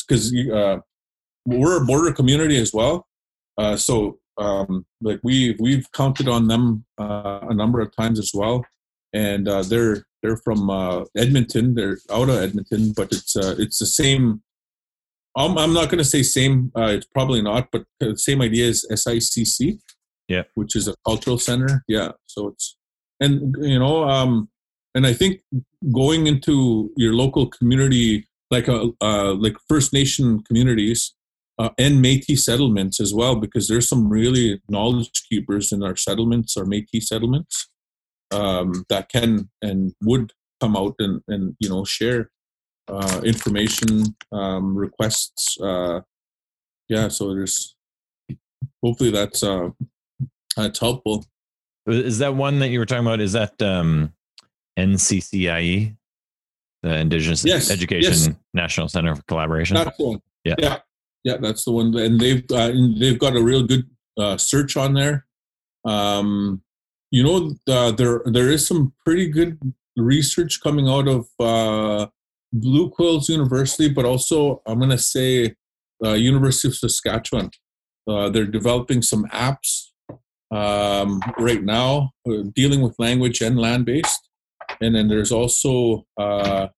because 0.00 0.34
uh, 0.34 0.54
uh, 0.54 0.80
we're 1.46 1.82
a 1.82 1.84
border 1.84 2.12
community 2.12 2.58
as 2.58 2.72
well, 2.72 3.06
uh, 3.58 3.76
so 3.76 4.18
um, 4.38 4.86
like 5.02 5.20
we 5.22 5.56
we've 5.58 5.90
counted 5.92 6.28
on 6.28 6.48
them 6.48 6.84
uh, 6.98 7.40
a 7.42 7.54
number 7.54 7.80
of 7.80 7.94
times 7.94 8.18
as 8.18 8.30
well, 8.32 8.64
and 9.12 9.48
uh, 9.48 9.62
they're 9.62 10.04
they're 10.22 10.36
from 10.38 10.70
Edmonton. 11.16 11.74
They're 11.74 11.98
out 12.10 12.28
of 12.28 12.36
Edmonton, 12.36 12.92
but 12.92 13.12
it's 13.12 13.36
it's 13.36 13.78
the 13.78 13.86
same 13.86 14.42
I'm, 15.36 15.56
I'm 15.58 15.72
not 15.72 15.88
going 15.88 15.98
to 15.98 16.04
say 16.04 16.22
same. 16.22 16.72
Uh, 16.76 16.92
it's 16.96 17.06
probably 17.06 17.42
not, 17.42 17.68
but 17.70 17.84
the 18.00 18.16
same 18.18 18.42
idea 18.42 18.68
as 18.68 18.84
SICC. 18.90 19.78
Yeah, 20.28 20.42
which 20.54 20.76
is 20.76 20.86
a 20.86 20.94
cultural 21.04 21.38
center. 21.38 21.82
Yeah, 21.88 22.12
so 22.26 22.48
it's 22.48 22.76
and 23.20 23.54
you 23.60 23.78
know, 23.78 24.08
um, 24.08 24.48
and 24.94 25.06
I 25.06 25.12
think 25.12 25.40
going 25.92 26.26
into 26.26 26.90
your 26.96 27.14
local 27.14 27.48
community, 27.48 28.28
like 28.50 28.68
a 28.68 28.82
uh, 28.82 28.88
uh, 29.00 29.34
like 29.34 29.56
First 29.68 29.92
Nation 29.92 30.42
communities 30.44 31.14
uh, 31.58 31.70
and 31.78 32.04
Métis 32.04 32.40
settlements 32.40 33.00
as 33.00 33.12
well, 33.12 33.36
because 33.36 33.68
there's 33.68 33.88
some 33.88 34.08
really 34.08 34.60
knowledge 34.68 35.22
keepers 35.28 35.72
in 35.72 35.82
our 35.82 35.96
settlements, 35.96 36.56
our 36.56 36.64
Métis 36.64 37.04
settlements, 37.04 37.68
um, 38.30 38.84
that 38.88 39.08
can 39.08 39.50
and 39.62 39.94
would 40.02 40.32
come 40.60 40.76
out 40.76 40.94
and 40.98 41.22
and 41.28 41.56
you 41.60 41.68
know 41.68 41.84
share 41.84 42.30
uh, 42.90 43.20
information 43.24 44.14
um, 44.32 44.76
requests. 44.76 45.60
Uh, 45.60 46.00
yeah, 46.88 47.08
so 47.08 47.34
there's 47.34 47.76
hopefully 48.82 49.10
that's 49.10 49.42
uh, 49.42 49.70
that's 50.56 50.78
helpful. 50.78 51.24
Is 51.86 52.18
that 52.18 52.34
one 52.34 52.58
that 52.58 52.68
you 52.68 52.78
were 52.78 52.86
talking 52.86 53.06
about? 53.06 53.20
Is 53.20 53.32
that 53.32 53.60
um, 53.62 54.12
NCCIE, 54.78 55.96
the 56.82 56.96
Indigenous 56.96 57.44
yes, 57.44 57.70
Education 57.70 58.12
yes. 58.12 58.28
National 58.54 58.88
Center 58.88 59.14
for 59.14 59.22
Collaboration? 59.22 59.76
That's 59.76 59.96
the 59.96 60.04
one. 60.04 60.22
Yeah, 60.44 60.54
yeah, 60.58 60.78
yeah. 61.24 61.36
That's 61.40 61.64
the 61.64 61.72
one, 61.72 61.96
and 61.96 62.20
they've 62.20 62.44
uh, 62.50 62.72
they've 62.98 63.18
got 63.18 63.36
a 63.36 63.42
real 63.42 63.62
good 63.62 63.88
uh, 64.18 64.36
search 64.36 64.76
on 64.76 64.94
there. 64.94 65.26
Um, 65.84 66.62
you 67.10 67.22
know, 67.22 67.54
uh, 67.72 67.92
there 67.92 68.22
there 68.26 68.48
is 68.48 68.66
some 68.66 68.92
pretty 69.04 69.28
good 69.28 69.58
research 69.96 70.60
coming 70.60 70.88
out 70.88 71.08
of 71.08 71.28
uh, 71.38 72.06
Blue 72.52 72.90
Quills 72.90 73.28
University, 73.28 73.88
but 73.88 74.04
also 74.04 74.62
I'm 74.66 74.78
going 74.78 74.90
to 74.90 74.98
say 74.98 75.54
uh, 76.04 76.12
University 76.14 76.68
of 76.68 76.76
Saskatchewan. 76.76 77.50
Uh, 78.08 78.30
they're 78.30 78.44
developing 78.44 79.02
some 79.02 79.24
apps 79.26 79.90
um, 80.50 81.20
right 81.38 81.62
now 81.62 82.10
uh, 82.28 82.42
dealing 82.54 82.80
with 82.80 82.98
language 82.98 83.40
and 83.40 83.58
land 83.58 83.86
based. 83.86 84.28
And 84.80 84.94
then 84.94 85.08
there's 85.08 85.32
also 85.32 86.06
uh, 86.18 86.68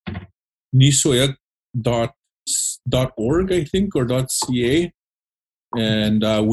nisoyak.org, 0.75 1.37
I 3.53 3.65
think, 3.65 3.97
or 3.97 4.27
.ca. 4.29 4.93
And 5.75 6.25
uh, 6.25 6.45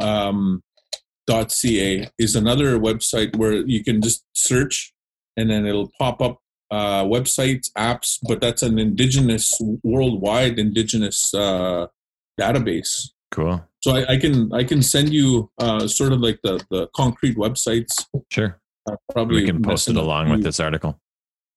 um, 0.00 0.62
.ca 1.28 2.08
is 2.18 2.36
another 2.36 2.78
website 2.78 3.36
where 3.36 3.52
you 3.52 3.84
can 3.84 4.00
just 4.00 4.24
search 4.34 4.92
and 5.36 5.50
then 5.50 5.66
it'll 5.66 5.90
pop 5.98 6.20
up 6.20 6.38
uh, 6.70 7.04
websites, 7.04 7.70
apps, 7.76 8.18
but 8.28 8.40
that's 8.40 8.62
an 8.62 8.78
indigenous, 8.78 9.60
worldwide 9.82 10.58
indigenous 10.58 11.32
uh, 11.34 11.86
database. 12.38 13.10
Cool. 13.30 13.64
So 13.80 13.96
I, 13.96 14.12
I, 14.12 14.16
can 14.18 14.52
I 14.52 14.64
can 14.64 14.82
send 14.82 15.12
you 15.12 15.50
uh, 15.58 15.86
sort 15.86 16.12
of 16.12 16.20
like 16.20 16.40
the 16.42 16.64
the 16.70 16.88
concrete 16.94 17.36
websites. 17.36 18.06
Sure. 18.30 18.60
Uh, 18.88 18.96
probably 19.12 19.42
we 19.42 19.46
can 19.46 19.62
post 19.62 19.88
it 19.88 19.96
along 19.96 20.30
with 20.30 20.42
this 20.42 20.60
article. 20.60 21.00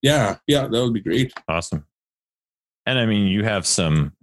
Yeah, 0.02 0.38
yeah, 0.48 0.68
that 0.68 0.84
would 0.84 0.94
be 0.94 1.02
great. 1.02 1.34
Awesome. 1.48 1.86
And 2.86 3.00
I 3.00 3.06
mean, 3.06 3.28
you 3.28 3.44
have 3.44 3.66
some 3.66 4.14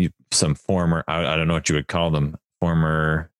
you 0.00 0.10
some 0.32 0.54
former 0.54 1.04
I, 1.06 1.26
I 1.26 1.36
don't 1.36 1.46
know 1.46 1.54
what 1.54 1.68
you 1.68 1.74
would 1.76 1.88
call 1.88 2.10
them 2.10 2.36
former 2.60 3.30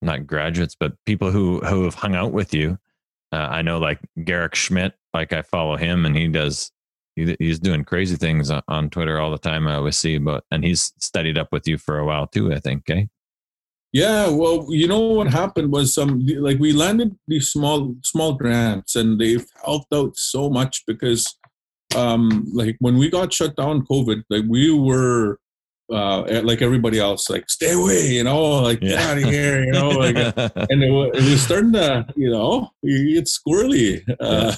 not 0.00 0.26
graduates 0.26 0.76
but 0.78 0.92
people 1.06 1.30
who 1.30 1.60
who 1.60 1.84
have 1.84 1.94
hung 1.94 2.14
out 2.14 2.32
with 2.32 2.54
you 2.54 2.78
uh, 3.32 3.36
I 3.50 3.62
know 3.62 3.78
like 3.78 4.00
Garrick 4.24 4.54
Schmidt, 4.54 4.94
like 5.14 5.32
I 5.32 5.42
follow 5.42 5.76
him 5.76 6.06
and 6.06 6.16
he 6.16 6.28
does, 6.28 6.70
he, 7.16 7.36
he's 7.38 7.58
doing 7.58 7.84
crazy 7.84 8.16
things 8.16 8.50
on 8.50 8.90
Twitter 8.90 9.20
all 9.20 9.30
the 9.30 9.38
time. 9.38 9.66
I 9.66 9.74
always 9.74 9.96
see, 9.96 10.18
but, 10.18 10.44
and 10.50 10.64
he's 10.64 10.92
studied 10.98 11.38
up 11.38 11.48
with 11.52 11.68
you 11.68 11.78
for 11.78 11.98
a 11.98 12.04
while 12.04 12.26
too, 12.26 12.52
I 12.52 12.60
think. 12.60 12.88
Okay. 12.88 13.08
Yeah, 13.92 14.28
well, 14.28 14.66
you 14.68 14.86
know 14.86 15.00
what 15.00 15.28
happened 15.28 15.72
was 15.72 15.94
some 15.94 16.10
um, 16.10 16.26
like 16.40 16.58
we 16.58 16.72
landed 16.72 17.16
these 17.26 17.48
small 17.48 17.94
small 18.04 18.34
grants 18.34 18.96
and 18.96 19.18
they've 19.18 19.46
helped 19.64 19.92
out 19.94 20.16
so 20.16 20.50
much 20.50 20.84
because 20.86 21.38
um 21.96 22.46
like 22.52 22.76
when 22.80 22.98
we 22.98 23.08
got 23.08 23.32
shut 23.32 23.56
down 23.56 23.86
COVID, 23.86 24.24
like 24.28 24.44
we 24.46 24.70
were 24.70 25.40
uh, 25.92 26.40
like 26.44 26.62
everybody 26.62 26.98
else, 26.98 27.30
like 27.30 27.48
stay 27.48 27.72
away, 27.72 28.08
you 28.08 28.24
know, 28.24 28.62
like 28.62 28.80
yeah. 28.82 28.90
get 28.90 29.00
out 29.00 29.18
of 29.18 29.24
here, 29.24 29.64
you 29.64 29.72
know, 29.72 29.88
like, 29.88 30.16
and 30.70 30.82
it 30.82 30.90
was, 30.90 31.10
it 31.14 31.30
was, 31.30 31.42
starting 31.42 31.72
to, 31.72 32.06
you 32.16 32.30
know, 32.30 32.70
get 32.82 33.26
squirrely. 33.26 34.02
Uh, 34.20 34.54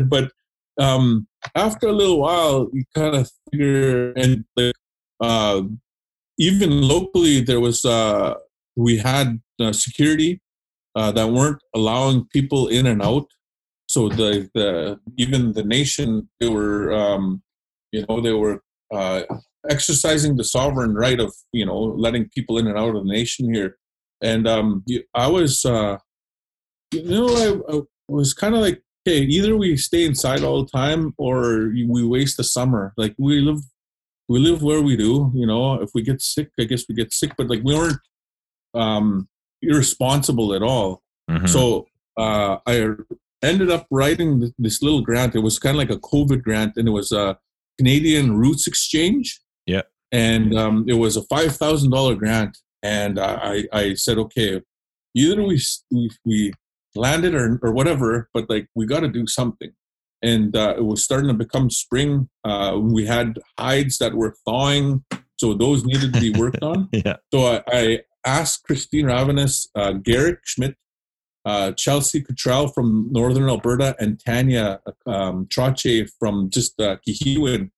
but 0.04 0.32
um, 0.78 1.26
after 1.54 1.88
a 1.88 1.92
little 1.92 2.20
while, 2.20 2.68
you 2.72 2.84
kind 2.94 3.16
of 3.16 3.30
figure, 3.50 4.12
and 4.12 4.44
like, 4.56 4.74
uh, 5.20 5.62
even 6.38 6.82
locally, 6.82 7.40
there 7.40 7.60
was 7.60 7.84
uh, 7.84 8.34
we 8.76 8.96
had 8.98 9.40
uh, 9.60 9.72
security 9.72 10.40
uh, 10.94 11.10
that 11.12 11.28
weren't 11.28 11.60
allowing 11.74 12.26
people 12.32 12.68
in 12.68 12.86
and 12.86 13.02
out. 13.02 13.26
So 13.86 14.08
the 14.08 14.48
the 14.54 15.00
even 15.16 15.52
the 15.52 15.64
nation, 15.64 16.28
they 16.40 16.48
were, 16.48 16.92
um, 16.92 17.42
you 17.90 18.04
know, 18.08 18.20
they 18.20 18.32
were 18.32 18.62
uh, 18.92 19.22
exercising 19.68 20.36
the 20.36 20.44
sovereign 20.44 20.94
right 20.94 21.20
of 21.20 21.34
you 21.52 21.64
know 21.64 21.78
letting 21.78 22.28
people 22.30 22.58
in 22.58 22.66
and 22.66 22.78
out 22.78 22.94
of 22.94 23.04
the 23.04 23.12
nation 23.12 23.52
here. 23.52 23.76
And 24.20 24.48
um 24.48 24.84
i 25.14 25.28
was 25.28 25.64
uh 25.64 25.96
you 26.92 27.02
know 27.04 27.28
i, 27.68 27.76
I 27.76 27.80
was 28.08 28.34
kind 28.34 28.54
of 28.54 28.60
like 28.60 28.82
okay 29.06 29.20
either 29.20 29.56
we 29.56 29.76
stay 29.76 30.04
inside 30.04 30.42
all 30.42 30.64
the 30.64 30.70
time 30.70 31.14
or 31.18 31.70
we 31.74 32.04
waste 32.04 32.36
the 32.36 32.44
summer. 32.44 32.92
Like 32.96 33.14
we 33.18 33.40
live 33.40 33.60
we 34.28 34.38
live 34.40 34.62
where 34.62 34.82
we 34.82 34.96
do 34.96 35.32
you 35.34 35.46
know? 35.46 35.80
If 35.80 35.90
we 35.94 36.02
get 36.02 36.20
sick 36.22 36.50
i 36.58 36.64
guess 36.64 36.84
we 36.88 36.94
get 36.94 37.12
sick 37.12 37.32
but 37.36 37.48
like 37.48 37.62
we 37.62 37.74
weren't 37.74 38.00
um 38.74 39.28
irresponsible 39.62 40.54
at 40.54 40.62
all. 40.62 41.02
Mm-hmm. 41.30 41.46
so 41.46 41.86
uh 42.16 42.56
i 42.66 42.88
ended 43.42 43.70
up 43.70 43.86
writing 43.90 44.52
this 44.58 44.82
little 44.82 45.02
grant. 45.02 45.36
It 45.36 45.40
was 45.40 45.58
kind 45.58 45.76
of 45.76 45.78
like 45.78 45.90
a 45.90 46.00
covid 46.00 46.42
grant 46.42 46.76
and 46.76 46.88
it 46.88 46.92
was 46.92 47.12
a 47.12 47.38
canadian 47.78 48.36
roots 48.36 48.66
exchange 48.66 49.40
yeah. 49.68 49.82
And 50.10 50.56
um, 50.56 50.86
it 50.88 50.94
was 50.94 51.16
a 51.16 51.22
five 51.22 51.54
thousand 51.54 51.90
dollar 51.90 52.14
grant, 52.14 52.56
and 52.82 53.20
I 53.20 53.64
I 53.72 53.94
said 53.94 54.18
okay, 54.18 54.62
either 55.14 55.42
we 55.42 55.60
we, 55.90 56.10
we 56.24 56.52
landed 56.94 57.34
or 57.34 57.58
or 57.62 57.72
whatever, 57.72 58.28
but 58.32 58.48
like 58.48 58.68
we 58.74 58.86
got 58.86 59.00
to 59.00 59.08
do 59.08 59.26
something. 59.26 59.70
And 60.20 60.56
uh, 60.56 60.74
it 60.76 60.84
was 60.84 61.04
starting 61.04 61.28
to 61.28 61.34
become 61.34 61.70
spring. 61.70 62.28
Uh, 62.42 62.76
we 62.80 63.06
had 63.06 63.38
hides 63.58 63.98
that 63.98 64.14
were 64.14 64.34
thawing, 64.44 65.04
so 65.36 65.54
those 65.54 65.84
needed 65.84 66.12
to 66.14 66.20
be 66.20 66.30
worked 66.32 66.62
on. 66.62 66.88
yeah. 66.92 67.16
So 67.32 67.46
I, 67.46 67.62
I 67.68 68.00
asked 68.24 68.64
Christine 68.64 69.06
Ravenous, 69.06 69.68
uh, 69.76 69.92
Garrick 69.92 70.40
Schmidt, 70.44 70.74
uh, 71.44 71.70
Chelsea 71.72 72.20
Cottrell 72.20 72.66
from 72.68 73.08
Northern 73.12 73.48
Alberta, 73.48 73.94
and 74.00 74.18
Tanya 74.18 74.80
um, 75.06 75.46
Trache 75.46 76.08
from 76.18 76.50
just 76.50 76.80
uh, 76.80 76.96
Kehewin 77.06 77.70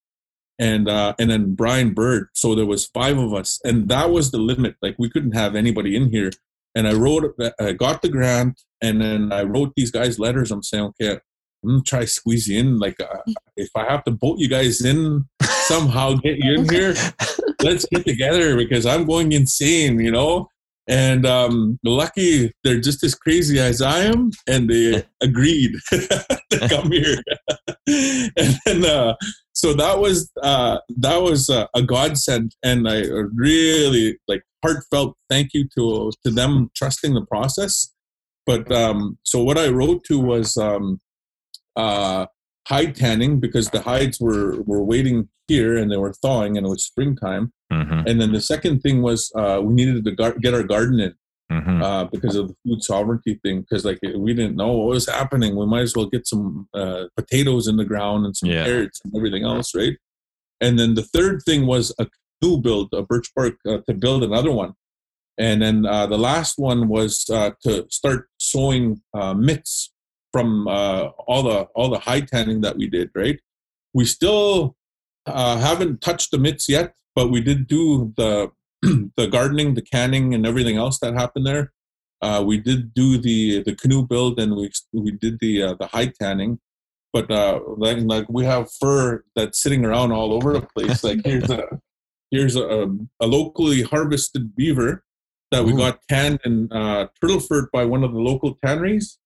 and 0.61 0.89
uh, 0.89 1.15
and 1.19 1.31
then 1.31 1.55
Brian 1.55 1.93
Bird. 1.93 2.29
So 2.35 2.55
there 2.55 2.67
was 2.67 2.87
five 2.87 3.19
of 3.19 3.35
us, 3.35 3.59
and 3.65 3.89
that 3.89 4.11
was 4.11 4.31
the 4.31 4.39
limit. 4.39 4.77
Like 4.83 4.95
we 4.99 5.11
couldn't 5.11 5.33
have 5.33 5.57
anybody 5.57 5.97
in 5.97 6.11
here. 6.11 6.31
And 6.77 6.87
I 6.87 6.93
wrote, 6.93 7.35
I 7.59 7.73
got 7.73 8.01
the 8.01 8.09
grant, 8.09 8.61
and 8.81 9.01
then 9.01 9.33
I 9.33 9.43
wrote 9.43 9.73
these 9.75 9.91
guys 9.91 10.21
letters. 10.21 10.53
I'm 10.53 10.63
saying, 10.63 10.85
okay, 10.85 11.19
I'm 11.65 11.71
gonna 11.71 11.83
try 11.83 12.05
squeeze 12.05 12.47
you 12.47 12.61
in. 12.61 12.79
Like, 12.79 13.01
uh, 13.01 13.23
if 13.57 13.71
I 13.75 13.91
have 13.91 14.05
to 14.05 14.13
boat 14.13 14.39
you 14.39 14.49
guys 14.49 14.85
in 14.85 15.25
somehow, 15.43 16.15
get 16.15 16.39
you 16.39 16.61
in 16.61 16.69
here. 16.69 16.95
Let's 17.63 17.87
get 17.87 18.05
together 18.05 18.57
because 18.57 18.87
I'm 18.87 19.05
going 19.05 19.33
insane, 19.33 19.99
you 19.99 20.13
know. 20.13 20.49
And 20.91 21.25
um, 21.25 21.79
lucky 21.85 22.53
they're 22.65 22.81
just 22.81 23.05
as 23.05 23.15
crazy 23.15 23.61
as 23.61 23.81
I 23.81 24.01
am, 24.01 24.33
and 24.49 24.69
they 24.69 25.05
agreed 25.23 25.73
to 25.91 26.69
come 26.69 26.91
here. 26.91 27.23
and 27.87 28.59
then, 28.67 28.85
uh, 28.85 29.15
so 29.53 29.73
that 29.75 30.01
was 30.01 30.33
uh, 30.43 30.79
that 30.99 31.23
was 31.23 31.49
uh, 31.49 31.67
a 31.77 31.83
godsend, 31.83 32.57
and 32.65 32.89
I 32.89 33.03
really 33.35 34.19
like 34.27 34.43
heartfelt 34.65 35.17
thank 35.31 35.55
you 35.55 35.69
to 35.77 36.11
to 36.25 36.31
them 36.31 36.71
trusting 36.75 37.15
the 37.15 37.25
process. 37.25 37.93
But 38.45 38.71
um, 38.73 39.17
so 39.23 39.45
what 39.45 39.59
I 39.59 39.69
wrote 39.69 40.03
to 40.05 40.19
was 40.19 40.57
um, 40.57 40.99
uh, 41.77 42.27
hide 42.67 42.97
tanning 42.97 43.39
because 43.39 43.71
the 43.71 43.83
hides 43.83 44.19
were 44.21 44.61
were 44.63 44.83
waiting 44.83 45.29
here 45.47 45.77
and 45.77 45.89
they 45.89 45.97
were 45.97 46.15
thawing, 46.15 46.57
and 46.57 46.67
it 46.67 46.71
was 46.71 46.85
springtime. 46.85 47.53
Mhm, 47.73 48.05
And 48.09 48.21
then 48.21 48.33
the 48.33 48.41
second 48.41 48.81
thing 48.81 49.01
was 49.03 49.31
uh, 49.37 49.61
we 49.63 49.73
needed 49.75 50.05
to 50.05 50.13
gar- 50.13 50.39
get 50.39 50.55
our 50.55 50.63
garden 50.65 50.99
in 51.01 51.15
mhm. 51.53 51.83
uh, 51.83 52.05
because 52.07 52.35
of 52.37 52.49
the 52.49 52.57
food 52.65 52.83
sovereignty 52.83 53.35
thing. 53.43 53.61
Because 53.61 53.85
like 53.85 53.99
we 54.03 54.35
didn't 54.35 54.57
know 54.57 54.73
what 54.73 54.89
was 54.89 55.09
happening, 55.09 55.55
we 55.57 55.67
might 55.67 55.83
as 55.83 55.95
well 55.97 56.07
get 56.07 56.27
some 56.27 56.69
uh, 56.75 57.05
potatoes 57.17 57.69
in 57.69 57.77
the 57.77 57.85
ground 57.85 58.27
and 58.27 58.37
some 58.37 58.49
Yeah. 58.51 58.65
carrots 58.65 59.01
and 59.05 59.15
everything 59.17 59.45
else, 59.45 59.75
right? 59.75 59.97
And 60.61 60.79
then 60.79 60.95
the 60.95 61.03
third 61.03 61.43
thing 61.47 61.67
was 61.67 61.95
a 61.99 62.07
build, 62.41 62.89
a 62.95 63.03
birch 63.03 63.31
bark 63.37 63.57
uh, 63.69 63.79
to 63.87 63.93
build 63.95 64.25
another 64.25 64.51
one. 64.51 64.73
And 65.39 65.61
then 65.63 65.87
uh, 65.87 66.07
the 66.07 66.19
last 66.19 66.59
one 66.59 66.89
was 66.89 67.29
uh, 67.31 67.51
to 67.65 67.87
start 67.91 68.29
sewing 68.39 69.03
uh, 69.15 69.35
mitts 69.35 69.93
from 70.33 70.67
uh, 70.69 71.09
all 71.29 71.43
the 71.43 71.59
all 71.75 71.89
the 71.91 71.99
high 71.99 72.21
tanning 72.21 72.61
that 72.63 72.77
we 72.77 72.89
did. 72.89 73.11
Right? 73.15 73.39
We 73.95 74.05
still 74.07 74.77
uh, 75.27 75.59
haven't 75.59 76.01
touched 76.01 76.31
the 76.31 76.39
mitts 76.39 76.69
yet, 76.69 76.95
but 77.21 77.29
we 77.29 77.43
did 77.43 77.67
do 77.67 78.15
the 78.17 78.51
the 79.19 79.27
gardening, 79.27 79.75
the 79.75 79.83
canning, 79.83 80.33
and 80.33 80.47
everything 80.47 80.79
else 80.79 80.99
that 81.01 81.13
happened 81.13 81.47
there. 81.47 81.71
Uh, 82.23 82.43
we 82.47 82.57
did 82.57 82.95
do 82.95 83.19
the 83.19 83.63
the 83.63 83.75
canoe 83.75 84.07
build, 84.07 84.41
and 84.41 84.57
we 84.57 84.71
we 84.95 85.11
did 85.11 85.39
the 85.41 85.63
uh, 85.63 85.75
the 85.75 85.87
hide 85.89 86.15
tanning. 86.19 86.61
But 87.13 87.31
uh, 87.31 87.61
like 87.77 87.99
like 88.15 88.27
we 88.31 88.47
have 88.47 88.73
fur 88.73 89.23
that's 89.37 89.63
sitting 89.63 89.85
around 89.85 90.13
all 90.13 90.33
over 90.33 90.55
the 90.55 90.67
place. 90.75 91.05
Like 91.05 91.21
here's 91.23 91.51
a 91.51 91.65
here's 92.31 92.57
a, 92.57 92.91
a 93.21 93.27
locally 93.27 93.83
harvested 93.83 94.57
beaver 94.57 95.05
that 95.51 95.63
we 95.67 95.75
Ooh. 95.75 95.79
got 95.85 96.01
tanned 96.09 96.41
in 96.47 96.73
uh, 96.73 97.09
Turtleford 97.23 97.67
by 97.71 97.85
one 97.85 98.03
of 98.03 98.15
the 98.15 98.21
local 98.31 98.57
tanneries, 98.65 99.19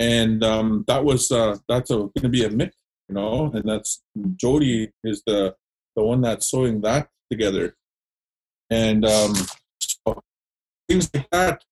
and 0.00 0.42
um, 0.42 0.84
that 0.88 1.04
was 1.04 1.30
uh, 1.30 1.56
that's 1.68 1.90
going 1.90 2.10
to 2.16 2.28
be 2.28 2.44
a 2.44 2.50
mitt, 2.50 2.74
you 3.08 3.14
know, 3.14 3.52
and 3.54 3.62
that's 3.70 4.02
Jody 4.34 4.90
is 5.04 5.22
the 5.24 5.54
the 5.94 6.02
one 6.02 6.20
that's 6.20 6.50
sewing 6.50 6.80
that 6.80 7.08
together, 7.30 7.76
and 8.70 9.04
um, 9.04 9.34
so 9.80 10.22
things 10.88 11.10
like 11.14 11.28
that, 11.30 11.64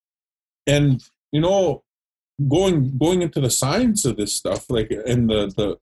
and 0.67 1.03
you 1.33 1.41
know, 1.41 1.83
going 2.49 2.97
going 2.99 3.23
into 3.23 3.41
the 3.41 3.51
science 3.51 4.05
of 4.05 4.17
this 4.17 4.35
stuff, 4.35 4.69
like 4.71 4.91
and 4.91 5.29
the 5.29 5.53
the 5.57 5.79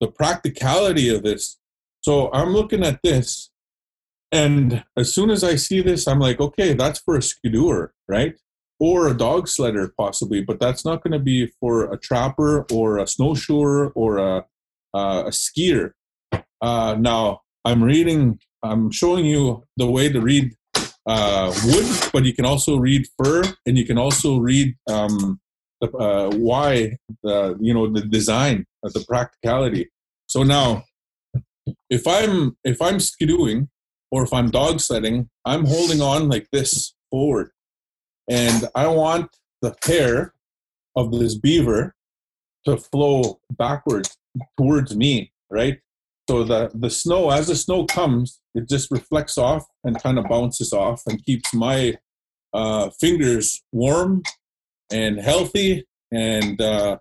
the 0.00 0.08
practicality 0.08 1.14
of 1.14 1.22
this. 1.22 1.58
So 2.00 2.30
I'm 2.32 2.50
looking 2.50 2.84
at 2.84 3.00
this, 3.02 3.50
and 4.30 4.84
as 4.96 5.12
soon 5.12 5.30
as 5.30 5.42
I 5.42 5.56
see 5.56 5.80
this, 5.80 6.06
I'm 6.06 6.20
like, 6.20 6.40
okay, 6.40 6.74
that's 6.74 7.00
for 7.00 7.16
a 7.16 7.20
skidooer, 7.20 7.90
right? 8.06 8.34
Or 8.80 9.08
a 9.08 9.16
dog 9.16 9.46
sledder, 9.46 9.90
possibly, 9.98 10.40
but 10.40 10.60
that's 10.60 10.84
not 10.84 11.02
going 11.02 11.12
to 11.12 11.18
be 11.18 11.48
for 11.60 11.92
a 11.92 11.98
trapper 11.98 12.64
or 12.70 12.98
a 12.98 13.06
snowshoer 13.06 13.88
or 13.90 14.18
a 14.18 14.44
uh, 14.94 15.24
a 15.26 15.30
skier. 15.30 15.92
Uh, 16.60 16.96
now 16.98 17.42
I'm 17.64 17.82
reading, 17.82 18.38
I'm 18.62 18.90
showing 18.90 19.24
you 19.24 19.64
the 19.76 19.90
way 19.90 20.08
to 20.10 20.20
read 20.20 20.54
uh, 21.06 21.52
wood, 21.64 22.10
but 22.12 22.24
you 22.24 22.34
can 22.34 22.44
also 22.44 22.76
read 22.76 23.06
fur, 23.16 23.42
and 23.66 23.78
you 23.78 23.86
can 23.86 23.98
also 23.98 24.38
read 24.38 24.74
um, 24.88 25.40
the, 25.80 25.90
uh, 25.96 26.30
why 26.36 26.96
the 27.22 27.56
you 27.60 27.72
know 27.72 27.90
the 27.90 28.02
design, 28.02 28.66
uh, 28.84 28.90
the 28.92 29.04
practicality. 29.08 29.90
So 30.26 30.42
now, 30.42 30.84
if 31.88 32.06
I'm 32.06 32.56
if 32.64 32.82
I'm 32.82 32.98
skidooing 32.98 33.68
or 34.10 34.22
if 34.22 34.32
I'm 34.32 34.50
dog 34.50 34.80
sledding, 34.80 35.28
I'm 35.44 35.64
holding 35.64 36.02
on 36.02 36.28
like 36.28 36.48
this 36.52 36.94
forward, 37.10 37.50
and 38.28 38.68
I 38.74 38.88
want 38.88 39.30
the 39.62 39.74
hair 39.84 40.34
of 40.96 41.12
this 41.12 41.34
beaver 41.36 41.94
to 42.66 42.76
flow 42.76 43.40
backwards 43.50 44.16
towards 44.56 44.94
me, 44.94 45.32
right? 45.50 45.80
So 46.28 46.44
the 46.44 46.70
the 46.74 46.90
snow, 46.90 47.30
as 47.30 47.46
the 47.46 47.56
snow 47.56 47.86
comes, 47.86 48.40
it 48.54 48.68
just 48.68 48.90
reflects 48.90 49.38
off 49.38 49.64
and 49.84 50.00
kind 50.02 50.18
of 50.18 50.28
bounces 50.28 50.72
off 50.72 51.02
and 51.06 51.24
keeps 51.24 51.54
my 51.54 51.96
uh, 52.52 52.90
fingers 53.00 53.62
warm 53.72 54.22
and 54.92 55.18
healthy, 55.18 55.86
and 56.12 56.60
uh, 56.60 56.98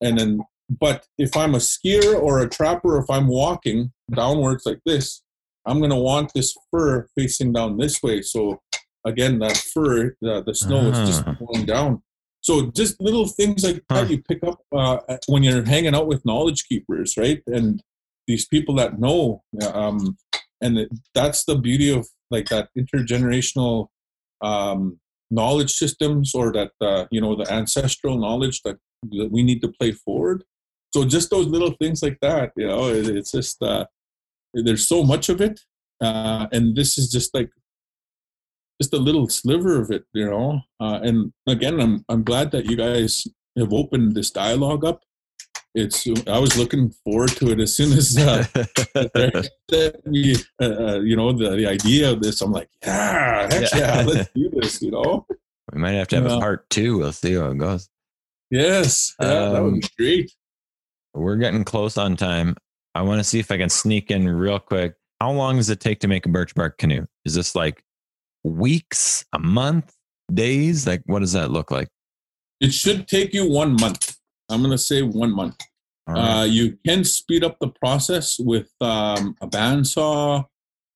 and 0.00 0.18
then. 0.18 0.40
But 0.80 1.06
if 1.18 1.36
I'm 1.36 1.54
a 1.54 1.58
skier 1.58 2.20
or 2.20 2.40
a 2.40 2.48
trapper, 2.48 2.98
if 2.98 3.04
I'm 3.10 3.28
walking 3.28 3.92
downwards 4.14 4.64
like 4.64 4.80
this, 4.86 5.22
I'm 5.66 5.78
gonna 5.80 6.00
want 6.00 6.32
this 6.34 6.54
fur 6.70 7.06
facing 7.16 7.52
down 7.52 7.76
this 7.76 8.02
way. 8.02 8.22
So 8.22 8.60
again, 9.06 9.38
that 9.40 9.56
fur, 9.58 10.16
the, 10.22 10.42
the 10.42 10.54
snow 10.54 10.80
is 10.88 10.98
just 11.08 11.22
Ah. 11.26 11.36
going 11.38 11.66
down. 11.66 12.02
So 12.40 12.70
just 12.70 12.98
little 13.00 13.26
things 13.28 13.62
like 13.62 13.84
that 13.90 14.08
you 14.10 14.22
pick 14.22 14.42
up 14.42 14.58
uh, 14.74 14.98
when 15.28 15.42
you're 15.42 15.64
hanging 15.64 15.94
out 15.94 16.06
with 16.06 16.24
knowledge 16.24 16.64
keepers, 16.66 17.16
right? 17.18 17.42
And 17.46 17.82
these 18.26 18.46
people 18.46 18.74
that 18.76 18.98
know, 18.98 19.42
um, 19.72 20.16
and 20.60 20.88
that's 21.14 21.44
the 21.44 21.56
beauty 21.56 21.90
of 21.90 22.06
like 22.30 22.48
that 22.48 22.68
intergenerational 22.76 23.88
um, 24.40 24.98
knowledge 25.30 25.72
systems, 25.72 26.34
or 26.34 26.52
that 26.52 26.72
uh, 26.80 27.04
you 27.10 27.20
know 27.20 27.36
the 27.36 27.50
ancestral 27.52 28.18
knowledge 28.18 28.62
that, 28.62 28.76
that 29.10 29.30
we 29.30 29.42
need 29.42 29.60
to 29.62 29.72
play 29.78 29.92
forward. 29.92 30.44
So 30.92 31.04
just 31.04 31.30
those 31.30 31.46
little 31.46 31.74
things 31.80 32.02
like 32.02 32.18
that, 32.22 32.52
you 32.56 32.68
know, 32.68 32.88
it, 32.88 33.08
it's 33.08 33.32
just 33.32 33.60
uh, 33.62 33.86
there's 34.54 34.88
so 34.88 35.02
much 35.02 35.28
of 35.28 35.40
it, 35.40 35.60
uh, 36.00 36.46
and 36.52 36.76
this 36.76 36.98
is 36.98 37.10
just 37.10 37.34
like 37.34 37.50
just 38.80 38.94
a 38.94 38.98
little 38.98 39.28
sliver 39.28 39.80
of 39.80 39.90
it, 39.90 40.04
you 40.12 40.24
know. 40.24 40.60
Uh, 40.80 41.00
and 41.02 41.32
again, 41.48 41.80
I'm 41.80 42.04
I'm 42.08 42.22
glad 42.22 42.50
that 42.52 42.66
you 42.66 42.76
guys 42.76 43.26
have 43.58 43.72
opened 43.72 44.14
this 44.14 44.30
dialogue 44.30 44.84
up. 44.84 45.02
It's 45.74 46.06
I 46.28 46.38
was 46.38 46.56
looking 46.56 46.90
forward 47.04 47.30
to 47.30 47.50
it 47.50 47.58
as 47.58 47.76
soon 47.76 47.92
as 47.98 48.16
uh, 48.16 48.44
that 48.94 50.00
we, 50.06 50.36
uh, 50.62 50.64
uh, 50.64 51.00
you 51.00 51.16
know, 51.16 51.32
the, 51.32 51.56
the 51.56 51.66
idea 51.66 52.12
of 52.12 52.22
this. 52.22 52.40
I'm 52.42 52.52
like, 52.52 52.68
yeah, 52.82 53.52
heck 53.52 53.72
Yeah. 53.72 53.78
yeah, 53.78 54.02
let's 54.06 54.30
do 54.34 54.50
this, 54.50 54.80
you 54.80 54.92
know. 54.92 55.26
we 55.72 55.80
might 55.80 55.92
have 55.92 56.06
to 56.08 56.16
have 56.16 56.26
a 56.26 56.38
part 56.38 56.70
two. 56.70 56.98
We'll 56.98 57.12
see 57.12 57.34
how 57.34 57.46
it 57.50 57.58
goes. 57.58 57.88
Yes, 58.50 59.14
yeah, 59.20 59.50
that 59.50 59.62
would 59.62 59.80
be 59.80 59.88
great. 59.98 60.32
We're 61.12 61.36
getting 61.36 61.64
close 61.64 61.98
on 61.98 62.16
time. 62.16 62.56
I 62.94 63.02
want 63.02 63.18
to 63.18 63.24
see 63.24 63.40
if 63.40 63.50
I 63.50 63.56
can 63.56 63.68
sneak 63.68 64.12
in 64.12 64.28
real 64.28 64.60
quick. 64.60 64.94
How 65.20 65.32
long 65.32 65.56
does 65.56 65.70
it 65.70 65.80
take 65.80 65.98
to 66.00 66.08
make 66.08 66.24
a 66.26 66.28
birch 66.28 66.54
bark 66.54 66.78
canoe? 66.78 67.06
Is 67.24 67.34
this 67.34 67.56
like 67.56 67.82
weeks, 68.44 69.24
a 69.32 69.40
month, 69.40 69.92
days? 70.32 70.86
Like, 70.86 71.02
what 71.06 71.18
does 71.20 71.32
that 71.32 71.50
look 71.50 71.72
like? 71.72 71.88
It 72.60 72.72
should 72.72 73.08
take 73.08 73.34
you 73.34 73.50
one 73.50 73.74
month. 73.80 74.13
I'm 74.54 74.62
gonna 74.62 74.78
say 74.78 75.02
one 75.02 75.34
month. 75.34 75.56
Right. 76.06 76.40
Uh, 76.40 76.44
you 76.44 76.78
can 76.86 77.02
speed 77.04 77.44
up 77.44 77.58
the 77.60 77.68
process 77.68 78.38
with 78.38 78.70
um, 78.80 79.36
a 79.40 79.46
bandsaw, 79.46 80.44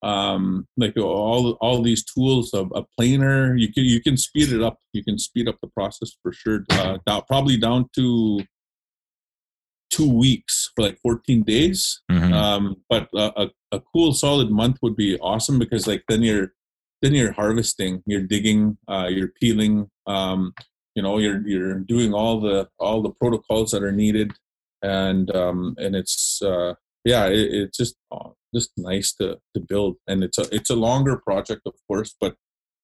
um, 0.03 0.67
like 0.77 0.97
all 0.97 1.53
all 1.61 1.83
these 1.83 2.05
tools, 2.05 2.53
a, 2.55 2.65
a 2.75 2.85
planer. 2.97 3.57
You 3.57 3.73
can 3.73 3.85
you 3.85 4.01
can 4.01 4.17
speed 4.17 4.53
it 4.53 4.63
up. 4.63 4.79
You 4.93 5.03
can 5.03 5.19
speed 5.19 5.49
up 5.49 5.57
the 5.63 5.69
process 5.69 6.13
for 6.23 6.33
sure. 6.33 6.65
Uh, 6.71 6.99
down, 7.07 7.23
probably 7.27 7.57
down 7.57 7.87
to 7.97 8.41
two 9.91 10.11
weeks 10.13 10.71
for 10.77 10.83
like 10.85 10.99
14 11.01 11.43
days. 11.43 12.03
Mhm. 12.11 12.33
Um, 12.33 12.77
but 12.91 13.09
a, 13.15 13.43
a, 13.45 13.51
a 13.73 13.81
cool 13.81 14.13
solid 14.13 14.51
month 14.51 14.79
would 14.83 14.97
be 14.97 15.19
awesome 15.19 15.59
because 15.59 15.87
like 15.87 16.05
then 16.09 16.23
you're 16.23 16.53
then 17.01 17.15
you're 17.15 17.33
harvesting, 17.33 18.03
you're 18.07 18.23
digging, 18.23 18.77
uh, 18.89 19.09
you're 19.09 19.33
peeling. 19.41 19.89
Um, 20.07 20.53
you 20.99 21.03
know, 21.05 21.19
you're 21.19 21.41
you're 21.47 21.79
doing 21.95 22.13
all 22.13 22.37
the 22.41 22.69
all 22.79 23.01
the 23.07 23.15
protocols 23.21 23.71
that 23.71 23.85
are 23.89 23.99
needed 24.05 24.33
and 24.83 25.35
um, 25.35 25.75
and 25.79 25.95
it's 25.95 26.41
uh, 26.43 26.75
yeah, 27.05 27.27
it, 27.27 27.49
it's 27.53 27.79
just 27.79 27.97
uh, 28.13 28.31
just 28.55 28.71
nice 28.77 29.13
to 29.15 29.39
to 29.55 29.61
build, 29.61 29.97
and 30.07 30.23
it's 30.23 30.39
a 30.39 30.47
it's 30.53 30.71
a 30.71 30.77
longer 30.77 31.17
project, 31.17 31.63
of 31.67 31.75
course, 31.87 32.15
but 32.21 32.35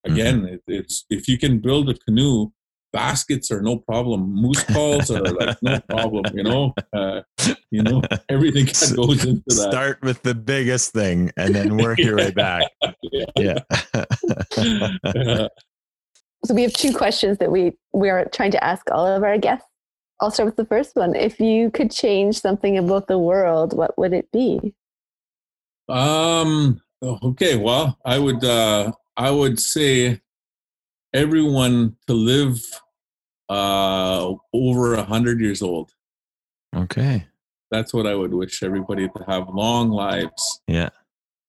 again, 0.04 0.44
it, 0.44 0.62
it's 0.66 1.04
if 1.10 1.28
you 1.28 1.38
can 1.38 1.58
build 1.58 1.88
a 1.88 1.94
canoe, 1.94 2.50
baskets 2.92 3.50
are 3.50 3.62
no 3.62 3.78
problem, 3.78 4.34
moose 4.34 4.62
calls 4.64 5.10
are 5.10 5.22
like 5.22 5.56
no 5.62 5.80
problem, 5.88 6.24
you 6.34 6.42
know, 6.42 6.74
uh, 6.92 7.22
you 7.70 7.82
know, 7.82 8.02
everything 8.28 8.66
goes 8.96 9.24
into 9.24 9.42
that. 9.46 9.70
Start 9.70 10.02
with 10.02 10.22
the 10.22 10.34
biggest 10.34 10.92
thing 10.92 11.30
and 11.36 11.54
then 11.54 11.76
work 11.76 11.98
your 11.98 12.16
way 12.16 12.30
back. 12.30 12.70
Yeah. 13.12 13.60
Yeah. 13.94 14.04
Uh, 15.06 15.48
So 16.44 16.54
we 16.54 16.62
have 16.62 16.72
two 16.74 16.94
questions 16.94 17.38
that 17.38 17.50
we 17.50 17.76
we 17.92 18.10
are 18.10 18.26
trying 18.26 18.50
to 18.52 18.62
ask 18.62 18.90
all 18.90 19.06
of 19.06 19.22
our 19.22 19.38
guests. 19.38 19.66
I'll 20.20 20.30
start 20.30 20.46
with 20.46 20.56
the 20.56 20.66
first 20.66 20.94
one. 20.94 21.14
If 21.14 21.40
you 21.40 21.70
could 21.70 21.90
change 21.90 22.40
something 22.40 22.78
about 22.78 23.08
the 23.08 23.18
world, 23.18 23.76
what 23.76 23.96
would 23.98 24.12
it 24.12 24.30
be? 24.30 24.74
Um. 25.88 26.80
Okay. 27.02 27.56
Well, 27.56 27.98
I 28.04 28.18
would. 28.18 28.44
Uh, 28.44 28.92
I 29.16 29.30
would 29.30 29.58
say 29.58 30.20
everyone 31.12 31.96
to 32.08 32.14
live 32.14 32.60
uh, 33.48 34.34
over 34.52 34.94
a 34.94 35.04
hundred 35.04 35.40
years 35.40 35.62
old. 35.62 35.92
Okay. 36.74 37.26
That's 37.70 37.94
what 37.94 38.06
I 38.06 38.14
would 38.14 38.34
wish 38.34 38.62
everybody 38.62 39.08
to 39.08 39.24
have 39.26 39.48
long 39.48 39.90
lives. 39.90 40.60
Yeah. 40.66 40.90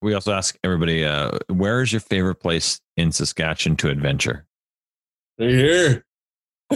We 0.01 0.13
also 0.13 0.33
ask 0.33 0.57
everybody, 0.63 1.03
uh, 1.03 1.31
where 1.47 1.81
is 1.81 1.91
your 1.91 1.99
favorite 1.99 2.35
place 2.35 2.79
in 2.95 3.11
Saskatchewan 3.11 3.75
to 3.77 3.89
adventure? 3.89 4.45
Right 5.39 5.49
here. 5.49 6.05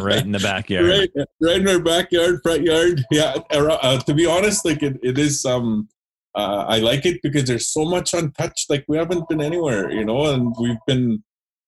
right 0.00 0.24
in 0.24 0.32
the 0.32 0.40
backyard. 0.42 0.88
Right, 0.88 1.10
right 1.40 1.60
in 1.60 1.68
our 1.68 1.78
backyard, 1.78 2.40
front 2.42 2.62
yard. 2.62 3.04
Yeah. 3.10 3.36
Uh, 3.50 3.98
to 4.00 4.14
be 4.14 4.26
honest, 4.26 4.64
like 4.64 4.82
it, 4.82 4.98
it 5.02 5.18
is. 5.18 5.44
Um, 5.44 5.88
uh, 6.34 6.64
I 6.68 6.80
like 6.80 7.06
it 7.06 7.20
because 7.22 7.44
there's 7.44 7.68
so 7.68 7.84
much 7.84 8.12
untouched. 8.12 8.68
Like 8.68 8.84
we 8.88 8.98
haven't 8.98 9.28
been 9.28 9.40
anywhere, 9.40 9.90
you 9.90 10.04
know, 10.04 10.26
and 10.26 10.54
we've 10.60 10.76
been 10.86 11.22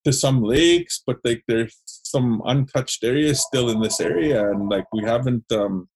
to 0.04 0.12
some 0.12 0.42
lakes, 0.42 1.02
but 1.06 1.18
like 1.24 1.42
there's 1.48 1.80
some 1.84 2.42
untouched 2.44 3.02
areas 3.04 3.42
still 3.42 3.70
in 3.70 3.80
this 3.80 4.00
area, 4.00 4.50
and 4.50 4.68
like 4.68 4.84
we 4.92 5.02
haven't 5.02 5.50
um, 5.52 5.88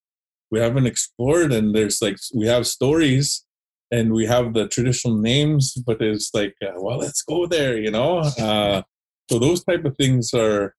we 0.50 0.60
haven't 0.60 0.86
explored. 0.86 1.52
And 1.52 1.74
there's 1.74 2.00
like 2.00 2.16
we 2.34 2.46
have 2.46 2.66
stories, 2.66 3.44
and 3.92 4.12
we 4.12 4.26
have 4.26 4.54
the 4.54 4.66
traditional 4.66 5.16
names, 5.18 5.74
but 5.86 6.00
it's 6.00 6.30
like, 6.34 6.54
uh, 6.64 6.72
well, 6.76 6.98
let's 6.98 7.22
go 7.22 7.46
there, 7.46 7.78
you 7.78 7.90
know. 7.90 8.18
Uh, 8.18 8.82
so 9.30 9.38
those 9.38 9.62
type 9.62 9.84
of 9.84 9.96
things 9.96 10.32
are. 10.34 10.74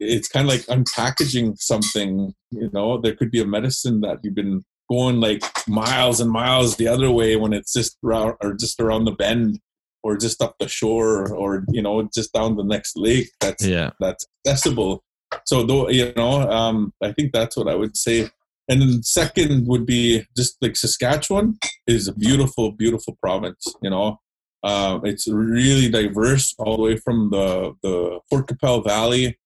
It's 0.00 0.28
kind 0.28 0.48
of 0.48 0.54
like 0.54 0.64
unpackaging 0.74 1.58
something, 1.58 2.32
you 2.50 2.70
know. 2.72 2.98
There 2.98 3.14
could 3.14 3.30
be 3.30 3.42
a 3.42 3.46
medicine 3.46 4.00
that 4.00 4.20
you've 4.22 4.34
been 4.34 4.62
going 4.90 5.20
like 5.20 5.42
miles 5.68 6.20
and 6.20 6.30
miles 6.30 6.76
the 6.76 6.88
other 6.88 7.10
way 7.10 7.36
when 7.36 7.52
it's 7.52 7.74
just 7.74 7.98
around 8.04 8.36
or 8.40 8.54
just 8.54 8.80
around 8.80 9.04
the 9.04 9.12
bend 9.12 9.58
or 10.02 10.16
just 10.16 10.40
up 10.40 10.54
the 10.60 10.68
shore 10.68 11.34
or 11.34 11.64
you 11.68 11.82
know 11.82 12.08
just 12.14 12.32
down 12.32 12.56
the 12.56 12.62
next 12.64 12.96
lake 12.96 13.28
that's 13.40 13.64
Yeah. 13.66 13.90
that's 13.98 14.24
accessible 14.46 15.02
so 15.44 15.64
though 15.64 15.88
you 15.88 16.12
know 16.16 16.48
um 16.48 16.92
i 17.02 17.10
think 17.12 17.32
that's 17.32 17.56
what 17.56 17.66
i 17.68 17.74
would 17.74 17.96
say 17.96 18.30
and 18.68 18.80
then 18.80 19.02
second 19.02 19.66
would 19.66 19.86
be 19.86 20.24
just 20.36 20.56
like 20.60 20.76
saskatchewan 20.76 21.58
is 21.86 22.08
a 22.08 22.14
beautiful 22.14 22.72
beautiful 22.72 23.16
province 23.22 23.74
you 23.82 23.90
know 23.90 24.18
uh, 24.62 24.98
it's 25.04 25.28
really 25.28 25.88
diverse 25.88 26.54
all 26.58 26.76
the 26.76 26.82
way 26.82 26.96
from 26.96 27.30
the 27.30 27.72
the 27.82 28.18
Fort 28.28 28.48
Qu'Appelle 28.48 28.84
valley 28.84 29.38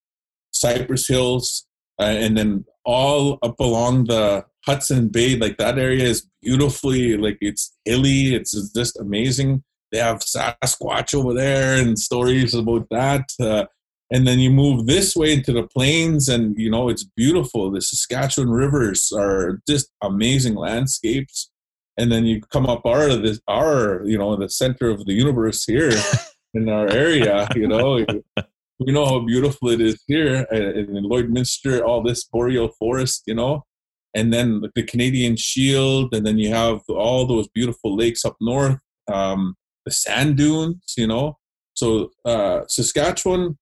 cypress 0.53 1.09
hills 1.09 1.67
uh, 2.01 2.05
and 2.05 2.37
then 2.37 2.65
all 2.85 3.39
up 3.43 3.59
along 3.61 4.05
the 4.05 4.45
hudson 4.67 5.09
bay 5.09 5.37
like 5.37 5.57
that 5.59 5.79
area 5.79 6.05
is 6.05 6.29
beautifully 6.43 7.17
like 7.17 7.39
it's 7.41 7.77
hilly 7.85 8.35
it's 8.35 8.53
just 8.73 8.99
amazing 8.99 9.63
they 9.93 9.99
have 9.99 10.21
Sasquatch 10.21 11.15
over 11.15 11.35
there 11.35 11.81
and 11.81 11.99
stories 11.99 12.55
about 12.55 12.87
that. 12.91 13.31
Uh, 13.41 13.67
and 14.13 14.27
then 14.27 14.41
you 14.41 14.51
move 14.51 14.87
this 14.87 15.15
way 15.15 15.33
into 15.33 15.53
the 15.53 15.63
plains, 15.63 16.29
and 16.29 16.59
you 16.59 16.71
know 16.71 16.89
it's 16.89 17.05
beautiful. 17.05 17.71
The 17.71 17.81
Saskatchewan 17.81 18.51
rivers 18.51 19.13
are 19.17 19.61
just 19.69 19.91
amazing 20.03 20.57
landscapes. 20.57 21.51
And 21.97 22.11
then 22.11 22.25
you 22.25 22.41
come 22.41 22.67
up 22.67 22.87
our 22.87 23.09
this 23.17 23.41
our 23.47 24.03
you 24.05 24.19
know 24.19 24.35
the 24.37 24.49
center 24.49 24.91
of 24.91 25.05
the 25.05 25.13
universe 25.13 25.65
here 25.65 25.93
in 26.55 26.69
our 26.69 26.89
area. 26.89 27.49
You 27.55 27.69
know, 27.69 28.05
we 28.81 28.93
know 28.93 29.07
how 29.07 29.21
beautiful 29.21 29.69
it 29.69 29.81
is 29.81 30.03
here 30.07 30.47
in 30.51 31.05
Lloydminster. 31.05 31.83
All 31.83 32.03
this 32.03 32.25
boreal 32.25 32.69
forest, 32.79 33.25
you 33.27 33.35
know, 33.35 33.65
and 34.15 34.33
then 34.33 34.63
the 34.75 34.83
Canadian 34.83 35.37
Shield, 35.37 36.15
and 36.15 36.27
then 36.27 36.39
you 36.39 36.51
have 36.51 36.81
all 36.89 37.27
those 37.27 37.49
beautiful 37.49 37.97
lakes 37.97 38.25
up 38.25 38.37
north. 38.41 38.81
Um, 39.13 39.57
the 39.85 39.93
sand 39.93 40.37
dunes, 40.37 40.95
you 40.97 41.07
know. 41.07 41.39
So 41.75 42.11
uh, 42.25 42.63
Saskatchewan 42.67 43.57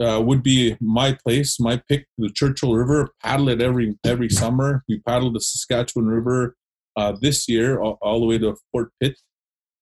uh, 0.00 0.20
would 0.20 0.42
be 0.42 0.76
my 0.80 1.16
place, 1.24 1.60
my 1.60 1.80
pick. 1.88 2.06
The 2.18 2.30
Churchill 2.30 2.74
River, 2.74 3.10
paddle 3.22 3.48
it 3.48 3.60
every 3.60 3.96
every 4.04 4.28
summer. 4.28 4.82
We 4.88 5.00
paddled 5.00 5.34
the 5.34 5.40
Saskatchewan 5.40 6.08
River 6.08 6.56
uh, 6.96 7.14
this 7.20 7.48
year 7.48 7.80
all, 7.80 7.98
all, 8.02 8.20
the 8.20 8.26
way 8.26 8.38
to 8.38 8.56
Fort 8.72 8.90
Pitt. 9.00 9.18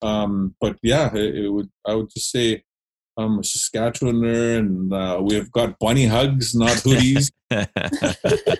Um, 0.02 0.54
but 0.60 0.76
yeah, 0.82 1.14
it, 1.14 1.36
it, 1.36 1.48
would. 1.48 1.70
I 1.86 1.94
would 1.94 2.10
just 2.10 2.30
say 2.30 2.62
I'm 3.16 3.38
a 3.38 3.42
Saskatchewaner, 3.42 4.58
and 4.58 4.92
uh, 4.92 5.20
we've 5.22 5.50
got 5.50 5.78
bunny 5.78 6.06
hugs, 6.06 6.54
not 6.54 6.76
hoodies. 6.78 7.30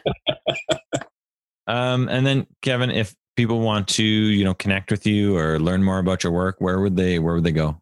um, 1.67 2.09
and 2.09 2.27
then 2.27 2.47
Kevin, 2.63 2.91
if 2.91 3.15
people 3.37 3.61
want 3.61 3.89
to 3.89 4.05
you 4.05 4.45
know 4.45 4.55
connect 4.55 4.91
with 4.91 5.07
you 5.07 5.37
or 5.37 5.59
learn 5.59 5.83
more 5.83 5.99
about 5.99 6.23
your 6.23 6.33
work 6.33 6.57
where 6.59 6.81
would 6.81 6.97
they 6.97 7.19
where 7.19 7.35
would 7.35 7.45
they 7.45 7.53
go 7.53 7.81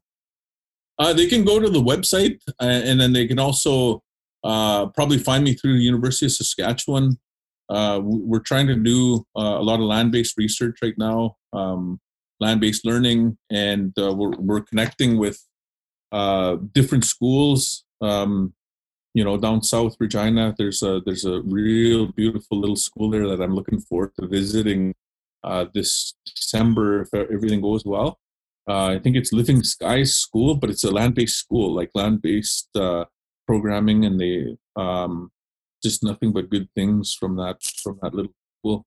uh, 1.01 1.15
they 1.15 1.27
can 1.27 1.45
go 1.45 1.59
to 1.59 1.71
the 1.71 1.83
website 1.83 2.39
uh, 2.61 2.83
and 2.89 3.01
then 3.01 3.13
they 3.13 3.27
can 3.27 3.39
also 3.39 4.03
uh, 4.45 4.87
probably 4.89 5.19
find 5.19 5.43
me 5.43 5.55
through 5.55 5.73
the 5.73 5.83
university 5.83 6.27
of 6.27 6.33
saskatchewan 6.33 7.19
uh, 7.71 8.01
we're 8.03 8.41
trying 8.41 8.67
to 8.67 8.75
do 8.75 9.25
uh, 9.37 9.57
a 9.59 9.63
lot 9.63 9.81
of 9.81 9.87
land-based 9.87 10.37
research 10.37 10.77
right 10.83 10.99
now 10.99 11.37
um, 11.53 11.99
land-based 12.39 12.85
learning 12.85 13.37
and 13.51 13.99
uh, 13.99 14.13
we're, 14.13 14.37
we're 14.39 14.61
connecting 14.61 15.17
with 15.17 15.41
different 16.73 17.05
schools 17.05 17.85
um, 18.03 18.53
you 19.15 19.25
know 19.25 19.37
down 19.39 19.63
south 19.63 19.97
regina 19.99 20.55
there's 20.59 20.83
a 20.83 21.01
there's 21.07 21.25
a 21.25 21.41
real 21.43 22.13
beautiful 22.13 22.61
little 22.61 22.77
school 22.77 23.11
there 23.11 23.27
that 23.27 23.43
i'm 23.43 23.55
looking 23.55 23.81
forward 23.81 24.13
to 24.19 24.27
visiting 24.27 24.95
this 25.73 26.15
December 26.37 27.03
if 27.03 27.15
everything 27.15 27.63
goes 27.63 27.85
well. 27.87 28.19
Uh, 28.69 28.87
I 28.87 28.99
think 28.99 29.17
it's 29.17 29.33
Living 29.33 29.63
Skies 29.63 30.15
School, 30.15 30.55
but 30.55 30.71
it's 30.71 30.85
a 30.85 30.91
land-based 30.91 31.37
school, 31.37 31.75
like 31.75 31.91
land-based 31.95 32.69
uh, 32.77 33.05
programming, 33.47 34.05
and 34.05 34.21
they 34.21 34.57
um, 34.77 35.31
just 35.83 36.03
nothing 36.03 36.33
but 36.33 36.51
good 36.51 36.69
things 36.75 37.15
from 37.19 37.37
that 37.37 37.63
from 37.83 37.99
that 38.03 38.15
little 38.15 38.33
school. 38.61 38.85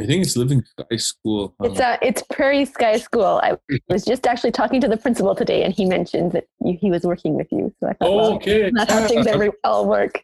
I 0.00 0.06
think 0.06 0.24
it's 0.24 0.36
Living 0.36 0.64
Sky 0.64 0.96
School. 0.96 1.54
It's 1.62 1.80
uh, 1.80 1.98
it's 2.00 2.22
Prairie 2.30 2.64
Sky 2.64 2.96
School. 2.98 3.40
I 3.42 3.58
was 3.88 4.04
just 4.04 4.26
actually 4.26 4.52
talking 4.52 4.80
to 4.80 4.88
the 4.88 4.96
principal 4.96 5.34
today, 5.34 5.62
and 5.62 5.74
he 5.74 5.84
mentioned 5.84 6.32
that 6.32 6.46
you, 6.64 6.78
he 6.80 6.90
was 6.90 7.02
working 7.02 7.34
with 7.34 7.48
you. 7.50 7.74
So 7.80 7.88
I 7.88 7.92
thought, 7.94 8.08
oh, 8.08 8.16
well, 8.16 8.34
okay, 8.34 8.70
that's 8.74 8.92
how 8.92 9.06
things 9.06 9.26
all 9.64 9.86
work. 9.86 10.22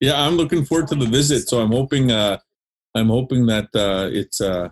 Yeah, 0.00 0.20
I'm 0.20 0.36
looking 0.36 0.64
forward 0.64 0.88
to 0.88 0.94
the 0.94 1.06
visit. 1.06 1.48
So 1.48 1.60
I'm 1.60 1.72
hoping 1.72 2.12
uh, 2.12 2.38
I'm 2.94 3.08
hoping 3.08 3.46
that 3.46 3.68
uh, 3.74 4.10
it's 4.12 4.40
uh, 4.40 4.68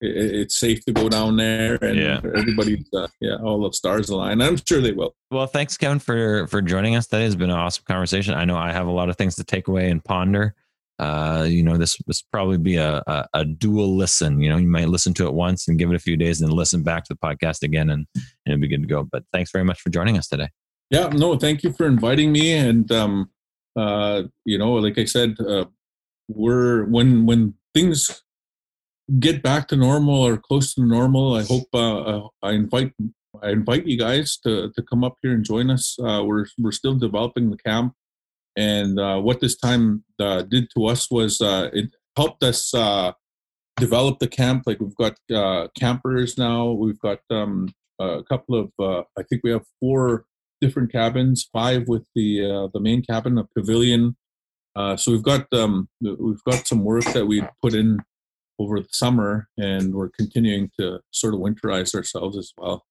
it's 0.00 0.58
safe 0.58 0.84
to 0.86 0.92
go 0.92 1.08
down 1.08 1.36
there 1.36 1.76
and 1.82 1.98
yeah. 1.98 2.20
everybody's 2.36 2.88
uh, 2.94 3.08
yeah 3.20 3.36
all 3.42 3.62
the 3.62 3.72
stars 3.72 4.08
align. 4.08 4.40
I'm 4.40 4.56
sure 4.56 4.80
they 4.80 4.92
will. 4.92 5.14
Well, 5.30 5.46
thanks, 5.46 5.76
Kevin, 5.76 5.98
for 5.98 6.46
for 6.46 6.62
joining 6.62 6.96
us 6.96 7.06
today. 7.06 7.24
It's 7.24 7.34
been 7.34 7.50
an 7.50 7.56
awesome 7.56 7.84
conversation. 7.86 8.34
I 8.34 8.44
know 8.44 8.56
I 8.56 8.72
have 8.72 8.86
a 8.86 8.92
lot 8.92 9.08
of 9.08 9.16
things 9.16 9.36
to 9.36 9.44
take 9.44 9.68
away 9.68 9.90
and 9.90 10.02
ponder. 10.02 10.54
Uh, 10.98 11.46
you 11.48 11.62
know, 11.62 11.78
this 11.78 11.96
this 12.06 12.20
probably 12.20 12.58
be 12.58 12.76
a, 12.76 13.02
a, 13.06 13.28
a 13.34 13.44
dual 13.44 13.96
listen. 13.96 14.40
You 14.40 14.50
know, 14.50 14.58
you 14.58 14.68
might 14.68 14.88
listen 14.88 15.14
to 15.14 15.26
it 15.26 15.32
once 15.32 15.66
and 15.66 15.78
give 15.78 15.90
it 15.90 15.96
a 15.96 16.00
few 16.00 16.16
days, 16.16 16.40
and 16.40 16.50
then 16.50 16.56
listen 16.56 16.82
back 16.82 17.04
to 17.04 17.14
the 17.14 17.18
podcast 17.18 17.62
again, 17.62 17.90
and 17.90 18.06
and 18.14 18.24
it'll 18.46 18.60
be 18.60 18.68
good 18.68 18.82
to 18.82 18.88
go. 18.88 19.02
But 19.02 19.24
thanks 19.32 19.50
very 19.50 19.64
much 19.64 19.80
for 19.80 19.90
joining 19.90 20.18
us 20.18 20.28
today. 20.28 20.48
Yeah, 20.90 21.08
no, 21.08 21.36
thank 21.36 21.62
you 21.62 21.72
for 21.72 21.86
inviting 21.86 22.32
me, 22.32 22.52
and 22.52 22.90
um, 22.92 23.30
uh, 23.76 24.24
you 24.44 24.58
know, 24.58 24.72
like 24.72 24.98
I 24.98 25.04
said, 25.04 25.36
uh, 25.40 25.66
we're 26.28 26.84
when 26.84 27.24
when 27.26 27.54
things 27.72 28.22
get 29.18 29.42
back 29.42 29.68
to 29.68 29.76
normal 29.76 30.22
or 30.22 30.36
close 30.36 30.74
to 30.74 30.82
normal, 30.84 31.34
I 31.34 31.42
hope 31.44 31.68
uh, 31.74 32.00
uh, 32.00 32.28
I 32.42 32.52
invite 32.52 32.92
I 33.42 33.50
invite 33.50 33.86
you 33.86 33.98
guys 33.98 34.36
to 34.44 34.70
to 34.70 34.82
come 34.82 35.02
up 35.02 35.16
here 35.22 35.32
and 35.32 35.44
join 35.44 35.70
us. 35.70 35.96
Uh, 35.98 36.22
we're 36.24 36.46
we're 36.58 36.72
still 36.72 36.94
developing 36.94 37.50
the 37.50 37.56
camp, 37.56 37.94
and 38.56 38.98
uh, 38.98 39.20
what 39.20 39.40
this 39.40 39.56
time 39.56 40.04
uh, 40.20 40.42
did 40.42 40.68
to 40.76 40.86
us 40.86 41.10
was 41.10 41.40
uh, 41.40 41.70
it 41.72 41.90
helped 42.16 42.44
us 42.44 42.72
develop 43.78 44.18
the 44.18 44.28
camp. 44.28 44.64
Like 44.66 44.80
we've 44.80 44.96
got 44.96 45.18
campers 45.78 46.38
now. 46.38 46.70
We've 46.70 47.00
got 47.00 47.20
um, 47.30 47.72
a 47.98 48.22
couple 48.28 48.54
of 48.54 49.06
I 49.18 49.22
think 49.22 49.42
we 49.42 49.50
have 49.50 49.64
four 49.80 50.24
different 50.60 50.92
cabins, 50.92 51.48
five 51.52 51.88
with 51.88 52.06
the 52.14 52.68
the 52.72 52.80
main 52.80 53.02
cabin, 53.02 53.38
a 53.38 53.44
pavilion, 53.56 54.16
so 54.76 55.12
we've 55.12 55.22
got 55.22 55.52
um, 55.52 55.88
we've 56.00 56.44
got 56.44 56.66
some 56.68 56.84
work 56.84 57.04
that 57.04 57.26
we 57.26 57.42
put 57.62 57.74
in 57.74 58.00
over 58.60 58.78
the 58.78 58.88
summer, 58.92 59.48
and 59.56 59.94
we're 59.94 60.10
continuing 60.10 60.70
to 60.78 61.00
sort 61.10 61.32
of 61.32 61.40
winterize 61.40 61.94
ourselves 61.94 62.36
as 62.36 62.52
well. 62.58 62.84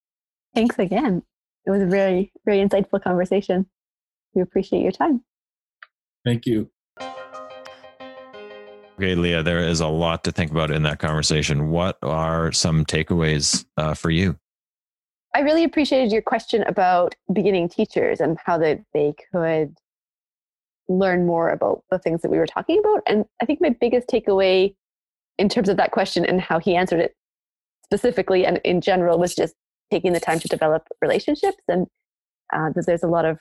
Thanks 0.55 0.79
again. 0.79 1.21
It 1.65 1.71
was 1.71 1.83
a 1.83 1.85
very 1.85 2.31
very 2.43 2.57
insightful 2.57 3.01
conversation. 3.01 3.67
We 4.33 4.41
appreciate 4.41 4.81
your 4.81 4.91
time. 4.91 5.23
Thank 6.25 6.47
you. 6.47 6.71
Okay, 8.97 9.15
Leah, 9.15 9.43
there 9.43 9.59
is 9.59 9.79
a 9.79 9.87
lot 9.87 10.25
to 10.25 10.31
think 10.31 10.51
about 10.51 10.71
in 10.71 10.83
that 10.83 10.99
conversation. 10.99 11.69
What 11.69 11.97
are 12.01 12.51
some 12.51 12.83
takeaways 12.83 13.65
uh, 13.77 13.93
for 13.93 14.09
you? 14.09 14.37
I 15.35 15.41
really 15.41 15.63
appreciated 15.63 16.11
your 16.11 16.23
question 16.23 16.63
about 16.63 17.15
beginning 17.31 17.69
teachers 17.69 18.19
and 18.19 18.37
how 18.43 18.57
that 18.57 18.81
they 18.93 19.13
could 19.31 19.77
learn 20.89 21.25
more 21.25 21.51
about 21.51 21.83
the 21.91 21.99
things 21.99 22.21
that 22.23 22.31
we 22.31 22.37
were 22.37 22.47
talking 22.47 22.79
about. 22.79 23.03
And 23.05 23.23
I 23.41 23.45
think 23.45 23.61
my 23.61 23.69
biggest 23.69 24.09
takeaway 24.09 24.75
in 25.39 25.49
terms 25.49 25.69
of 25.69 25.77
that 25.77 25.91
question 25.91 26.23
and 26.25 26.39
how 26.41 26.59
he 26.59 26.75
answered 26.75 26.99
it 26.99 27.15
specifically 27.85 28.45
and 28.45 28.59
in 28.63 28.81
general 28.81 29.17
was 29.17 29.33
just 29.33 29.55
taking 29.89 30.13
the 30.13 30.19
time 30.19 30.39
to 30.39 30.47
develop 30.47 30.83
relationships 31.01 31.57
and 31.67 31.87
uh, 32.53 32.69
that 32.75 32.85
there's 32.85 33.01
a 33.03 33.07
lot 33.07 33.25
of 33.25 33.39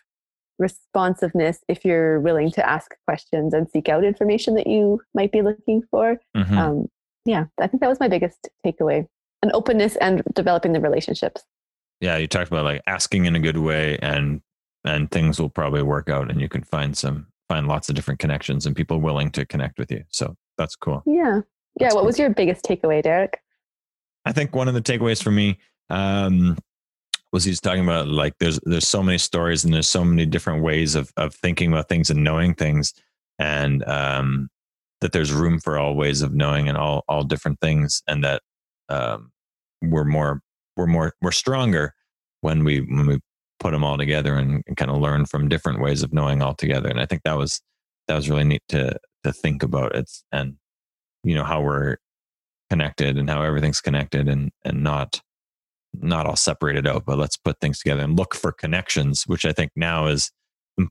responsiveness 0.58 1.58
if 1.68 1.84
you're 1.84 2.20
willing 2.20 2.50
to 2.50 2.68
ask 2.68 2.94
questions 3.06 3.52
and 3.54 3.68
seek 3.70 3.88
out 3.88 4.04
information 4.04 4.54
that 4.54 4.66
you 4.66 5.00
might 5.14 5.30
be 5.30 5.42
looking 5.42 5.82
for. 5.90 6.16
Mhm. 6.36 6.56
Um, 6.56 6.86
yeah, 7.24 7.44
I 7.60 7.66
think 7.66 7.80
that 7.80 7.88
was 7.88 8.00
my 8.00 8.08
biggest 8.08 8.48
takeaway 8.66 9.06
an 9.42 9.52
openness 9.54 9.94
and 9.96 10.20
developing 10.34 10.72
the 10.72 10.80
relationships. 10.80 11.44
yeah, 12.00 12.16
you 12.16 12.26
talked 12.26 12.48
about 12.48 12.64
like 12.64 12.82
asking 12.86 13.24
in 13.26 13.34
a 13.36 13.40
good 13.40 13.56
way 13.58 13.98
and 14.02 14.40
and 14.84 15.10
things 15.10 15.40
will 15.40 15.50
probably 15.50 15.82
work 15.82 16.08
out 16.08 16.30
and 16.30 16.40
you 16.40 16.48
can 16.48 16.62
find 16.62 16.96
some 16.96 17.26
find 17.48 17.66
lots 17.68 17.88
of 17.88 17.94
different 17.94 18.18
connections 18.20 18.66
and 18.66 18.74
people 18.76 19.00
willing 19.00 19.30
to 19.32 19.44
connect 19.46 19.78
with 19.78 19.90
you. 19.90 20.02
So 20.10 20.36
that's 20.56 20.74
cool. 20.76 21.02
Yeah. 21.06 21.40
Yeah. 21.80 21.92
What 21.92 22.04
was 22.04 22.18
your 22.18 22.30
biggest 22.30 22.64
takeaway, 22.64 23.02
Derek? 23.02 23.40
I 24.24 24.32
think 24.32 24.54
one 24.54 24.68
of 24.68 24.74
the 24.74 24.82
takeaways 24.82 25.22
for 25.22 25.30
me 25.30 25.58
um, 25.90 26.58
was 27.32 27.44
he's 27.44 27.60
talking 27.60 27.82
about 27.82 28.08
like 28.08 28.34
there's 28.38 28.58
there's 28.64 28.88
so 28.88 29.02
many 29.02 29.18
stories 29.18 29.64
and 29.64 29.72
there's 29.72 29.88
so 29.88 30.04
many 30.04 30.26
different 30.26 30.62
ways 30.62 30.94
of 30.94 31.12
of 31.16 31.34
thinking 31.34 31.72
about 31.72 31.88
things 31.88 32.10
and 32.10 32.24
knowing 32.24 32.54
things, 32.54 32.94
and 33.38 33.86
um, 33.88 34.48
that 35.00 35.12
there's 35.12 35.32
room 35.32 35.60
for 35.60 35.78
all 35.78 35.94
ways 35.94 36.22
of 36.22 36.34
knowing 36.34 36.68
and 36.68 36.76
all 36.76 37.04
all 37.08 37.22
different 37.22 37.60
things, 37.60 38.02
and 38.06 38.24
that 38.24 38.42
um, 38.88 39.30
we're 39.82 40.04
more 40.04 40.42
we're 40.76 40.86
more 40.86 41.14
we're 41.22 41.32
stronger 41.32 41.94
when 42.40 42.64
we 42.64 42.80
when 42.80 43.06
we 43.06 43.20
put 43.60 43.72
them 43.72 43.84
all 43.84 43.98
together 43.98 44.36
and, 44.36 44.62
and 44.66 44.76
kind 44.76 44.90
of 44.90 44.98
learn 44.98 45.26
from 45.26 45.48
different 45.48 45.80
ways 45.80 46.02
of 46.02 46.12
knowing 46.12 46.42
all 46.42 46.54
together. 46.54 46.88
And 46.88 47.00
I 47.00 47.06
think 47.06 47.22
that 47.24 47.36
was 47.36 47.60
that 48.06 48.14
was 48.14 48.30
really 48.30 48.44
neat 48.44 48.62
to 48.70 48.96
to 49.24 49.32
think 49.32 49.62
about. 49.62 49.94
It's 49.94 50.24
and 50.32 50.56
you 51.24 51.34
know 51.34 51.44
how 51.44 51.60
we're 51.60 51.96
connected 52.70 53.16
and 53.16 53.30
how 53.30 53.42
everything's 53.42 53.80
connected 53.80 54.28
and 54.28 54.50
and 54.64 54.82
not 54.82 55.20
not 55.94 56.26
all 56.26 56.36
separated 56.36 56.86
out 56.86 57.04
but 57.06 57.18
let's 57.18 57.36
put 57.36 57.58
things 57.60 57.78
together 57.78 58.02
and 58.02 58.18
look 58.18 58.34
for 58.34 58.52
connections 58.52 59.24
which 59.26 59.44
i 59.44 59.52
think 59.52 59.70
now 59.74 60.06
is 60.06 60.30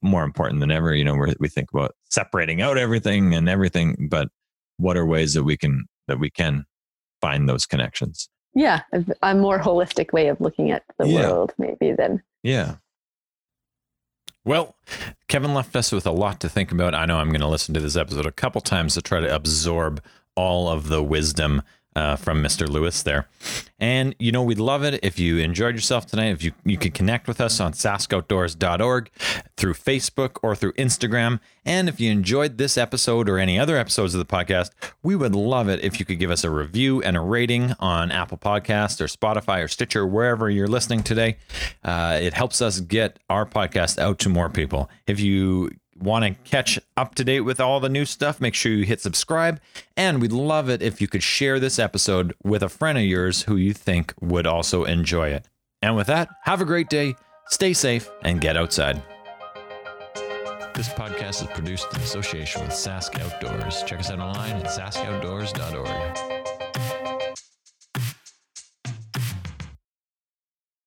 more 0.02 0.24
important 0.24 0.60
than 0.60 0.72
ever. 0.72 0.94
You 0.94 1.04
know 1.04 1.16
we 1.16 1.34
we 1.40 1.50
think 1.50 1.72
about 1.72 1.94
separating 2.10 2.62
out 2.62 2.78
everything 2.78 3.34
and 3.34 3.48
everything 3.48 4.08
but 4.10 4.30
what 4.78 4.98
are 4.98 5.06
ways 5.06 5.34
that 5.34 5.44
we 5.44 5.58
can 5.58 5.86
that 6.08 6.20
we 6.20 6.30
can 6.30 6.66
find 7.22 7.50
those 7.50 7.66
connections? 7.66 8.30
Yeah, 8.54 8.82
a, 8.94 9.04
a 9.22 9.36
more 9.36 9.60
holistic 9.60 10.14
way 10.14 10.28
of 10.28 10.40
looking 10.40 10.72
at 10.72 10.84
the 11.00 11.08
Yeah. 11.08 11.32
world, 11.32 11.54
maybe 11.58 11.94
than 11.94 12.22
yeah 12.44 12.76
well 14.48 14.76
kevin 15.28 15.54
left 15.54 15.76
us 15.76 15.92
with 15.92 16.08
a 16.08 16.12
lot 16.12 16.40
to 16.40 16.50
think 16.50 16.72
about. 16.72 16.96
I 16.96 17.06
know 17.06 17.18
i'm 17.18 17.30
going 17.30 17.42
to 17.42 17.48
listen 17.48 17.74
to 17.76 17.80
this 17.80 17.98
episode 17.98 18.26
a 18.26 18.32
couple 18.32 18.62
times 18.62 18.96
to 18.96 19.02
try 19.02 19.20
to 19.20 19.36
absorb 19.36 20.02
all 20.36 20.70
of 20.70 20.88
the 20.88 21.04
wisdom 21.04 21.62
uh, 21.98 22.16
from 22.16 22.44
Mr. 22.44 22.70
Lewis 22.70 23.02
there. 23.02 23.28
And, 23.80 24.16
you 24.20 24.32
know, 24.32 24.44
we'd 24.44 24.60
love 24.60 24.84
it 24.84 25.00
if 25.02 25.18
you 25.18 25.40
enjoyed 25.40 25.74
yourself 25.74 26.06
tonight. 26.06 26.28
If 26.28 26.44
you, 26.44 26.52
you 26.64 26.78
could 26.78 26.94
connect 26.94 27.28
with 27.28 27.42
us 27.42 27.60
on 27.60 27.74
saskoutdoors.org 27.74 29.10
through 29.58 29.74
Facebook 29.74 30.38
or 30.44 30.56
through 30.56 30.74
Instagram. 30.74 31.40
And 31.66 31.90
if 31.90 32.00
you 32.00 32.12
enjoyed 32.12 32.60
this 32.60 32.78
episode 32.78 33.28
or 33.28 33.40
any 33.40 33.58
other 33.58 33.78
episodes 33.78 34.14
of 34.14 34.20
the 34.20 34.32
podcast, 34.32 34.70
we 35.02 35.16
would 35.16 35.34
love 35.34 35.70
it 35.70 35.84
if 35.84 36.00
you 36.00 36.06
could 36.06 36.20
give 36.20 36.30
us 36.30 36.44
a 36.44 36.52
review 36.52 37.02
and 37.02 37.18
a 37.18 37.22
rating 37.22 37.74
on 37.80 38.12
Apple 38.12 38.38
Podcast 38.38 39.02
or 39.02 39.08
Spotify 39.08 39.64
or 39.64 39.68
Stitcher, 39.68 40.06
wherever 40.06 40.52
you're 40.52 40.68
listening 40.68 41.02
today. 41.02 41.38
Uh, 41.84 42.20
it 42.22 42.34
helps 42.34 42.62
us 42.62 42.80
get 42.80 43.18
our 43.28 43.48
podcast 43.48 43.98
out 43.98 44.20
to 44.20 44.30
more 44.30 44.50
people. 44.50 44.88
If 45.08 45.20
you 45.20 45.72
want 46.00 46.26
to 46.26 46.50
catch 46.50 46.80
up 46.96 47.16
to 47.16 47.24
date 47.24 47.42
with 47.42 47.60
all 47.60 47.80
the 47.80 47.90
new 47.90 48.06
stuff, 48.06 48.42
make 48.42 48.54
sure 48.54 48.72
you 48.72 48.86
hit 48.86 49.02
subscribe. 49.02 49.60
And 49.96 50.22
we'd 50.22 50.32
love 50.32 50.70
it 50.70 50.82
if 50.82 51.02
you 51.02 51.08
could 51.08 51.24
share 51.24 51.60
this 51.60 51.80
episode 51.80 52.34
with 52.44 52.64
a 52.64 52.70
friend 52.70 52.98
of 52.98 53.04
yours 53.04 53.44
who 53.44 53.56
you 53.56 53.74
think 53.74 54.14
would 54.22 54.48
also 54.48 54.84
enjoy 54.84 55.30
it. 55.30 55.48
And 55.82 55.96
with 55.96 56.08
that, 56.08 56.30
have 56.44 56.62
a 56.62 56.66
great 56.66 56.90
day, 56.90 57.16
stay 57.48 57.74
safe, 57.74 58.10
and 58.24 58.42
get 58.42 58.58
outside. 58.58 59.02
This 60.74 60.90
podcast 60.90 61.42
is 61.42 61.48
produced 61.54 61.88
in 61.94 62.02
association 62.02 62.62
with 62.62 62.72
Sask 62.72 63.20
Outdoors. 63.20 63.82
Check 63.84 64.00
us 64.00 64.12
out 64.12 64.20
online 64.20 64.58
at 64.58 64.66
saskoutdoors.org. 64.66 66.37